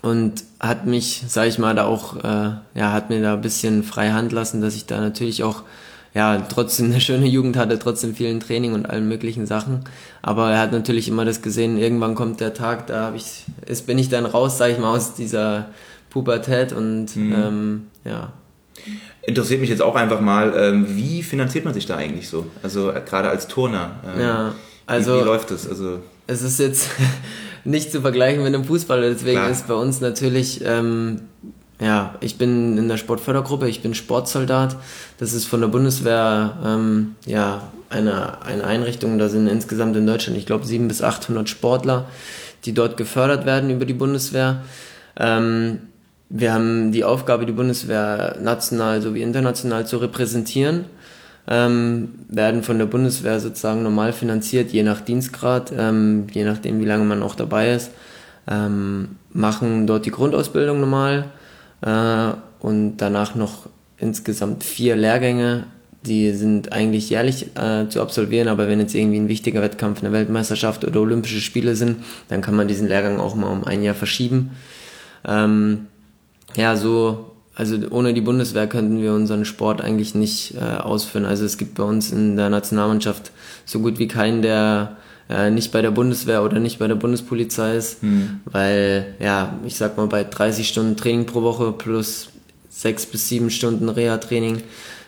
und 0.01 0.43
hat 0.59 0.85
mich, 0.85 1.23
sag 1.27 1.47
ich 1.47 1.59
mal, 1.59 1.75
da 1.75 1.85
auch, 1.85 2.17
äh, 2.17 2.51
ja, 2.75 2.91
hat 2.91 3.09
mir 3.09 3.21
da 3.21 3.33
ein 3.33 3.41
bisschen 3.41 3.83
frei 3.83 4.11
Hand 4.11 4.31
lassen, 4.31 4.61
dass 4.61 4.75
ich 4.75 4.85
da 4.85 4.99
natürlich 4.99 5.43
auch 5.43 5.63
ja, 6.15 6.37
trotzdem 6.47 6.85
eine 6.85 7.01
schöne 7.01 7.27
Jugend 7.27 7.57
hatte, 7.57 7.77
trotzdem 7.77 8.15
vielen 8.15 8.39
Training 8.39 8.73
und 8.73 8.89
allen 8.89 9.07
möglichen 9.07 9.45
Sachen. 9.45 9.81
Aber 10.21 10.49
er 10.49 10.59
hat 10.59 10.71
natürlich 10.71 11.09
immer 11.09 11.25
das 11.25 11.41
gesehen, 11.41 11.77
irgendwann 11.77 12.15
kommt 12.15 12.39
der 12.39 12.53
Tag, 12.53 12.87
da 12.87 13.07
hab 13.07 13.15
ich, 13.15 13.43
ist, 13.65 13.85
bin 13.85 13.97
ich 13.97 14.07
dann 14.07 14.25
raus, 14.25 14.57
sage 14.57 14.73
ich 14.73 14.79
mal, 14.79 14.95
aus 14.95 15.13
dieser 15.13 15.67
Pubertät 16.09 16.71
und 16.71 17.17
mhm. 17.17 17.33
ähm, 17.33 17.87
ja. 18.05 18.31
Interessiert 19.23 19.59
mich 19.59 19.69
jetzt 19.69 19.81
auch 19.81 19.95
einfach 19.95 20.21
mal, 20.21 20.53
ähm, 20.55 20.95
wie 20.95 21.21
finanziert 21.21 21.65
man 21.65 21.73
sich 21.73 21.85
da 21.85 21.97
eigentlich 21.97 22.29
so? 22.29 22.45
Also 22.63 22.91
äh, 22.91 23.01
gerade 23.05 23.29
als 23.29 23.47
Turner. 23.47 23.99
Ähm, 24.15 24.21
ja, 24.21 24.55
also. 24.85 25.17
Wie, 25.17 25.21
wie 25.21 25.25
läuft 25.25 25.51
das? 25.51 25.67
Also 25.67 25.99
es 26.27 26.41
ist 26.41 26.59
jetzt 26.59 26.91
nicht 27.65 27.91
zu 27.91 27.99
vergleichen 27.99 28.41
mit 28.41 28.55
einem 28.55 28.63
Fußballer, 28.63 29.09
deswegen 29.09 29.39
Klar. 29.39 29.49
ist 29.49 29.67
bei 29.67 29.73
uns 29.73 29.99
natürlich 29.99 30.61
ähm, 30.63 31.19
ja, 31.79 32.15
ich 32.21 32.37
bin 32.37 32.77
in 32.77 32.87
der 32.87 32.97
Sportfördergruppe, 32.97 33.67
ich 33.67 33.81
bin 33.81 33.93
Sportsoldat. 33.93 34.77
Das 35.17 35.33
ist 35.33 35.45
von 35.45 35.61
der 35.61 35.69
Bundeswehr 35.69 36.57
ähm, 36.65 37.15
ja, 37.25 37.71
eine, 37.89 38.41
eine 38.41 38.65
Einrichtung, 38.65 39.17
da 39.17 39.29
sind 39.29 39.47
insgesamt 39.47 39.95
in 39.95 40.05
Deutschland, 40.05 40.37
ich 40.37 40.45
glaube, 40.45 40.65
700 40.65 40.89
bis 40.89 41.01
800 41.01 41.47
Sportler, 41.47 42.05
die 42.65 42.73
dort 42.73 42.97
gefördert 42.97 43.45
werden 43.45 43.69
über 43.69 43.85
die 43.85 43.93
Bundeswehr. 43.93 44.63
Ähm, 45.17 45.79
wir 46.29 46.53
haben 46.53 46.91
die 46.91 47.03
Aufgabe, 47.03 47.45
die 47.45 47.53
Bundeswehr 47.53 48.37
national 48.41 49.01
sowie 49.01 49.21
international 49.21 49.85
zu 49.87 49.97
repräsentieren, 49.97 50.85
ähm, 51.47 52.15
werden 52.27 52.63
von 52.63 52.77
der 52.77 52.87
Bundeswehr 52.87 53.39
sozusagen 53.39 53.83
normal 53.83 54.11
finanziert, 54.11 54.71
je 54.71 54.83
nach 54.83 54.99
Dienstgrad, 55.01 55.71
ähm, 55.77 56.27
je 56.33 56.43
nachdem, 56.43 56.81
wie 56.81 56.85
lange 56.85 57.05
man 57.05 57.23
auch 57.23 57.35
dabei 57.35 57.73
ist, 57.73 57.91
ähm, 58.47 59.17
machen 59.31 59.87
dort 59.87 60.05
die 60.05 60.11
Grundausbildung 60.11 60.79
normal 60.79 61.25
äh, 61.81 62.31
und 62.59 62.97
danach 62.97 63.35
noch 63.35 63.67
insgesamt 63.97 64.63
vier 64.63 64.95
Lehrgänge, 64.95 65.65
die 66.05 66.31
sind 66.33 66.71
eigentlich 66.71 67.09
jährlich 67.09 67.47
äh, 67.55 67.87
zu 67.89 68.01
absolvieren, 68.01 68.47
aber 68.47 68.67
wenn 68.67 68.79
jetzt 68.79 68.93
irgendwie 68.93 69.19
ein 69.19 69.27
wichtiger 69.27 69.61
Wettkampf, 69.61 70.01
eine 70.03 70.11
Weltmeisterschaft 70.11 70.85
oder 70.85 71.01
Olympische 71.01 71.41
Spiele 71.41 71.75
sind, 71.75 71.97
dann 72.27 72.41
kann 72.41 72.55
man 72.55 72.67
diesen 72.67 72.87
Lehrgang 72.87 73.19
auch 73.19 73.35
mal 73.35 73.51
um 73.51 73.63
ein 73.63 73.83
Jahr 73.83 73.95
verschieben. 73.95 74.51
Ähm, 75.27 75.87
ja, 76.55 76.75
so, 76.75 77.31
also 77.55 77.77
ohne 77.89 78.13
die 78.13 78.21
Bundeswehr 78.21 78.67
könnten 78.67 79.01
wir 79.01 79.13
unseren 79.13 79.45
Sport 79.45 79.81
eigentlich 79.81 80.15
nicht 80.15 80.55
äh, 80.55 80.77
ausführen. 80.77 81.25
Also 81.25 81.45
es 81.45 81.57
gibt 81.57 81.75
bei 81.75 81.83
uns 81.83 82.11
in 82.11 82.35
der 82.35 82.49
Nationalmannschaft 82.49 83.31
so 83.65 83.79
gut 83.79 83.97
wie 83.97 84.07
keinen, 84.07 84.41
der 84.41 84.97
äh, 85.29 85.49
nicht 85.49 85.71
bei 85.71 85.81
der 85.81 85.91
Bundeswehr 85.91 86.43
oder 86.43 86.59
nicht 86.59 86.79
bei 86.79 86.87
der 86.87 86.95
Bundespolizei 86.95 87.75
ist, 87.75 88.03
mhm. 88.03 88.41
weil, 88.45 89.15
ja, 89.19 89.57
ich 89.65 89.75
sag 89.75 89.97
mal, 89.97 90.07
bei 90.07 90.23
30 90.23 90.67
Stunden 90.67 90.97
Training 90.97 91.25
pro 91.25 91.41
Woche 91.41 91.71
plus 91.71 92.29
sechs 92.75 93.05
bis 93.05 93.29
sieben 93.29 93.49
Stunden 93.49 93.87
Reha-Training, 93.89 94.61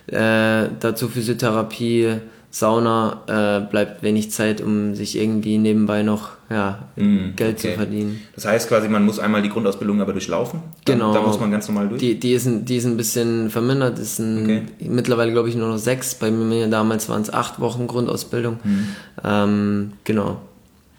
äh, 0.08 0.69
dazu 0.80 1.10
Physiotherapie, 1.10 2.21
Sauna, 2.49 3.23
äh, 3.27 3.69
bleibt 3.69 4.01
wenig 4.03 4.32
Zeit, 4.32 4.62
um 4.62 4.95
sich 4.95 5.17
irgendwie 5.17 5.58
nebenbei 5.58 6.01
noch 6.01 6.30
ja, 6.49 6.88
mm, 6.95 7.36
Geld 7.36 7.58
okay. 7.60 7.71
zu 7.71 7.75
verdienen. 7.75 8.21
Das 8.36 8.45
heißt 8.45 8.69
quasi, 8.69 8.88
man 8.88 9.06
muss 9.06 9.19
einmal 9.19 9.41
die 9.41 9.49
Grundausbildung 9.49 9.99
aber 10.01 10.13
durchlaufen. 10.13 10.62
Genau. 10.86 11.13
Da 11.13 11.21
muss 11.21 11.39
man 11.39 11.51
ganz 11.51 11.67
normal 11.67 11.89
durch. 11.89 11.99
Die, 11.99 12.17
die, 12.17 12.32
ist, 12.32 12.45
ein, 12.45 12.63
die 12.63 12.77
ist 12.77 12.86
ein 12.86 12.95
bisschen 12.95 13.49
vermindert. 13.49 13.99
Ist 13.99 14.19
ein, 14.19 14.43
okay. 14.43 14.63
mittlerweile 14.80 15.34
glaube 15.34 15.49
ich 15.49 15.56
nur 15.56 15.67
noch 15.67 15.77
sechs. 15.77 16.15
Bei 16.15 16.32
mir 16.32 16.67
damals 16.67 17.10
waren 17.10 17.21
es 17.21 17.34
acht 17.34 17.60
Wochen 17.60 17.86
Grundausbildung. 17.86 18.60
Mm. 18.63 18.80
Ähm, 19.25 19.91
genau. 20.06 20.39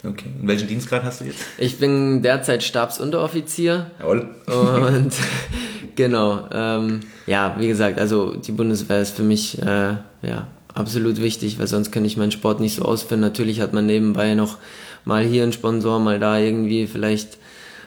Okay. 0.04 0.30
Und 0.40 0.46
welchen 0.46 0.68
Dienstgrad 0.68 1.02
hast 1.02 1.20
du 1.20 1.24
jetzt? 1.24 1.40
Ich 1.58 1.78
bin 1.78 2.22
derzeit 2.22 2.62
Stabsunteroffizier. 2.62 3.90
Jawohl. 3.98 4.28
Und 4.46 5.12
genau. 5.96 6.48
Ähm, 6.52 7.00
ja, 7.26 7.56
wie 7.58 7.66
gesagt, 7.66 7.98
also 7.98 8.34
die 8.34 8.52
Bundeswehr 8.52 9.00
ist 9.00 9.16
für 9.16 9.24
mich 9.24 9.60
äh, 9.60 9.96
ja, 10.22 10.46
absolut 10.72 11.20
wichtig, 11.20 11.58
weil 11.58 11.66
sonst 11.66 11.90
könnte 11.90 12.06
ich 12.06 12.16
meinen 12.16 12.30
Sport 12.30 12.60
nicht 12.60 12.76
so 12.76 12.82
ausführen. 12.82 13.20
Natürlich 13.20 13.60
hat 13.60 13.72
man 13.72 13.86
nebenbei 13.86 14.34
noch 14.34 14.58
mal 15.04 15.24
hier 15.24 15.42
einen 15.42 15.52
Sponsor, 15.52 15.98
mal 15.98 16.20
da 16.20 16.38
irgendwie 16.38 16.86
vielleicht 16.86 17.38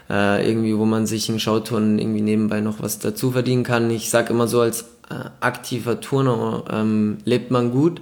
äh, 0.10 0.46
irgendwie, 0.46 0.78
wo 0.78 0.84
man 0.84 1.06
sich 1.06 1.30
in 1.30 1.40
Schauturnen 1.40 1.98
irgendwie 1.98 2.22
nebenbei 2.22 2.60
noch 2.60 2.82
was 2.82 3.00
dazu 3.00 3.32
verdienen 3.32 3.64
kann. 3.64 3.90
Ich 3.90 4.10
sag 4.10 4.30
immer 4.30 4.48
so, 4.48 4.60
als 4.60 4.82
äh, 5.10 5.30
aktiver 5.40 6.02
Turner 6.02 6.66
ähm, 6.70 7.20
lebt 7.24 7.52
man 7.52 7.72
gut 7.72 8.02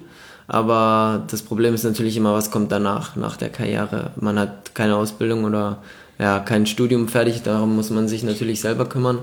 aber 0.50 1.24
das 1.30 1.44
Problem 1.44 1.74
ist 1.76 1.84
natürlich 1.84 2.18
immer, 2.18 2.34
was 2.34 2.50
kommt 2.50 2.72
danach, 2.72 3.16
nach 3.16 3.38
der 3.38 3.50
Karriere. 3.50 4.12
Man 4.20 4.40
hat 4.40 4.74
keine 4.74 4.96
Ausbildung 4.96 5.44
oder 5.44 5.78
ja, 6.18 6.40
kein 6.40 6.66
Studium 6.66 7.08
fertig, 7.08 7.44
darum 7.44 7.76
muss 7.76 7.92
man 7.92 8.08
sich 8.08 8.24
natürlich 8.24 8.60
selber 8.60 8.86
kümmern. 8.86 9.20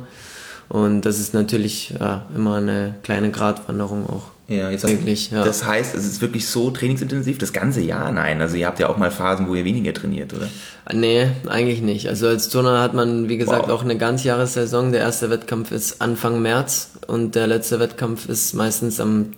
Und 0.69 1.03
das 1.03 1.19
ist 1.19 1.35
natürlich 1.35 1.95
ja, 1.99 2.23
immer 2.35 2.57
eine 2.57 2.95
kleine 3.03 3.31
Gratwanderung 3.31 4.09
auch. 4.09 4.36
Ja, 4.48 4.70
jetzt 4.70 4.87
wirklich, 4.87 5.32
ja. 5.32 5.44
Das 5.44 5.64
heißt, 5.64 5.96
es 5.96 6.04
ist 6.04 6.20
wirklich 6.20 6.46
so 6.46 6.70
trainingsintensiv 6.70 7.38
das 7.38 7.52
ganze 7.52 7.80
Jahr? 7.80 8.12
Nein, 8.12 8.40
also 8.40 8.56
ihr 8.56 8.66
habt 8.66 8.78
ja 8.78 8.88
auch 8.88 8.96
mal 8.96 9.11
Phasen, 9.11 9.48
wo 9.48 9.56
ihr 9.56 9.64
weniger 9.64 9.92
trainiert, 9.92 10.32
oder? 10.35 10.48
Nee, 10.92 11.28
eigentlich 11.46 11.82
nicht. 11.82 12.09
Also 12.09 12.28
als 12.28 12.48
Turner 12.48 12.80
hat 12.80 12.94
man, 12.94 13.28
wie 13.28 13.38
gesagt, 13.38 13.66
wow. 13.66 13.70
auch 13.70 13.82
eine 13.82 13.98
Ganzjahressaison. 13.98 14.92
Der 14.92 15.00
erste 15.00 15.30
Wettkampf 15.30 15.72
ist 15.72 16.00
Anfang 16.00 16.42
März 16.42 16.92
und 17.09 17.35
der 17.35 17.48
letzte 17.48 17.80
Wettkampf 17.80 18.28
ist 18.28 18.54
meistens 18.54 19.00
am, 19.00 19.32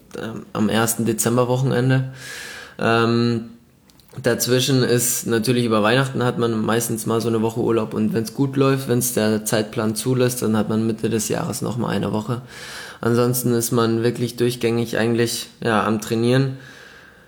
am 0.52 0.68
1. 0.68 0.96
Dezemberwochenende. 0.98 2.12
Ähm, 2.78 3.44
Dazwischen 4.22 4.82
ist 4.82 5.26
natürlich 5.26 5.64
über 5.64 5.82
Weihnachten 5.82 6.24
hat 6.24 6.38
man 6.38 6.60
meistens 6.64 7.06
mal 7.06 7.20
so 7.20 7.28
eine 7.28 7.42
Woche 7.42 7.60
Urlaub 7.60 7.94
und 7.94 8.14
wenn 8.14 8.24
es 8.24 8.34
gut 8.34 8.56
läuft, 8.56 8.88
wenn 8.88 8.98
es 8.98 9.14
der 9.14 9.44
Zeitplan 9.44 9.94
zulässt, 9.94 10.42
dann 10.42 10.56
hat 10.56 10.68
man 10.68 10.86
Mitte 10.86 11.08
des 11.08 11.28
Jahres 11.28 11.62
noch 11.62 11.76
mal 11.76 11.88
eine 11.88 12.12
Woche. 12.12 12.42
Ansonsten 13.00 13.52
ist 13.52 13.70
man 13.70 14.02
wirklich 14.02 14.36
durchgängig 14.36 14.98
eigentlich 14.98 15.48
ja 15.62 15.86
am 15.86 16.00
Trainieren. 16.00 16.56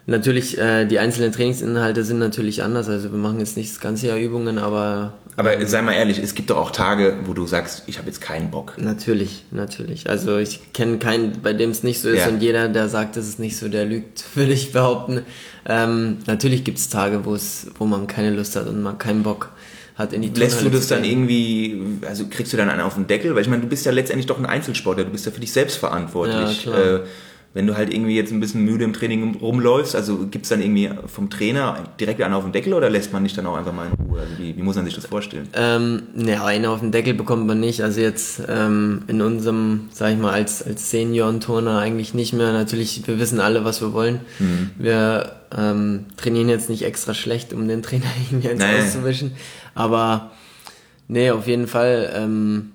Natürlich, 0.06 0.58
äh, 0.58 0.86
die 0.86 0.98
einzelnen 0.98 1.30
Trainingsinhalte 1.30 2.02
sind 2.02 2.18
natürlich 2.18 2.62
anders. 2.64 2.88
Also 2.88 3.12
wir 3.12 3.18
machen 3.18 3.38
jetzt 3.38 3.56
nicht 3.56 3.70
das 3.70 3.80
ganze 3.80 4.08
Jahr 4.08 4.18
Übungen, 4.18 4.58
aber. 4.58 5.12
Aber 5.40 5.66
sei 5.66 5.80
mal 5.80 5.92
ehrlich, 5.92 6.18
es 6.18 6.34
gibt 6.34 6.50
doch 6.50 6.58
auch 6.58 6.70
Tage, 6.70 7.16
wo 7.24 7.32
du 7.32 7.46
sagst, 7.46 7.84
ich 7.86 7.96
habe 7.96 8.08
jetzt 8.08 8.20
keinen 8.20 8.50
Bock. 8.50 8.74
Natürlich, 8.76 9.46
natürlich. 9.50 10.06
Also 10.06 10.36
ich 10.36 10.74
kenne 10.74 10.98
keinen, 10.98 11.40
bei 11.40 11.54
dem 11.54 11.70
es 11.70 11.82
nicht 11.82 12.02
so 12.02 12.10
ist 12.10 12.18
ja. 12.18 12.28
und 12.28 12.42
jeder, 12.42 12.68
der 12.68 12.90
sagt, 12.90 13.16
es 13.16 13.26
ist 13.26 13.38
nicht 13.38 13.56
so, 13.56 13.68
der 13.68 13.86
lügt, 13.86 14.22
würde 14.36 14.52
ich 14.52 14.72
behaupten. 14.72 15.22
Ähm, 15.66 16.18
natürlich 16.26 16.62
gibt 16.62 16.76
es 16.76 16.90
Tage, 16.90 17.24
wo 17.24 17.34
es, 17.34 17.68
wo 17.78 17.86
man 17.86 18.06
keine 18.06 18.36
Lust 18.36 18.54
hat 18.54 18.66
und 18.66 18.82
man 18.82 18.98
keinen 18.98 19.22
Bock 19.22 19.48
hat 19.94 20.12
in 20.12 20.20
die 20.20 20.28
Lässt 20.28 20.60
du 20.60 20.68
das 20.68 20.88
dann 20.88 21.04
irgendwie, 21.04 21.80
also 22.06 22.26
kriegst 22.28 22.52
du 22.52 22.58
dann 22.58 22.68
einen 22.68 22.82
auf 22.82 22.96
den 22.96 23.06
Deckel? 23.06 23.34
Weil 23.34 23.40
ich 23.40 23.48
meine, 23.48 23.62
du 23.62 23.68
bist 23.68 23.86
ja 23.86 23.92
letztendlich 23.92 24.26
doch 24.26 24.38
ein 24.38 24.44
Einzelsportler, 24.44 25.04
du 25.04 25.10
bist 25.10 25.24
ja 25.24 25.32
für 25.32 25.40
dich 25.40 25.52
selbst 25.52 25.78
verantwortlich. 25.78 26.66
Ja, 26.66 26.72
klar. 26.72 26.94
Äh, 26.96 27.00
wenn 27.52 27.66
du 27.66 27.76
halt 27.76 27.92
irgendwie 27.92 28.14
jetzt 28.14 28.30
ein 28.30 28.38
bisschen 28.38 28.64
müde 28.64 28.84
im 28.84 28.92
Training 28.92 29.34
rumläufst, 29.34 29.96
also 29.96 30.26
gibt 30.26 30.44
es 30.44 30.50
dann 30.50 30.62
irgendwie 30.62 30.90
vom 31.06 31.30
Trainer 31.30 31.82
direkt 31.98 32.22
einen 32.22 32.34
auf 32.34 32.44
den 32.44 32.52
Deckel 32.52 32.74
oder 32.74 32.88
lässt 32.88 33.12
man 33.12 33.24
dich 33.24 33.34
dann 33.34 33.44
auch 33.46 33.56
einfach 33.56 33.72
mal 33.72 33.88
in 33.88 34.06
Ruhe? 34.06 34.20
Also 34.20 34.38
wie, 34.38 34.56
wie 34.56 34.62
muss 34.62 34.76
man 34.76 34.84
sich 34.84 34.94
das 34.94 35.06
vorstellen? 35.06 35.48
Ähm, 35.54 36.02
ja, 36.14 36.44
einen 36.44 36.66
auf 36.66 36.78
den 36.78 36.92
Deckel 36.92 37.14
bekommt 37.14 37.48
man 37.48 37.58
nicht. 37.58 37.82
Also 37.82 38.00
jetzt 38.00 38.40
ähm, 38.48 39.02
in 39.08 39.20
unserem, 39.20 39.88
sag 39.90 40.12
ich 40.12 40.18
mal, 40.18 40.32
als, 40.32 40.62
als 40.62 40.92
Seniorenturner 40.92 41.80
eigentlich 41.80 42.14
nicht 42.14 42.32
mehr. 42.32 42.52
Natürlich, 42.52 43.06
wir 43.08 43.18
wissen 43.18 43.40
alle, 43.40 43.64
was 43.64 43.80
wir 43.80 43.92
wollen. 43.92 44.20
Mhm. 44.38 44.70
Wir 44.78 45.32
ähm, 45.56 46.06
trainieren 46.16 46.48
jetzt 46.48 46.70
nicht 46.70 46.84
extra 46.84 47.14
schlecht, 47.14 47.52
um 47.52 47.66
den 47.66 47.82
Trainer 47.82 48.06
irgendwie 48.30 48.48
ins 48.48 48.62
nee. 48.62 48.78
auszuwischen. 48.78 49.32
Aber 49.74 50.30
nee, 51.08 51.32
auf 51.32 51.48
jeden 51.48 51.66
Fall. 51.66 52.12
Ähm, 52.14 52.72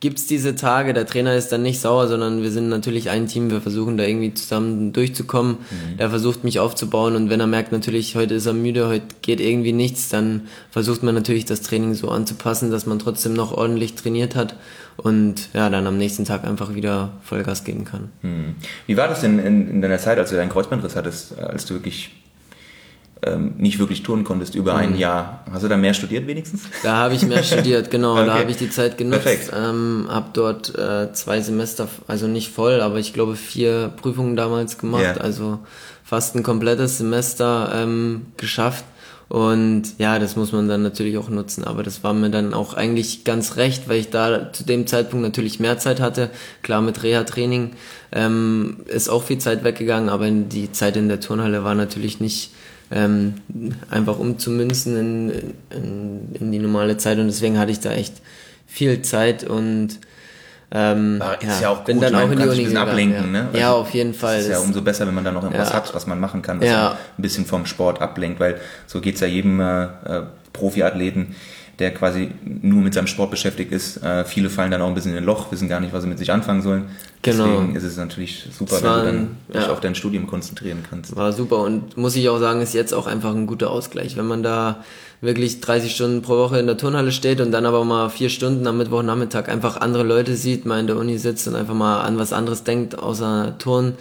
gibt 0.00 0.18
es 0.18 0.26
diese 0.26 0.54
Tage, 0.54 0.92
der 0.92 1.06
Trainer 1.06 1.34
ist 1.34 1.50
dann 1.50 1.62
nicht 1.62 1.80
sauer, 1.80 2.06
sondern 2.06 2.42
wir 2.42 2.50
sind 2.50 2.68
natürlich 2.68 3.10
ein 3.10 3.26
Team, 3.26 3.50
wir 3.50 3.60
versuchen 3.60 3.96
da 3.96 4.04
irgendwie 4.04 4.32
zusammen 4.32 4.92
durchzukommen. 4.92 5.54
Mhm. 5.70 5.98
Er 5.98 6.10
versucht 6.10 6.44
mich 6.44 6.60
aufzubauen 6.60 7.16
und 7.16 7.30
wenn 7.30 7.40
er 7.40 7.48
merkt 7.48 7.72
natürlich, 7.72 8.14
heute 8.14 8.34
ist 8.34 8.46
er 8.46 8.52
müde, 8.52 8.88
heute 8.88 9.06
geht 9.22 9.40
irgendwie 9.40 9.72
nichts, 9.72 10.08
dann 10.08 10.42
versucht 10.70 11.02
man 11.02 11.14
natürlich 11.14 11.46
das 11.46 11.62
Training 11.62 11.94
so 11.94 12.10
anzupassen, 12.10 12.70
dass 12.70 12.86
man 12.86 13.00
trotzdem 13.00 13.32
noch 13.34 13.52
ordentlich 13.52 13.96
trainiert 13.96 14.36
hat 14.36 14.54
und 14.96 15.48
ja, 15.52 15.68
dann 15.68 15.86
am 15.86 15.98
nächsten 15.98 16.24
Tag 16.24 16.44
einfach 16.44 16.74
wieder 16.74 17.12
Vollgas 17.22 17.64
geben 17.64 17.84
kann. 17.84 18.10
Mhm. 18.22 18.54
Wie 18.86 18.96
war 18.96 19.08
das 19.08 19.20
denn 19.22 19.40
in, 19.40 19.68
in 19.68 19.82
deiner 19.82 19.98
Zeit, 19.98 20.18
als 20.18 20.30
du 20.30 20.36
deinen 20.36 20.50
Kreuzbandriss 20.50 20.94
hattest, 20.94 21.36
als 21.38 21.66
du 21.66 21.74
wirklich 21.74 22.10
ähm, 23.22 23.54
nicht 23.56 23.78
wirklich 23.78 24.02
tun 24.02 24.24
konntest 24.24 24.54
über 24.54 24.74
mhm. 24.74 24.78
ein 24.78 24.98
Jahr. 24.98 25.44
Hast 25.50 25.64
du 25.64 25.68
da 25.68 25.76
mehr 25.76 25.94
studiert 25.94 26.26
wenigstens? 26.26 26.62
Da 26.82 26.96
habe 26.96 27.14
ich 27.14 27.26
mehr 27.26 27.42
studiert, 27.42 27.90
genau. 27.90 28.12
okay. 28.16 28.26
Da 28.26 28.38
habe 28.38 28.50
ich 28.50 28.56
die 28.56 28.70
Zeit 28.70 28.98
genutzt. 28.98 29.24
Perfekt. 29.24 29.52
Ähm, 29.54 30.06
habe 30.08 30.30
dort 30.32 30.76
äh, 30.78 31.12
zwei 31.12 31.40
Semester, 31.40 31.88
also 32.06 32.26
nicht 32.28 32.50
voll, 32.50 32.80
aber 32.80 32.98
ich 32.98 33.12
glaube 33.12 33.36
vier 33.36 33.92
Prüfungen 34.00 34.36
damals 34.36 34.78
gemacht. 34.78 35.02
Yeah. 35.02 35.16
Also 35.16 35.58
fast 36.04 36.36
ein 36.36 36.42
komplettes 36.42 36.98
Semester 36.98 37.72
ähm, 37.74 38.26
geschafft. 38.36 38.84
Und 39.28 39.98
ja, 39.98 40.18
das 40.18 40.36
muss 40.36 40.52
man 40.52 40.68
dann 40.68 40.82
natürlich 40.82 41.18
auch 41.18 41.28
nutzen. 41.28 41.64
Aber 41.64 41.82
das 41.82 42.02
war 42.02 42.14
mir 42.14 42.30
dann 42.30 42.54
auch 42.54 42.72
eigentlich 42.72 43.24
ganz 43.24 43.56
recht, 43.56 43.88
weil 43.88 43.98
ich 43.98 44.08
da 44.08 44.52
zu 44.52 44.64
dem 44.64 44.86
Zeitpunkt 44.86 45.22
natürlich 45.22 45.60
mehr 45.60 45.78
Zeit 45.78 46.00
hatte. 46.00 46.30
Klar, 46.62 46.80
mit 46.80 47.02
Reha-Training 47.02 47.72
ähm, 48.12 48.78
ist 48.86 49.10
auch 49.10 49.24
viel 49.24 49.36
Zeit 49.36 49.64
weggegangen, 49.64 50.08
aber 50.08 50.30
die 50.30 50.72
Zeit 50.72 50.96
in 50.96 51.08
der 51.08 51.20
Turnhalle 51.20 51.62
war 51.62 51.74
natürlich 51.74 52.20
nicht 52.20 52.52
ähm, 52.90 53.34
einfach 53.90 54.18
umzumünzen 54.18 54.96
in, 54.96 55.54
in, 55.70 56.34
in, 56.34 56.52
die 56.52 56.58
normale 56.58 56.96
Zeit 56.96 57.18
und 57.18 57.26
deswegen 57.26 57.58
hatte 57.58 57.70
ich 57.70 57.80
da 57.80 57.92
echt 57.92 58.14
viel 58.66 59.02
Zeit 59.02 59.44
und 59.44 59.98
ähm, 60.70 61.22
ist 61.40 61.62
ja, 61.62 61.70
auch 61.70 61.78
gut, 61.78 61.86
bin 61.86 62.00
dann 62.00 62.14
auch 62.14 62.30
in 62.30 62.38
die 62.38 62.46
Uni 62.46 62.66
ein 62.66 62.76
ablenken, 62.76 63.24
ja. 63.34 63.40
ne? 63.42 63.46
Also 63.46 63.58
ja, 63.58 63.72
auf 63.72 63.90
jeden 63.90 64.12
Fall. 64.12 64.40
Ist 64.40 64.48
ja 64.48 64.58
umso 64.58 64.82
besser, 64.82 65.06
wenn 65.06 65.14
man 65.14 65.24
dann 65.24 65.34
noch 65.34 65.42
irgendwas 65.42 65.70
ja. 65.70 65.76
hat, 65.76 65.94
was 65.94 66.06
man 66.06 66.20
machen 66.20 66.42
kann, 66.42 66.60
was 66.60 66.68
ja. 66.68 66.90
ein 66.90 67.22
bisschen 67.22 67.46
vom 67.46 67.64
Sport 67.64 68.02
ablenkt, 68.02 68.38
weil 68.38 68.60
so 68.86 69.00
geht's 69.00 69.20
ja 69.20 69.26
jedem 69.26 69.60
äh, 69.60 69.84
äh 69.84 70.22
Profiathleten, 70.52 71.36
der 71.78 71.94
quasi 71.94 72.32
nur 72.44 72.82
mit 72.82 72.92
seinem 72.92 73.06
Sport 73.06 73.30
beschäftigt 73.30 73.70
ist. 73.70 74.02
Äh, 74.02 74.24
viele 74.24 74.50
fallen 74.50 74.70
dann 74.70 74.82
auch 74.82 74.88
ein 74.88 74.94
bisschen 74.94 75.12
in 75.12 75.18
ein 75.18 75.24
Loch, 75.24 75.52
wissen 75.52 75.68
gar 75.68 75.78
nicht, 75.78 75.92
was 75.92 76.02
sie 76.02 76.08
mit 76.08 76.18
sich 76.18 76.32
anfangen 76.32 76.60
sollen. 76.60 76.86
Genau. 77.22 77.46
Deswegen 77.46 77.76
ist 77.76 77.84
es 77.84 77.96
natürlich 77.96 78.48
super, 78.50 78.82
war, 78.82 79.04
wenn 79.04 79.04
du 79.04 79.12
dann 79.12 79.36
dich 79.54 79.62
ja, 79.62 79.72
auf 79.72 79.80
dein 79.80 79.94
Studium 79.94 80.26
konzentrieren 80.26 80.78
kannst. 80.88 81.14
War 81.14 81.32
super 81.32 81.58
und 81.58 81.96
muss 81.96 82.16
ich 82.16 82.28
auch 82.28 82.38
sagen, 82.40 82.60
ist 82.60 82.74
jetzt 82.74 82.92
auch 82.92 83.06
einfach 83.06 83.34
ein 83.34 83.46
guter 83.46 83.70
Ausgleich, 83.70 84.16
wenn 84.16 84.26
man 84.26 84.42
da 84.42 84.84
wirklich 85.20 85.60
30 85.60 85.94
Stunden 85.94 86.22
pro 86.22 86.36
Woche 86.36 86.58
in 86.58 86.66
der 86.66 86.76
Turnhalle 86.76 87.12
steht 87.12 87.40
und 87.40 87.52
dann 87.52 87.66
aber 87.66 87.84
mal 87.84 88.08
vier 88.08 88.28
Stunden 88.28 88.66
am 88.66 88.78
Mittwochnachmittag 88.78 89.48
einfach 89.48 89.76
andere 89.76 90.02
Leute 90.02 90.34
sieht, 90.36 90.66
mal 90.66 90.80
in 90.80 90.86
der 90.86 90.96
Uni 90.96 91.18
sitzt 91.18 91.46
und 91.46 91.54
einfach 91.54 91.74
mal 91.74 92.00
an 92.00 92.18
was 92.18 92.32
anderes 92.32 92.64
denkt 92.64 92.98
außer 92.98 93.56
Turn. 93.58 93.94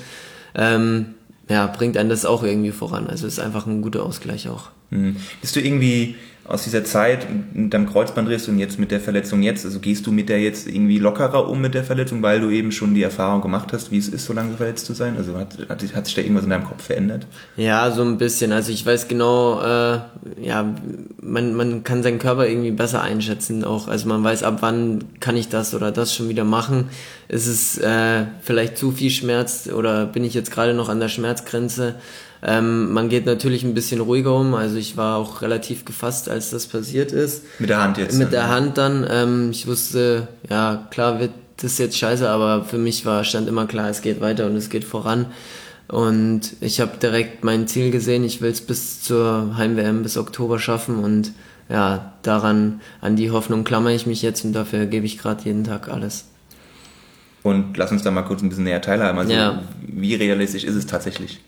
Ähm, 0.56 1.16
ja, 1.50 1.68
bringt 1.68 1.98
einen 1.98 2.10
das 2.10 2.26
auch 2.26 2.44
irgendwie 2.44 2.72
voran. 2.72 3.08
Also 3.08 3.26
ist 3.28 3.40
einfach 3.40 3.68
ein 3.68 3.82
guter 3.82 4.04
Ausgleich 4.04 4.50
auch. 4.50 4.70
Mhm. 4.90 5.18
Bist 5.42 5.56
du 5.56 5.60
irgendwie 5.60 6.16
aus 6.48 6.64
dieser 6.64 6.86
Zeit 6.86 7.28
mit 7.54 7.74
deinem 7.74 7.90
Kreuzbandriss 7.90 8.48
und 8.48 8.58
jetzt 8.58 8.80
mit 8.80 8.90
der 8.92 9.02
Verletzung 9.02 9.42
jetzt, 9.42 9.66
also 9.66 9.80
gehst 9.80 10.08
du 10.08 10.14
mit 10.14 10.30
der 10.30 10.40
jetzt 10.40 10.68
irgendwie 10.68 10.98
lockerer 10.98 11.50
um 11.50 11.60
mit 11.60 11.74
der 11.74 11.84
Verletzung, 11.84 12.22
weil 12.22 12.40
du 12.40 12.50
eben 12.50 12.72
schon 12.72 12.94
die 12.94 13.04
Erfahrung 13.04 13.42
gemacht 13.42 13.74
hast, 13.74 13.92
wie 13.92 13.98
es 13.98 14.08
ist, 14.08 14.26
so 14.26 14.34
lange 14.34 14.56
verletzt 14.56 14.86
zu 14.86 14.94
sein? 14.94 15.18
Also 15.18 15.38
hat, 15.38 15.58
hat, 15.68 15.96
hat 15.96 16.06
sich 16.06 16.16
da 16.16 16.22
irgendwas 16.22 16.46
in 16.46 16.50
deinem 16.50 16.64
Kopf 16.64 16.84
verändert? 16.84 17.28
Ja, 17.58 17.92
so 17.92 18.02
ein 18.02 18.18
bisschen. 18.18 18.54
Also 18.54 18.72
ich 18.72 18.86
weiß 18.86 19.10
genau, 19.10 19.62
äh, 19.62 20.00
ja, 20.42 20.74
man, 21.22 21.54
man 21.54 21.84
kann 21.84 22.02
seinen 22.02 22.20
Körper 22.20 22.48
irgendwie 22.48 22.72
besser 22.72 23.02
einschätzen 23.02 23.66
auch. 23.66 23.90
Also 23.90 24.08
man 24.08 24.24
weiß, 24.24 24.44
ab 24.44 24.60
wann 24.62 25.04
kann 25.20 25.36
ich 25.36 25.50
das 25.50 25.76
oder 25.76 25.92
das 25.92 26.16
schon 26.16 26.30
wieder 26.30 26.46
machen. 26.46 26.90
Ist 27.28 27.48
es 27.48 27.78
äh, 27.78 28.24
vielleicht 28.42 28.78
zu 28.78 28.92
viel 28.92 29.10
Schmerz 29.10 29.68
oder 29.68 30.06
bin 30.06 30.24
ich 30.24 30.34
jetzt 30.34 30.52
gerade 30.52 30.74
noch 30.74 30.88
an 30.88 31.02
der 31.02 31.10
Schmerzgrenze? 31.10 31.96
Ähm, 32.44 32.94
man 32.94 33.10
geht 33.10 33.26
natürlich 33.26 33.64
ein 33.64 33.74
bisschen 33.74 34.02
ruhiger 34.02 34.36
um. 34.36 34.54
Also 34.54 34.78
ich 34.78 34.98
war 34.98 35.18
auch 35.18 35.42
relativ 35.42 35.86
gefasst, 35.86 36.30
als 36.30 36.52
das 36.52 36.68
passiert 36.68 37.12
ist. 37.12 37.44
Mit 37.60 37.70
der 37.70 37.82
Hand 37.82 37.98
jetzt? 37.98 38.18
Mit 38.18 38.32
der 38.32 38.50
Hand 38.50 38.78
dann. 38.78 39.06
Ähm, 39.10 39.50
ich 39.52 39.68
wusste, 39.68 40.28
ja 40.50 40.88
klar 40.92 41.20
wird 41.20 41.32
das 41.58 41.78
jetzt 41.78 41.98
scheiße, 41.98 42.30
aber 42.30 42.64
für 42.64 42.78
mich 42.78 43.06
war 43.06 43.24
stand 43.24 43.48
immer 43.48 43.66
klar, 43.66 43.90
es 43.90 44.02
geht 44.02 44.22
weiter 44.22 44.46
und 44.46 44.56
es 44.56 44.70
geht 44.70 44.84
voran. 44.84 45.28
Und 45.88 46.54
ich 46.60 46.82
habe 46.82 46.98
direkt 47.02 47.44
mein 47.44 47.68
Ziel 47.68 47.92
gesehen, 47.92 48.24
ich 48.24 48.42
will 48.42 48.52
es 48.52 48.62
bis 48.62 49.02
zur 49.02 49.56
Heim-WM 49.58 50.04
bis 50.04 50.18
Oktober 50.18 50.60
schaffen 50.60 51.04
und 51.04 51.32
ja, 51.70 52.14
daran, 52.22 52.82
an 53.02 53.16
die 53.16 53.32
Hoffnung 53.32 53.64
klammere 53.64 53.94
ich 53.94 54.06
mich 54.06 54.22
jetzt 54.22 54.46
und 54.46 54.54
dafür 54.54 54.86
gebe 54.86 55.06
ich 55.06 55.18
gerade 55.18 55.44
jeden 55.44 55.64
Tag 55.64 55.90
alles. 55.90 56.26
Und 57.44 57.78
lass 57.78 57.92
uns 57.92 58.04
da 58.04 58.12
mal 58.12 58.24
kurz 58.24 58.42
ein 58.42 58.50
bisschen 58.50 58.66
näher 58.66 58.82
teilhaben. 58.82 59.18
Also, 59.20 59.34
ja. 59.34 59.64
wie 59.86 60.16
realistisch 60.16 60.64
ist 60.64 60.76
es 60.76 60.86
tatsächlich? 60.86 61.40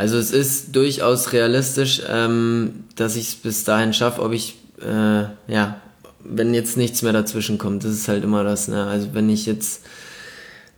Also, 0.00 0.16
es 0.16 0.30
ist 0.30 0.74
durchaus 0.74 1.34
realistisch, 1.34 2.00
ähm, 2.08 2.84
dass 2.96 3.16
ich 3.16 3.28
es 3.28 3.34
bis 3.34 3.64
dahin 3.64 3.92
schaffe, 3.92 4.22
ob 4.22 4.32
ich, 4.32 4.56
äh, 4.80 5.24
ja, 5.46 5.78
wenn 6.24 6.54
jetzt 6.54 6.78
nichts 6.78 7.02
mehr 7.02 7.12
dazwischen 7.12 7.58
kommt. 7.58 7.84
Das 7.84 7.90
ist 7.90 8.08
halt 8.08 8.24
immer 8.24 8.42
das, 8.42 8.68
ne? 8.68 8.86
Also, 8.86 9.08
wenn 9.12 9.28
ich 9.28 9.44
jetzt 9.44 9.82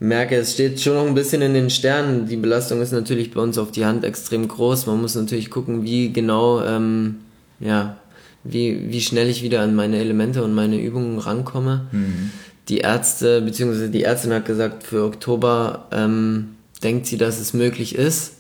merke, 0.01 0.35
es 0.35 0.55
steht 0.55 0.81
schon 0.81 0.95
noch 0.95 1.07
ein 1.07 1.15
bisschen 1.15 1.41
in 1.41 1.55
den 1.55 1.71
Sternen. 1.71 2.27
Die 2.27 2.37
Belastung 2.37 2.83
ist 2.83 2.91
natürlich 2.91 3.31
bei 3.31 3.41
uns 3.41 3.59
auf 3.59 3.71
die 3.71 3.85
Hand 3.85 4.05
extrem 4.05 4.49
groß. 4.49 4.87
Man 4.87 5.01
muss 5.01 5.15
natürlich 5.15 5.51
gucken, 5.51 5.85
wie 5.85 6.13
genau, 6.13 6.61
ähm, 6.65 7.19
ja, 7.61 7.99
wie, 8.43 8.91
wie 8.91 9.01
schnell 9.01 9.29
ich 9.29 9.45
wieder 9.45 9.61
an 9.61 9.77
meine 9.77 9.99
Elemente 9.99 10.43
und 10.43 10.53
meine 10.53 10.83
Übungen 10.83 11.21
rankomme. 11.21 11.87
Mhm. 11.93 12.33
Die 12.69 12.79
Ärzte, 12.79 13.41
beziehungsweise 13.41 13.89
die 13.89 14.03
Ärztin 14.03 14.33
hat 14.33 14.47
gesagt, 14.47 14.83
für 14.83 15.05
Oktober 15.05 15.87
ähm, 15.93 16.57
denkt 16.83 17.07
sie, 17.07 17.19
dass 17.19 17.39
es 17.39 17.55
möglich 17.55 17.95
ist. 17.95 18.33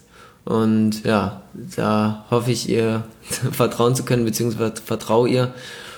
Und 0.45 1.05
ja, 1.05 1.43
da 1.77 2.25
hoffe 2.31 2.51
ich 2.51 2.69
ihr 2.69 3.05
vertrauen 3.53 3.95
zu 3.95 4.05
können, 4.05 4.25
beziehungsweise 4.25 4.75
vertraue 4.85 5.29
ihr. 5.29 5.55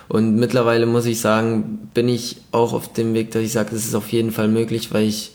Und 0.08 0.36
mittlerweile 0.36 0.84
muss 0.86 1.06
ich 1.06 1.20
sagen, 1.20 1.88
bin 1.94 2.08
ich 2.08 2.36
auch 2.52 2.72
auf 2.74 2.92
dem 2.92 3.14
Weg, 3.14 3.30
dass 3.30 3.42
ich 3.42 3.52
sage, 3.52 3.74
es 3.74 3.86
ist 3.86 3.94
auf 3.94 4.08
jeden 4.10 4.32
Fall 4.32 4.48
möglich, 4.48 4.92
weil 4.92 5.04
ich 5.04 5.32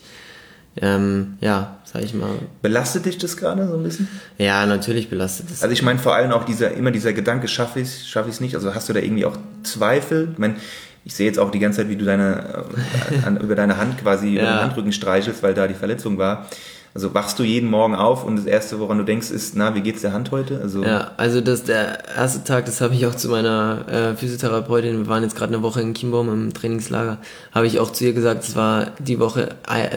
ähm, 0.76 1.36
ja, 1.40 1.78
sag 1.84 2.02
ich 2.02 2.14
mal. 2.14 2.30
Belastet 2.62 3.04
dich 3.04 3.18
das 3.18 3.36
gerade 3.36 3.66
so 3.66 3.74
ein 3.74 3.82
bisschen? 3.82 4.08
Ja, 4.38 4.64
natürlich 4.66 5.10
belastet 5.10 5.50
es. 5.50 5.62
Also 5.62 5.72
ich 5.72 5.82
meine 5.82 5.98
vor 5.98 6.14
allem 6.14 6.30
auch 6.30 6.44
dieser, 6.44 6.72
immer 6.72 6.90
dieser 6.90 7.12
Gedanke, 7.12 7.48
schaffe 7.48 7.80
ich 7.80 7.88
es, 7.88 8.08
schaffe 8.08 8.28
ich 8.28 8.36
es 8.36 8.40
nicht? 8.40 8.54
Also 8.54 8.74
hast 8.74 8.88
du 8.88 8.92
da 8.92 9.00
irgendwie 9.00 9.24
auch 9.24 9.36
Zweifel? 9.64 10.28
Ich 10.32 10.38
meine, 10.38 10.56
ich 11.04 11.14
sehe 11.14 11.26
jetzt 11.26 11.38
auch 11.38 11.50
die 11.50 11.58
ganze 11.58 11.78
Zeit, 11.78 11.88
wie 11.88 11.96
du 11.96 12.04
deine, 12.04 12.64
äh, 13.10 13.26
an, 13.26 13.36
über 13.38 13.56
deine 13.56 13.78
Hand 13.78 13.98
quasi, 13.98 14.28
ja. 14.28 14.42
über 14.42 14.50
den 14.52 14.60
Handrücken 14.60 14.92
streichelst, 14.92 15.42
weil 15.42 15.54
da 15.54 15.66
die 15.66 15.74
Verletzung 15.74 16.18
war. 16.18 16.46
Also 16.92 17.14
wachst 17.14 17.38
du 17.38 17.44
jeden 17.44 17.70
Morgen 17.70 17.94
auf 17.94 18.24
und 18.24 18.34
das 18.34 18.46
erste, 18.46 18.80
woran 18.80 18.98
du 18.98 19.04
denkst, 19.04 19.30
ist, 19.30 19.54
na, 19.54 19.76
wie 19.76 19.80
geht's 19.80 20.02
der 20.02 20.12
Hand 20.12 20.32
heute? 20.32 20.60
Also 20.60 20.82
ja, 20.82 21.12
also 21.16 21.40
das 21.40 21.62
der 21.62 22.16
erste 22.16 22.42
Tag, 22.42 22.64
das 22.64 22.80
habe 22.80 22.94
ich 22.94 23.06
auch 23.06 23.14
zu 23.14 23.28
meiner 23.28 23.86
äh, 23.88 24.16
Physiotherapeutin. 24.16 24.98
Wir 24.98 25.06
waren 25.06 25.22
jetzt 25.22 25.36
gerade 25.36 25.54
eine 25.54 25.62
Woche 25.62 25.80
in 25.80 25.94
Chiembaum 25.94 26.28
im 26.32 26.52
Trainingslager, 26.52 27.18
habe 27.52 27.68
ich 27.68 27.78
auch 27.78 27.92
zu 27.92 28.04
ihr 28.04 28.12
gesagt, 28.12 28.42
es 28.42 28.56
war 28.56 28.88
die 28.98 29.20
Woche 29.20 29.50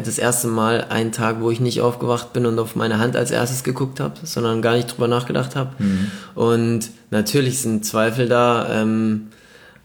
das 0.05 0.19
erste 0.19 0.47
Mal 0.47 0.85
ein 0.89 1.11
Tag, 1.11 1.37
wo 1.39 1.49
ich 1.49 1.59
nicht 1.59 1.81
aufgewacht 1.81 2.31
bin 2.31 2.45
und 2.45 2.59
auf 2.59 2.75
meine 2.75 2.99
Hand 2.99 3.15
als 3.15 3.31
erstes 3.31 3.63
geguckt 3.63 3.99
habe, 3.99 4.13
sondern 4.21 4.61
gar 4.61 4.75
nicht 4.75 4.93
drüber 4.93 5.07
nachgedacht 5.07 5.55
habe. 5.55 5.71
Mhm. 5.79 6.11
Und 6.35 6.91
natürlich 7.09 7.59
sind 7.59 7.85
Zweifel 7.85 8.29
da, 8.29 8.67
ähm, 8.69 9.29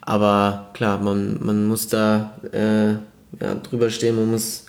aber 0.03 0.69
klar, 0.75 0.99
man 0.99 1.39
man 1.41 1.67
muss 1.67 1.89
da 1.89 2.33
äh, 2.53 2.93
ja, 3.41 3.55
drüber 3.63 3.89
stehen, 3.89 4.17
man 4.17 4.31
muss 4.31 4.67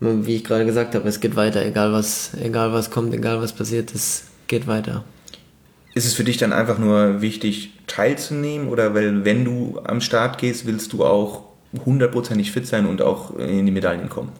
wie 0.00 0.36
ich 0.36 0.44
gerade 0.44 0.64
gesagt 0.64 0.94
habe, 0.94 1.08
es 1.08 1.20
geht 1.20 1.36
weiter, 1.36 1.64
egal 1.64 1.92
was, 1.92 2.32
egal 2.40 2.72
was 2.72 2.90
kommt, 2.90 3.14
egal 3.14 3.40
was 3.40 3.52
passiert, 3.52 3.94
es 3.94 4.24
geht 4.46 4.66
weiter. 4.66 5.04
Ist 5.94 6.06
es 6.06 6.14
für 6.14 6.24
dich 6.24 6.38
dann 6.38 6.52
einfach 6.52 6.78
nur 6.78 7.20
wichtig, 7.20 7.72
teilzunehmen 7.86 8.68
oder 8.68 8.94
weil 8.94 9.24
wenn 9.24 9.44
du 9.44 9.80
am 9.84 10.00
Start 10.00 10.38
gehst, 10.38 10.66
willst 10.66 10.92
du 10.92 11.04
auch 11.04 11.42
hundertprozentig 11.84 12.52
fit 12.52 12.66
sein 12.66 12.86
und 12.86 13.02
auch 13.02 13.36
in 13.36 13.66
die 13.66 13.72
Medaillen 13.72 14.08
kommen? 14.08 14.32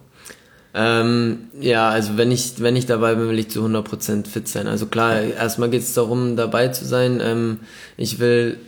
Ähm, 0.73 1.49
ja, 1.61 1.91
also 1.91 2.17
wenn 2.17 2.31
ich, 2.31 2.61
wenn 2.61 2.77
ich 2.77 2.87
dabei 2.87 3.17
bin, 3.17 3.29
will 3.29 3.39
ich 3.39 3.51
zu 3.51 3.65
100% 3.65 4.29
fit 4.29 4.47
sein. 4.47 4.69
Also 4.69 4.87
klar, 4.87 5.21
erstmal 5.21 5.69
geht 5.69 5.83
es 5.83 5.95
darum, 5.95 6.37
dabei 6.37 6.69
zu 6.69 6.85
sein. 6.85 7.21
Ähm, 7.21 7.61
ich 7.97 8.21
will 8.21 8.59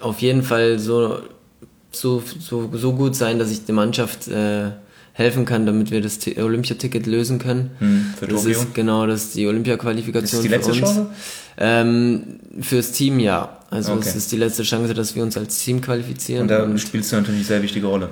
auf 0.00 0.18
jeden 0.20 0.42
Fall 0.42 0.80
so, 0.80 1.20
so, 1.92 2.22
so, 2.40 2.68
so 2.72 2.92
gut 2.94 3.14
sein, 3.14 3.38
dass 3.38 3.52
ich 3.52 3.64
die 3.64 3.72
Mannschaft 3.72 4.26
äh, 4.26 4.72
helfen 5.12 5.44
kann, 5.44 5.66
damit 5.66 5.90
wir 5.90 6.00
das 6.00 6.18
Olympiaticket 6.36 7.06
lösen 7.06 7.38
können. 7.38 7.70
Hm, 7.78 8.14
für 8.18 8.26
das 8.26 8.42
Tokio. 8.42 8.58
ist 8.58 8.74
genau 8.74 9.06
das 9.06 9.24
ist 9.24 9.34
die 9.36 9.46
Olympia-Qualifikation 9.46 10.40
ist 10.40 10.44
die 10.44 10.48
letzte 10.48 10.72
für 10.72 10.84
uns. 10.84 10.94
Chance? 10.94 11.10
Ähm, 11.58 12.22
fürs 12.60 12.92
Team 12.92 13.18
ja. 13.18 13.58
Also 13.70 13.92
okay. 13.92 14.04
es 14.06 14.16
ist 14.16 14.32
die 14.32 14.36
letzte 14.36 14.62
Chance, 14.62 14.94
dass 14.94 15.14
wir 15.14 15.22
uns 15.22 15.36
als 15.36 15.58
Team 15.58 15.80
qualifizieren. 15.80 16.42
Und 16.42 16.48
da 16.48 16.62
und 16.62 16.78
spielst 16.78 17.12
du 17.12 17.16
natürlich 17.16 17.40
eine 17.40 17.46
sehr 17.46 17.62
wichtige 17.62 17.86
Rolle. 17.86 18.08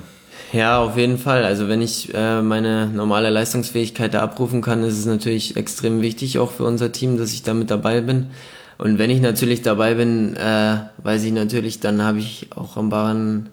Ja, 0.53 0.81
auf 0.81 0.97
jeden 0.97 1.19
Fall. 1.19 1.45
Also 1.45 1.69
wenn 1.69 1.81
ich 1.81 2.13
äh, 2.13 2.43
meine 2.43 2.89
normale 2.89 3.31
Leistungsfähigkeit 3.31 4.15
da 4.15 4.21
abrufen 4.21 4.63
kann, 4.63 4.83
ist 4.83 4.99
es 4.99 5.07
natürlich 5.07 5.57
extrem 5.57 6.03
wichtig 6.03 6.39
auch 6.39 6.51
für 6.51 6.65
unser 6.65 6.93
Team, 6.93 7.19
dass 7.19 7.33
ich 7.33 7.43
da 7.43 7.55
mit 7.55 7.71
dabei 7.71 8.01
bin. 8.01 8.27
Und 8.77 8.99
wenn 8.99 9.11
ich 9.11 9.21
natürlich 9.21 9.63
dabei 9.63 9.95
bin, 9.95 10.35
äh, 10.37 10.77
weiß 11.03 11.23
ich 11.25 11.33
natürlich, 11.33 11.81
dann 11.81 12.03
habe 12.03 12.19
ich 12.19 12.49
auch 12.57 12.77
am 12.77 12.89
Bahn 12.89 13.51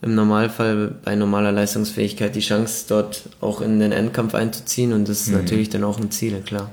im 0.00 0.14
Normalfall 0.14 0.94
bei 1.04 1.16
normaler 1.16 1.52
Leistungsfähigkeit 1.52 2.34
die 2.34 2.40
Chance, 2.40 2.86
dort 2.88 3.28
auch 3.40 3.60
in 3.60 3.80
den 3.80 3.92
Endkampf 3.92 4.34
einzuziehen 4.34 4.92
und 4.92 5.08
das 5.08 5.22
ist 5.22 5.28
mhm. 5.28 5.38
natürlich 5.38 5.68
dann 5.70 5.84
auch 5.84 5.98
ein 5.98 6.10
Ziel, 6.10 6.40
klar. 6.40 6.70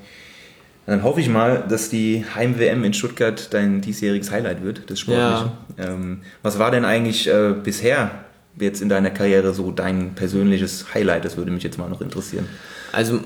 Dann 0.86 1.02
hoffe 1.02 1.20
ich 1.20 1.30
mal, 1.30 1.64
dass 1.68 1.90
die 1.90 2.24
Heim-WM 2.36 2.84
in 2.84 2.94
Stuttgart 2.94 3.52
dein 3.52 3.82
diesjähriges 3.82 4.30
Highlight 4.30 4.64
wird, 4.64 4.90
das 4.90 5.00
Sportliche. 5.00 5.52
Ja. 5.78 5.86
Ähm, 5.86 6.22
was 6.44 6.60
war 6.60 6.70
denn 6.70 6.86
eigentlich 6.86 7.28
äh, 7.28 7.56
bisher 7.64 8.12
jetzt 8.60 8.82
in 8.82 8.90
deiner 8.90 9.10
Karriere 9.10 9.54
so 9.54 9.72
dein 9.72 10.14
persönliches 10.14 10.94
Highlight? 10.94 11.26
Das 11.26 11.38
würde 11.38 11.50
mich 11.50 11.64
jetzt 11.64 11.80
mal 11.80 11.90
noch 11.90 12.02
interessieren. 12.02 12.48
Also 12.92 13.20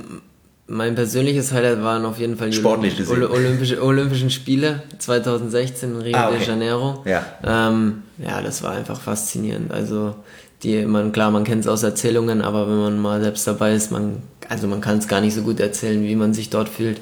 mein 0.69 0.93
persönliches 0.93 1.51
Highlight 1.51 1.81
waren 1.81 2.05
auf 2.05 2.19
jeden 2.19 2.37
Fall 2.37 2.51
die 2.51 2.57
Sportlich 2.57 2.95
Olympische, 3.09 3.83
Olympischen 3.83 4.29
Spiele 4.29 4.83
2016 4.99 5.95
in 5.95 6.01
Rio 6.01 6.15
ah, 6.15 6.27
okay. 6.27 6.37
de 6.37 6.47
Janeiro. 6.47 7.03
Ja. 7.05 7.25
Ähm, 7.43 8.03
ja, 8.19 8.41
das 8.41 8.61
war 8.61 8.71
einfach 8.71 9.01
faszinierend. 9.01 9.71
Also 9.71 10.15
die, 10.61 10.85
man 10.85 11.11
klar, 11.11 11.31
man 11.31 11.43
kennt 11.43 11.61
es 11.61 11.67
aus 11.67 11.81
Erzählungen, 11.81 12.41
aber 12.41 12.69
wenn 12.69 12.77
man 12.77 12.99
mal 12.99 13.19
selbst 13.21 13.47
dabei 13.47 13.73
ist, 13.73 13.91
man, 13.91 14.21
also 14.47 14.67
man 14.67 14.79
kann 14.79 14.99
es 14.99 15.07
gar 15.07 15.21
nicht 15.21 15.33
so 15.33 15.41
gut 15.41 15.59
erzählen, 15.59 16.03
wie 16.03 16.15
man 16.15 16.35
sich 16.35 16.51
dort 16.51 16.69
fühlt. 16.69 17.01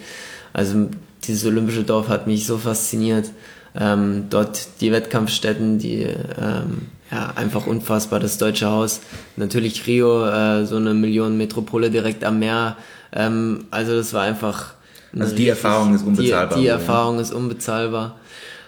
Also 0.53 0.87
dieses 1.23 1.45
olympische 1.45 1.83
Dorf 1.83 2.07
hat 2.07 2.25
mich 2.25 2.47
so 2.47 2.57
fasziniert. 2.57 3.31
Ähm, 3.77 4.27
dort 4.29 4.81
die 4.81 4.93
Wettkampfstätten, 4.93 5.77
die 5.77 6.03
ähm, 6.03 6.87
ja 7.11 7.33
einfach 7.35 7.67
unfassbar. 7.67 8.21
Das 8.21 8.37
deutsche 8.37 8.67
Haus, 8.67 9.01
natürlich 9.35 9.85
Rio, 9.87 10.25
äh, 10.25 10.65
so 10.65 10.77
eine 10.77 10.93
Millionenmetropole 10.93 11.91
direkt 11.91 12.23
am 12.23 12.39
Meer 12.39 12.77
ähm, 13.13 13.65
also 13.71 13.95
das 13.95 14.13
war 14.13 14.23
einfach. 14.23 14.73
Also 15.17 15.35
die 15.35 15.47
Erfahrung 15.47 15.95
ist 15.95 16.03
unbezahlbar. 16.03 16.57
Die, 16.57 16.63
die 16.63 16.67
Erfahrung 16.67 17.19
ist 17.19 17.33
unbezahlbar. 17.33 18.17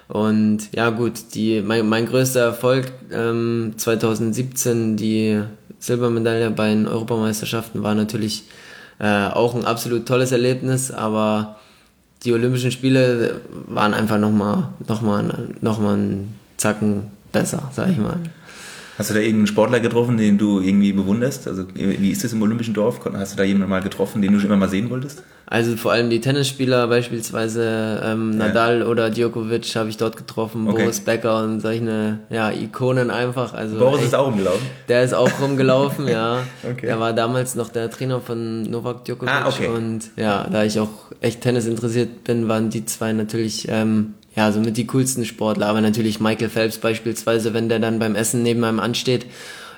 Und 0.07 0.73
ja 0.73 0.89
gut, 0.89 1.35
die, 1.35 1.61
mein, 1.61 1.87
mein 1.87 2.07
größter 2.07 2.39
Erfolg 2.39 2.91
ähm, 3.11 3.73
2017, 3.77 4.97
die 4.97 5.39
Silbermedaille 5.77 6.49
bei 6.49 6.69
den 6.69 6.87
Europameisterschaften, 6.87 7.83
war 7.83 7.93
natürlich 7.93 8.45
äh, 8.97 9.27
auch 9.27 9.53
ein 9.53 9.65
absolut 9.65 10.07
tolles 10.07 10.31
Erlebnis, 10.31 10.89
aber 10.91 11.57
die 12.23 12.33
Olympischen 12.33 12.71
Spiele 12.71 13.39
waren 13.67 13.93
einfach 13.93 14.17
nochmal 14.17 14.69
noch 14.87 15.01
mal, 15.01 15.49
noch 15.61 15.79
mal 15.79 15.93
einen 15.93 16.39
Zacken 16.57 17.11
besser, 17.31 17.69
sag 17.73 17.89
ich 17.89 17.97
mal. 17.97 18.17
Hast 18.99 19.09
du 19.09 19.13
da 19.13 19.21
irgendeinen 19.21 19.47
Sportler 19.47 19.79
getroffen, 19.79 20.17
den 20.17 20.37
du 20.37 20.59
irgendwie 20.59 20.91
bewunderst? 20.91 21.47
Also 21.47 21.63
wie 21.73 22.11
ist 22.11 22.25
das 22.25 22.33
im 22.33 22.41
Olympischen 22.41 22.73
Dorf? 22.73 22.99
Hast 23.13 23.31
du 23.31 23.37
da 23.37 23.43
jemanden 23.45 23.69
mal 23.69 23.81
getroffen, 23.81 24.21
den 24.21 24.33
du 24.33 24.39
schon 24.39 24.47
immer 24.47 24.57
mal 24.57 24.67
sehen 24.67 24.89
wolltest? 24.89 25.23
Also 25.45 25.77
vor 25.77 25.93
allem 25.93 26.09
die 26.09 26.19
Tennisspieler, 26.19 26.85
beispielsweise 26.87 28.01
ähm, 28.03 28.31
Nadal 28.31 28.79
ja. 28.81 28.85
oder 28.87 29.09
Djokovic 29.09 29.73
habe 29.75 29.87
ich 29.87 29.95
dort 29.95 30.17
getroffen, 30.17 30.67
okay. 30.67 30.81
Boris 30.81 30.99
Becker 30.99 31.41
und 31.43 31.61
solche 31.61 32.19
ja, 32.29 32.51
Ikonen 32.51 33.09
einfach. 33.09 33.53
Also 33.53 33.79
Boris 33.79 33.99
echt, 33.99 34.07
ist 34.07 34.15
auch 34.15 34.27
rumgelaufen? 34.27 34.67
Der 34.89 35.03
ist 35.03 35.13
auch 35.13 35.31
rumgelaufen, 35.41 36.07
ja. 36.09 36.43
Okay. 36.69 36.87
Der 36.87 36.99
war 36.99 37.13
damals 37.13 37.55
noch 37.55 37.69
der 37.69 37.89
Trainer 37.89 38.19
von 38.19 38.63
Novak 38.63 39.05
Djokovic 39.05 39.33
ah, 39.33 39.47
okay. 39.47 39.67
und 39.67 40.11
ja, 40.17 40.45
da 40.51 40.65
ich 40.65 40.77
auch 40.77 40.89
echt 41.21 41.39
Tennis 41.39 41.67
interessiert 41.67 42.25
bin, 42.25 42.49
waren 42.49 42.69
die 42.69 42.83
zwei 42.83 43.13
natürlich 43.13 43.65
ähm, 43.69 44.15
ja, 44.35 44.51
somit 44.51 44.77
die 44.77 44.87
coolsten 44.87 45.25
Sportler. 45.25 45.67
Aber 45.67 45.81
natürlich 45.81 46.19
Michael 46.19 46.49
Phelps 46.49 46.77
beispielsweise, 46.77 47.53
wenn 47.53 47.69
der 47.69 47.79
dann 47.79 47.99
beim 47.99 48.15
Essen 48.15 48.43
neben 48.43 48.63
einem 48.63 48.79
ansteht, 48.79 49.25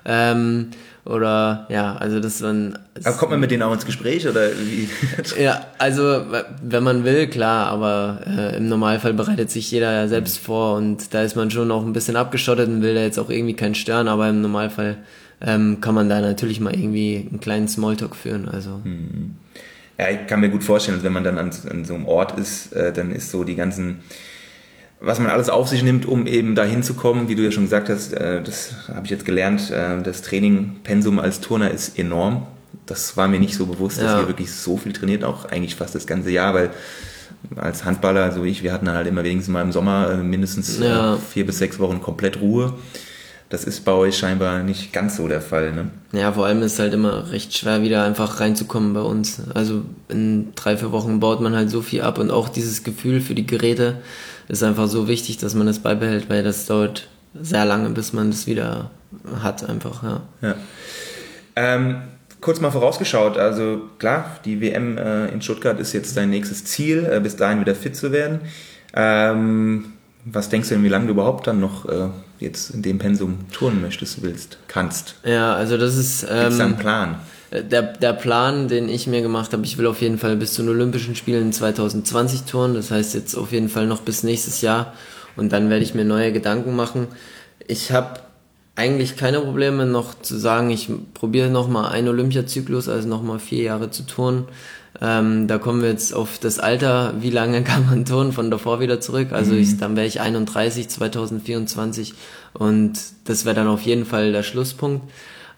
Ähm, 0.03 0.71
oder 1.03 1.65
ja, 1.69 1.95
also 1.95 2.19
das 2.19 2.41
waren. 2.43 2.77
Aber 3.03 3.17
kommt 3.17 3.31
man 3.31 3.39
mit 3.39 3.49
denen 3.49 3.63
auch 3.63 3.73
ins 3.73 3.85
Gespräch 3.85 4.27
oder 4.27 4.49
wie? 4.51 4.87
ja, 5.41 5.65
also 5.79 6.25
wenn 6.61 6.83
man 6.83 7.03
will, 7.03 7.27
klar, 7.27 7.67
aber 7.67 8.21
äh, 8.27 8.57
im 8.57 8.67
Normalfall 8.67 9.13
bereitet 9.13 9.49
sich 9.49 9.71
jeder 9.71 9.91
ja 9.91 10.07
selbst 10.07 10.37
vor 10.37 10.75
und 10.75 11.13
da 11.13 11.23
ist 11.23 11.35
man 11.35 11.49
schon 11.49 11.67
noch 11.67 11.83
ein 11.83 11.93
bisschen 11.93 12.15
abgeschottet 12.15 12.67
und 12.67 12.83
will 12.83 12.93
da 12.93 13.01
jetzt 13.01 13.17
auch 13.17 13.31
irgendwie 13.31 13.55
keinen 13.55 13.73
stören, 13.73 14.07
aber 14.07 14.29
im 14.29 14.41
Normalfall 14.41 14.97
ähm, 15.41 15.81
kann 15.81 15.95
man 15.95 16.07
da 16.07 16.21
natürlich 16.21 16.59
mal 16.59 16.75
irgendwie 16.75 17.27
einen 17.29 17.39
kleinen 17.39 17.67
Smalltalk 17.67 18.15
führen. 18.15 18.47
Also. 18.47 18.81
Hm. 18.83 19.35
Ja, 19.97 20.09
ich 20.09 20.27
kann 20.27 20.39
mir 20.39 20.49
gut 20.49 20.63
vorstellen, 20.63 20.99
wenn 21.01 21.13
man 21.13 21.23
dann 21.23 21.39
an, 21.39 21.51
an 21.69 21.83
so 21.85 21.95
einem 21.95 22.05
Ort 22.05 22.37
ist, 22.39 22.73
äh, 22.73 22.93
dann 22.93 23.11
ist 23.11 23.31
so 23.31 23.43
die 23.43 23.55
ganzen 23.55 24.01
was 25.01 25.19
man 25.19 25.31
alles 25.31 25.49
auf 25.49 25.67
sich 25.67 25.81
nimmt, 25.81 26.05
um 26.05 26.27
eben 26.27 26.53
dahin 26.53 26.83
zu 26.83 26.93
kommen, 26.93 27.27
wie 27.27 27.35
du 27.35 27.43
ja 27.43 27.51
schon 27.51 27.63
gesagt 27.63 27.89
hast, 27.89 28.13
äh, 28.13 28.41
das 28.41 28.73
habe 28.87 29.05
ich 29.05 29.11
jetzt 29.11 29.25
gelernt, 29.25 29.71
äh, 29.71 30.01
das 30.01 30.21
Training-Pensum 30.21 31.19
als 31.19 31.41
Turner 31.41 31.71
ist 31.71 31.97
enorm. 31.97 32.45
Das 32.85 33.17
war 33.17 33.27
mir 33.27 33.39
nicht 33.39 33.55
so 33.55 33.65
bewusst, 33.65 33.97
dass 33.97 34.05
ja. 34.05 34.21
ihr 34.21 34.27
wirklich 34.27 34.51
so 34.51 34.77
viel 34.77 34.93
trainiert, 34.93 35.23
auch 35.23 35.45
eigentlich 35.45 35.75
fast 35.75 35.95
das 35.95 36.05
ganze 36.05 36.29
Jahr, 36.29 36.53
weil 36.53 36.69
als 37.55 37.83
Handballer, 37.83 38.31
so 38.31 38.43
ich, 38.43 38.61
wir 38.61 38.71
hatten 38.71 38.89
halt 38.89 39.07
immer 39.07 39.23
wenigstens 39.23 39.51
mal 39.51 39.63
im 39.63 39.71
Sommer 39.71 40.11
äh, 40.11 40.17
mindestens 40.17 40.79
ja. 40.79 41.17
vier 41.17 41.45
bis 41.45 41.57
sechs 41.57 41.79
Wochen 41.79 42.01
komplett 42.01 42.39
Ruhe. 42.39 42.73
Das 43.49 43.65
ist 43.65 43.83
bei 43.83 43.91
euch 43.91 44.17
scheinbar 44.17 44.63
nicht 44.63 44.93
ganz 44.93 45.17
so 45.17 45.27
der 45.27 45.41
Fall, 45.41 45.73
ne? 45.73 45.89
Ja, 46.13 46.31
vor 46.31 46.45
allem 46.45 46.61
ist 46.61 46.73
es 46.73 46.79
halt 46.79 46.93
immer 46.93 47.31
recht 47.31 47.57
schwer, 47.57 47.81
wieder 47.81 48.05
einfach 48.05 48.39
reinzukommen 48.39 48.93
bei 48.93 49.01
uns. 49.01 49.41
Also 49.53 49.81
in 50.07 50.53
drei, 50.55 50.77
vier 50.77 50.93
Wochen 50.93 51.19
baut 51.19 51.41
man 51.41 51.53
halt 51.53 51.69
so 51.69 51.81
viel 51.81 52.01
ab 52.01 52.17
und 52.17 52.31
auch 52.31 52.47
dieses 52.47 52.83
Gefühl 52.83 53.19
für 53.19 53.35
die 53.35 53.45
Geräte, 53.45 53.97
ist 54.47 54.63
einfach 54.63 54.87
so 54.87 55.07
wichtig, 55.07 55.37
dass 55.37 55.55
man 55.55 55.67
das 55.67 55.79
beibehält, 55.79 56.29
weil 56.29 56.43
das 56.43 56.65
dauert 56.65 57.07
sehr 57.33 57.65
lange, 57.65 57.89
bis 57.89 58.13
man 58.13 58.31
das 58.31 58.47
wieder 58.47 58.91
hat, 59.41 59.67
einfach, 59.67 60.03
ja. 60.03 60.21
ja. 60.41 60.55
Ähm, 61.55 62.01
kurz 62.39 62.59
mal 62.59 62.71
vorausgeschaut, 62.71 63.37
also 63.37 63.81
klar, 63.99 64.39
die 64.45 64.61
WM 64.61 64.97
äh, 64.97 65.27
in 65.27 65.41
Stuttgart 65.41 65.79
ist 65.79 65.93
jetzt 65.93 66.17
dein 66.17 66.29
nächstes 66.29 66.65
Ziel, 66.65 67.07
äh, 67.09 67.19
bis 67.19 67.35
dahin 67.35 67.59
wieder 67.59 67.75
fit 67.75 67.95
zu 67.95 68.11
werden. 68.11 68.41
Ähm, 68.93 69.93
was 70.25 70.49
denkst 70.49 70.69
du 70.69 70.75
denn, 70.75 70.83
wie 70.83 70.89
lange 70.89 71.05
du 71.05 71.11
überhaupt 71.11 71.47
dann 71.47 71.59
noch 71.59 71.87
äh, 71.87 72.09
jetzt 72.39 72.71
in 72.71 72.81
dem 72.81 72.99
Pensum 72.99 73.39
turnen 73.51 73.81
möchtest, 73.81 74.21
willst, 74.21 74.57
kannst? 74.67 75.15
Ja, 75.23 75.55
also 75.55 75.77
das 75.77 75.97
ist. 75.97 76.23
Ähm, 76.23 76.41
Gibt's 76.41 76.57
da 76.57 76.65
einen 76.65 76.77
Plan? 76.77 77.15
Der, 77.51 77.81
der 77.81 78.13
Plan, 78.13 78.67
den 78.67 78.87
ich 78.87 79.07
mir 79.07 79.21
gemacht 79.21 79.51
habe, 79.51 79.65
ich 79.65 79.77
will 79.77 79.87
auf 79.87 80.01
jeden 80.01 80.17
Fall 80.17 80.37
bis 80.37 80.53
zu 80.53 80.61
den 80.61 80.69
Olympischen 80.69 81.15
Spielen 81.15 81.51
2020 81.51 82.43
touren. 82.43 82.73
Das 82.73 82.91
heißt 82.91 83.13
jetzt 83.13 83.35
auf 83.35 83.51
jeden 83.51 83.69
Fall 83.69 83.87
noch 83.87 84.01
bis 84.01 84.23
nächstes 84.23 84.61
Jahr. 84.61 84.93
Und 85.35 85.51
dann 85.51 85.69
werde 85.69 85.83
ich 85.83 85.93
mir 85.93 86.05
neue 86.05 86.31
Gedanken 86.31 86.75
machen. 86.75 87.07
Ich 87.67 87.91
habe 87.91 88.21
eigentlich 88.75 89.17
keine 89.17 89.41
Probleme 89.41 89.85
noch 89.85 90.19
zu 90.21 90.37
sagen, 90.37 90.69
ich 90.69 90.89
probiere 91.13 91.49
nochmal 91.49 91.91
einen 91.91 92.07
Olympiazyklus, 92.07 92.87
also 92.87 93.07
nochmal 93.07 93.39
vier 93.39 93.63
Jahre 93.63 93.91
zu 93.91 94.03
touren. 94.03 94.45
Ähm, 95.01 95.47
da 95.47 95.57
kommen 95.57 95.81
wir 95.81 95.89
jetzt 95.89 96.13
auf 96.13 96.37
das 96.37 96.59
Alter, 96.59 97.15
wie 97.19 97.29
lange 97.29 97.63
kann 97.65 97.85
man 97.85 98.05
turnen, 98.05 98.31
von 98.31 98.49
davor 98.49 98.79
wieder 98.79 99.01
zurück. 99.01 99.29
Also 99.31 99.55
ich, 99.55 99.71
mhm. 99.71 99.79
dann 99.79 99.95
wäre 99.95 100.07
ich 100.07 100.21
31 100.21 100.87
2024 100.87 102.13
und 102.53 102.93
das 103.25 103.45
wäre 103.45 103.55
dann 103.55 103.67
auf 103.67 103.81
jeden 103.81 104.05
Fall 104.05 104.31
der 104.31 104.43
Schlusspunkt. 104.43 105.03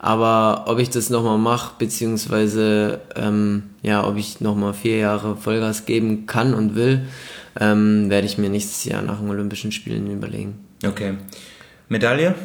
Aber 0.04 0.66
ob 0.68 0.80
ich 0.80 0.89
das 0.89 1.10
nochmal 1.10 1.38
mache, 1.38 1.76
beziehungsweise 1.80 2.99
ähm, 3.16 3.70
ja, 3.84 4.06
ob 4.06 4.18
ich 4.18 4.41
nochmal 4.41 4.74
vier 4.74 4.97
Jahre 4.97 5.38
Vollgas 5.38 5.86
geben 5.86 6.26
kann 6.26 6.54
und 6.54 6.76
will, 6.76 7.06
ähm, 7.58 8.10
werde 8.10 8.28
ich 8.28 8.38
mir 8.38 8.49
nächstes 8.49 8.84
Jahr 8.84 9.01
nach 9.01 9.20
den 9.20 9.30
Olympischen 9.30 9.72
Spielen 9.72 10.12
überlegen. 10.12 10.60
Okay. 10.86 11.14
Medaille? 11.88 12.36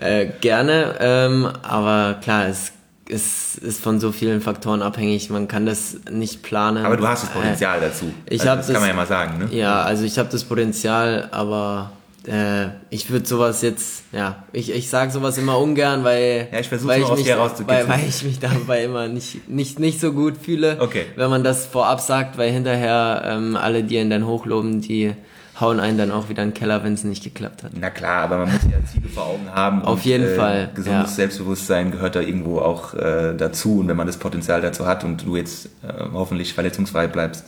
Äh, 0.00 0.28
gerne, 0.40 0.94
ähm, 0.98 1.46
aber 1.62 2.20
klar, 2.22 2.46
es, 2.48 2.72
es 3.06 3.56
ist 3.56 3.82
von 3.82 4.00
so 4.00 4.10
vielen 4.10 4.40
Faktoren 4.40 4.80
abhängig, 4.80 5.28
man 5.28 5.48
kann 5.48 5.66
das 5.66 5.98
nicht 6.10 6.42
planen. 6.42 6.86
Aber 6.86 6.96
du 6.96 7.06
hast 7.06 7.24
das 7.24 7.30
Potenzial 7.32 7.80
äh, 7.80 7.80
dazu. 7.82 8.14
Ich 8.30 8.40
also, 8.40 8.56
das, 8.56 8.66
das 8.68 8.72
kann 8.72 8.80
man 8.80 8.88
ja 8.88 8.96
mal 8.96 9.06
sagen, 9.06 9.38
ne? 9.40 9.48
Ja, 9.54 9.82
also 9.82 10.04
ich 10.04 10.18
habe 10.18 10.30
das 10.30 10.44
Potenzial, 10.44 11.28
aber 11.32 11.92
äh, 12.26 12.68
ich 12.90 13.10
würde 13.10 13.26
sowas 13.26 13.62
jetzt, 13.62 14.04
ja, 14.12 14.44
ich, 14.52 14.74
ich 14.74 14.88
sage 14.88 15.10
sowas 15.10 15.38
immer 15.38 15.58
ungern, 15.58 16.04
weil, 16.04 16.48
ja, 16.52 16.60
ich 16.60 16.70
weil, 16.70 17.00
ich 17.00 17.10
mich, 17.10 17.28
weil, 17.66 17.88
weil 17.88 18.04
ich 18.08 18.24
mich 18.24 18.38
dabei 18.38 18.84
immer 18.84 19.08
nicht, 19.08 19.48
nicht, 19.48 19.78
nicht 19.78 20.00
so 20.00 20.12
gut 20.12 20.36
fühle, 20.36 20.78
okay. 20.80 21.06
wenn 21.16 21.30
man 21.30 21.44
das 21.44 21.66
vorab 21.66 22.00
sagt, 22.00 22.38
weil 22.38 22.50
hinterher 22.50 23.22
ähm, 23.24 23.56
alle, 23.56 23.84
die 23.84 23.96
ihn 23.96 24.10
dann 24.10 24.26
hochloben, 24.26 24.80
die 24.80 25.14
hauen 25.60 25.80
einen 25.80 25.96
dann 25.96 26.10
auch 26.10 26.28
wieder 26.28 26.42
in 26.42 26.50
den 26.50 26.54
Keller, 26.54 26.84
wenn 26.84 26.94
es 26.94 27.04
nicht 27.04 27.24
geklappt 27.24 27.62
hat. 27.62 27.72
Na 27.74 27.90
klar, 27.90 28.24
aber 28.24 28.38
man 28.38 28.52
muss 28.52 28.62
ja 28.64 28.84
Ziele 28.84 29.08
vor 29.08 29.26
Augen 29.26 29.50
haben. 29.50 29.82
Auf 29.82 30.00
und, 30.00 30.04
jeden 30.04 30.26
äh, 30.26 30.34
Fall. 30.34 30.70
Gesundes 30.74 31.10
ja. 31.10 31.16
Selbstbewusstsein 31.16 31.90
gehört 31.90 32.14
da 32.14 32.20
irgendwo 32.20 32.58
auch 32.58 32.94
äh, 32.94 33.34
dazu 33.36 33.80
und 33.80 33.88
wenn 33.88 33.96
man 33.96 34.06
das 34.06 34.18
Potenzial 34.18 34.60
dazu 34.60 34.86
hat 34.86 35.04
und 35.04 35.24
du 35.24 35.36
jetzt 35.36 35.66
äh, 35.82 35.92
hoffentlich 36.12 36.52
verletzungsfrei 36.52 37.06
bleibst, 37.06 37.46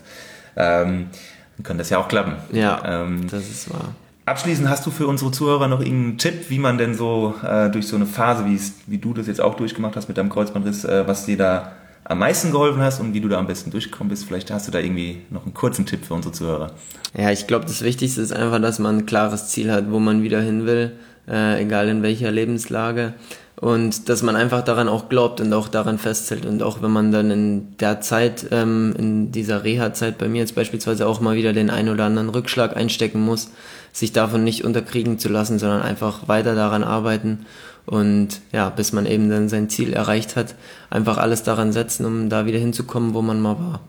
ähm, 0.56 1.10
dann 1.56 1.64
kann 1.64 1.78
das 1.78 1.90
ja 1.90 1.98
auch 1.98 2.08
klappen. 2.08 2.36
Ja, 2.52 3.02
ähm, 3.02 3.28
das 3.30 3.42
ist 3.42 3.70
wahr. 3.70 3.94
Abschließend 4.28 4.68
hast 4.68 4.84
du 4.84 4.90
für 4.90 5.06
unsere 5.06 5.30
Zuhörer 5.30 5.68
noch 5.68 5.80
irgendeinen 5.80 6.18
Tipp, 6.18 6.50
wie 6.50 6.58
man 6.58 6.76
denn 6.76 6.94
so 6.94 7.34
äh, 7.42 7.70
durch 7.70 7.88
so 7.88 7.96
eine 7.96 8.04
Phase, 8.04 8.44
wie 8.86 8.98
du 8.98 9.14
das 9.14 9.26
jetzt 9.26 9.40
auch 9.40 9.54
durchgemacht 9.54 9.96
hast 9.96 10.06
mit 10.08 10.18
deinem 10.18 10.28
Kreuzbandriss, 10.28 10.84
äh, 10.84 11.06
was 11.06 11.24
dir 11.24 11.38
da 11.38 11.72
am 12.04 12.18
meisten 12.18 12.50
geholfen 12.50 12.82
hast 12.82 13.00
und 13.00 13.14
wie 13.14 13.22
du 13.22 13.28
da 13.28 13.38
am 13.38 13.46
besten 13.46 13.70
durchgekommen 13.70 14.10
bist. 14.10 14.26
Vielleicht 14.26 14.50
hast 14.50 14.68
du 14.68 14.70
da 14.70 14.80
irgendwie 14.80 15.22
noch 15.30 15.44
einen 15.44 15.54
kurzen 15.54 15.86
Tipp 15.86 16.04
für 16.04 16.12
unsere 16.12 16.32
Zuhörer. 16.34 16.72
Ja, 17.16 17.30
ich 17.30 17.46
glaube, 17.46 17.64
das 17.64 17.80
Wichtigste 17.80 18.20
ist 18.20 18.32
einfach, 18.32 18.60
dass 18.60 18.78
man 18.78 18.98
ein 18.98 19.06
klares 19.06 19.48
Ziel 19.48 19.72
hat, 19.72 19.90
wo 19.90 19.98
man 19.98 20.22
wieder 20.22 20.42
hin 20.42 20.66
will, 20.66 20.92
äh, 21.26 21.62
egal 21.62 21.88
in 21.88 22.02
welcher 22.02 22.30
Lebenslage 22.30 23.14
und 23.60 24.08
dass 24.08 24.22
man 24.22 24.36
einfach 24.36 24.62
daran 24.62 24.88
auch 24.88 25.08
glaubt 25.08 25.40
und 25.40 25.52
auch 25.52 25.68
daran 25.68 25.98
festhält 25.98 26.46
und 26.46 26.62
auch 26.62 26.80
wenn 26.82 26.90
man 26.90 27.12
dann 27.12 27.30
in 27.30 27.76
der 27.78 28.00
Zeit, 28.00 28.46
ähm, 28.52 28.94
in 28.96 29.32
dieser 29.32 29.64
Reha-Zeit 29.64 30.18
bei 30.18 30.28
mir 30.28 30.38
jetzt 30.38 30.54
beispielsweise 30.54 31.06
auch 31.06 31.20
mal 31.20 31.34
wieder 31.34 31.52
den 31.52 31.70
einen 31.70 31.88
oder 31.88 32.04
anderen 32.04 32.28
Rückschlag 32.28 32.76
einstecken 32.76 33.20
muss, 33.20 33.50
sich 33.93 34.12
davon 34.12 34.45
nicht 34.45 34.64
unterkriegen 34.64 35.18
zu 35.18 35.28
lassen, 35.28 35.59
sondern 35.59 35.82
einfach 35.82 36.28
weiter 36.28 36.55
daran 36.55 36.84
arbeiten 36.84 37.47
und 37.89 38.43
ja, 38.53 38.68
bis 38.68 38.93
man 38.93 39.07
eben 39.07 39.30
dann 39.30 39.49
sein 39.49 39.70
Ziel 39.70 39.93
erreicht 39.93 40.36
hat, 40.36 40.55
einfach 40.91 41.16
alles 41.16 41.43
daran 41.43 41.72
setzen, 41.72 42.05
um 42.05 42.28
da 42.28 42.45
wieder 42.47 42.59
hinzukommen, 42.59 43.14
wo 43.14 43.22
man 43.22 43.41
mal 43.41 43.59
war. 43.59 43.80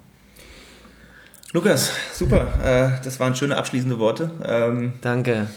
Lukas, 1.52 1.92
super, 2.14 2.48
äh, 2.64 3.04
das 3.04 3.20
waren 3.20 3.36
schöne 3.36 3.58
abschließende 3.58 4.00
Worte. 4.00 4.32
Ähm, 4.46 4.94
Danke. 5.02 5.48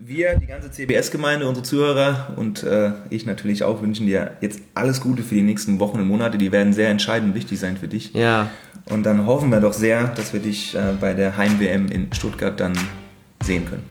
Wir, 0.00 0.36
die 0.36 0.46
ganze 0.46 0.70
CBS-Gemeinde, 0.70 1.48
unsere 1.48 1.66
Zuhörer 1.66 2.34
und 2.36 2.62
äh, 2.62 2.92
ich 3.10 3.26
natürlich 3.26 3.64
auch 3.64 3.82
wünschen 3.82 4.06
dir 4.06 4.36
jetzt 4.40 4.60
alles 4.74 5.00
Gute 5.00 5.24
für 5.24 5.34
die 5.34 5.42
nächsten 5.42 5.80
Wochen 5.80 5.98
und 5.98 6.06
Monate. 6.06 6.38
Die 6.38 6.52
werden 6.52 6.72
sehr 6.72 6.88
entscheidend 6.88 7.34
wichtig 7.34 7.58
sein 7.58 7.76
für 7.76 7.88
dich. 7.88 8.14
Ja. 8.14 8.48
Und 8.86 9.02
dann 9.04 9.26
hoffen 9.26 9.50
wir 9.50 9.60
doch 9.60 9.72
sehr, 9.72 10.04
dass 10.14 10.32
wir 10.32 10.40
dich 10.40 10.76
äh, 10.76 10.94
bei 11.00 11.14
der 11.14 11.36
Heim-WM 11.36 11.88
in 11.88 12.12
Stuttgart 12.12 12.58
dann 12.60 12.74
sehen 13.42 13.66
können. 13.66 13.90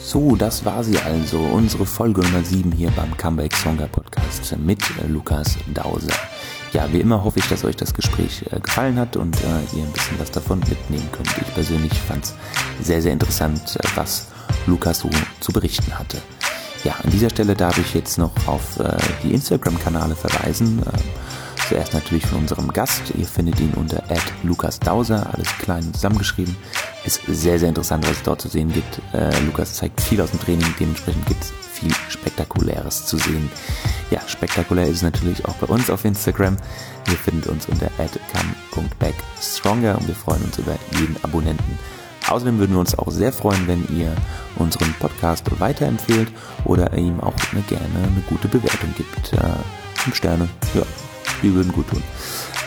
So, 0.00 0.36
das 0.36 0.64
war 0.64 0.84
sie 0.84 0.98
also, 0.98 1.38
unsere 1.38 1.86
Folge 1.86 2.20
Nummer 2.20 2.44
7 2.44 2.72
hier 2.72 2.90
beim 2.90 3.16
Comeback 3.16 3.54
Songer 3.56 3.88
Podcast 3.88 4.54
mit 4.58 4.82
äh, 5.02 5.06
Lukas 5.06 5.56
Dause 5.72 6.10
ja, 6.72 6.90
wie 6.92 7.00
immer 7.00 7.22
hoffe 7.22 7.38
ich, 7.38 7.48
dass 7.48 7.64
euch 7.64 7.76
das 7.76 7.94
Gespräch 7.94 8.44
äh, 8.50 8.60
gefallen 8.60 8.98
hat 8.98 9.16
und 9.16 9.36
äh, 9.36 9.76
ihr 9.76 9.84
ein 9.84 9.92
bisschen 9.92 10.18
was 10.18 10.30
davon 10.30 10.60
mitnehmen 10.60 11.08
könnt. 11.12 11.28
Ich 11.40 11.54
persönlich 11.54 11.92
fand 11.92 12.24
es 12.24 12.34
sehr, 12.82 13.02
sehr 13.02 13.12
interessant, 13.12 13.76
äh, 13.76 13.88
was 13.94 14.28
Lukas 14.66 15.00
so 15.00 15.10
zu 15.40 15.52
berichten 15.52 15.98
hatte. 15.98 16.18
Ja, 16.84 16.94
an 17.02 17.10
dieser 17.10 17.30
Stelle 17.30 17.54
darf 17.54 17.78
ich 17.78 17.94
jetzt 17.94 18.18
noch 18.18 18.32
auf 18.46 18.80
äh, 18.80 18.96
die 19.22 19.34
Instagram-Kanale 19.34 20.16
verweisen. 20.16 20.82
Ähm, 20.84 21.00
zuerst 21.72 21.94
natürlich 21.94 22.26
von 22.26 22.40
unserem 22.40 22.70
Gast. 22.70 23.14
Ihr 23.16 23.24
findet 23.24 23.58
ihn 23.58 23.72
unter 23.74 24.02
@lukasdauser, 24.42 25.32
alles 25.32 25.48
klein 25.58 25.94
zusammengeschrieben. 25.94 26.54
Ist 27.06 27.22
sehr, 27.26 27.58
sehr 27.58 27.70
interessant, 27.70 28.06
was 28.06 28.18
es 28.18 28.22
dort 28.22 28.42
zu 28.42 28.48
sehen 28.48 28.70
gibt. 28.70 29.00
Äh, 29.14 29.30
Lukas 29.46 29.72
zeigt 29.74 29.98
viel 30.02 30.20
aus 30.20 30.32
dem 30.32 30.40
Training, 30.40 30.66
dementsprechend 30.78 31.24
gibt 31.24 31.42
es 31.42 31.52
viel 31.72 31.90
Spektakuläres 32.10 33.06
zu 33.06 33.16
sehen. 33.16 33.50
Ja, 34.10 34.20
spektakulär 34.26 34.86
ist 34.86 34.96
es 34.96 35.02
natürlich 35.02 35.46
auch 35.46 35.54
bei 35.54 35.66
uns 35.66 35.88
auf 35.88 36.04
Instagram. 36.04 36.58
Ihr 37.08 37.16
findet 37.16 37.46
uns 37.46 37.66
unter 37.66 37.86
@come.backstronger 38.74 39.96
und 39.96 40.08
wir 40.08 40.14
freuen 40.14 40.42
uns 40.42 40.58
über 40.58 40.76
jeden 40.98 41.16
Abonnenten. 41.24 41.78
Außerdem 42.28 42.58
würden 42.58 42.72
wir 42.72 42.80
uns 42.80 42.98
auch 42.98 43.10
sehr 43.10 43.32
freuen, 43.32 43.66
wenn 43.66 43.88
ihr 43.96 44.14
unseren 44.56 44.92
Podcast 45.00 45.46
weiterempfehlt 45.58 46.30
oder 46.66 46.92
ihm 46.92 47.18
auch 47.20 47.34
eine, 47.50 47.62
gerne 47.62 47.82
eine 47.96 48.22
gute 48.28 48.48
Bewertung 48.48 48.92
gibt. 48.94 49.32
Äh, 49.32 49.38
fünf 49.94 50.16
Sterne, 50.16 50.50
ja, 50.74 50.82
die 51.42 51.54
würden 51.54 51.72
gut 51.72 51.88
tun. 51.88 52.02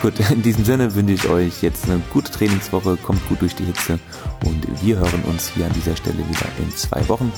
Gut, 0.02 0.14
in 0.30 0.42
diesem 0.42 0.64
Sinne 0.64 0.94
wünsche 0.94 1.14
ich 1.14 1.28
euch 1.28 1.62
jetzt 1.62 1.84
eine 1.84 2.00
gute 2.12 2.30
Trainingswoche, 2.30 2.96
kommt 2.96 3.26
gut 3.28 3.40
durch 3.40 3.54
die 3.54 3.64
Hitze 3.64 3.98
und 4.44 4.66
wir 4.82 4.98
hören 4.98 5.22
uns 5.24 5.48
hier 5.48 5.66
an 5.66 5.72
dieser 5.72 5.96
Stelle 5.96 6.18
wieder 6.18 6.46
in 6.58 6.70
zwei 6.76 7.06
Wochen, 7.08 7.32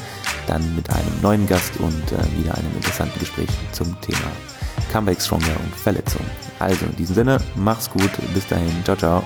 dann 0.46 0.74
mit 0.74 0.90
einem 0.90 1.20
neuen 1.22 1.46
Gast 1.46 1.78
und 1.78 2.12
äh, 2.12 2.38
wieder 2.38 2.56
einem 2.56 2.74
interessanten 2.74 3.18
Gespräch 3.20 3.48
zum 3.72 3.98
Thema 4.00 4.32
Comeback 4.92 5.20
Stronger 5.20 5.56
und 5.64 5.74
Verletzungen. 5.74 6.30
Also 6.58 6.86
in 6.86 6.96
diesem 6.96 7.14
Sinne, 7.14 7.38
mach's 7.54 7.88
gut, 7.88 8.10
bis 8.34 8.46
dahin, 8.46 8.72
ciao, 8.84 8.96
ciao. 8.96 9.24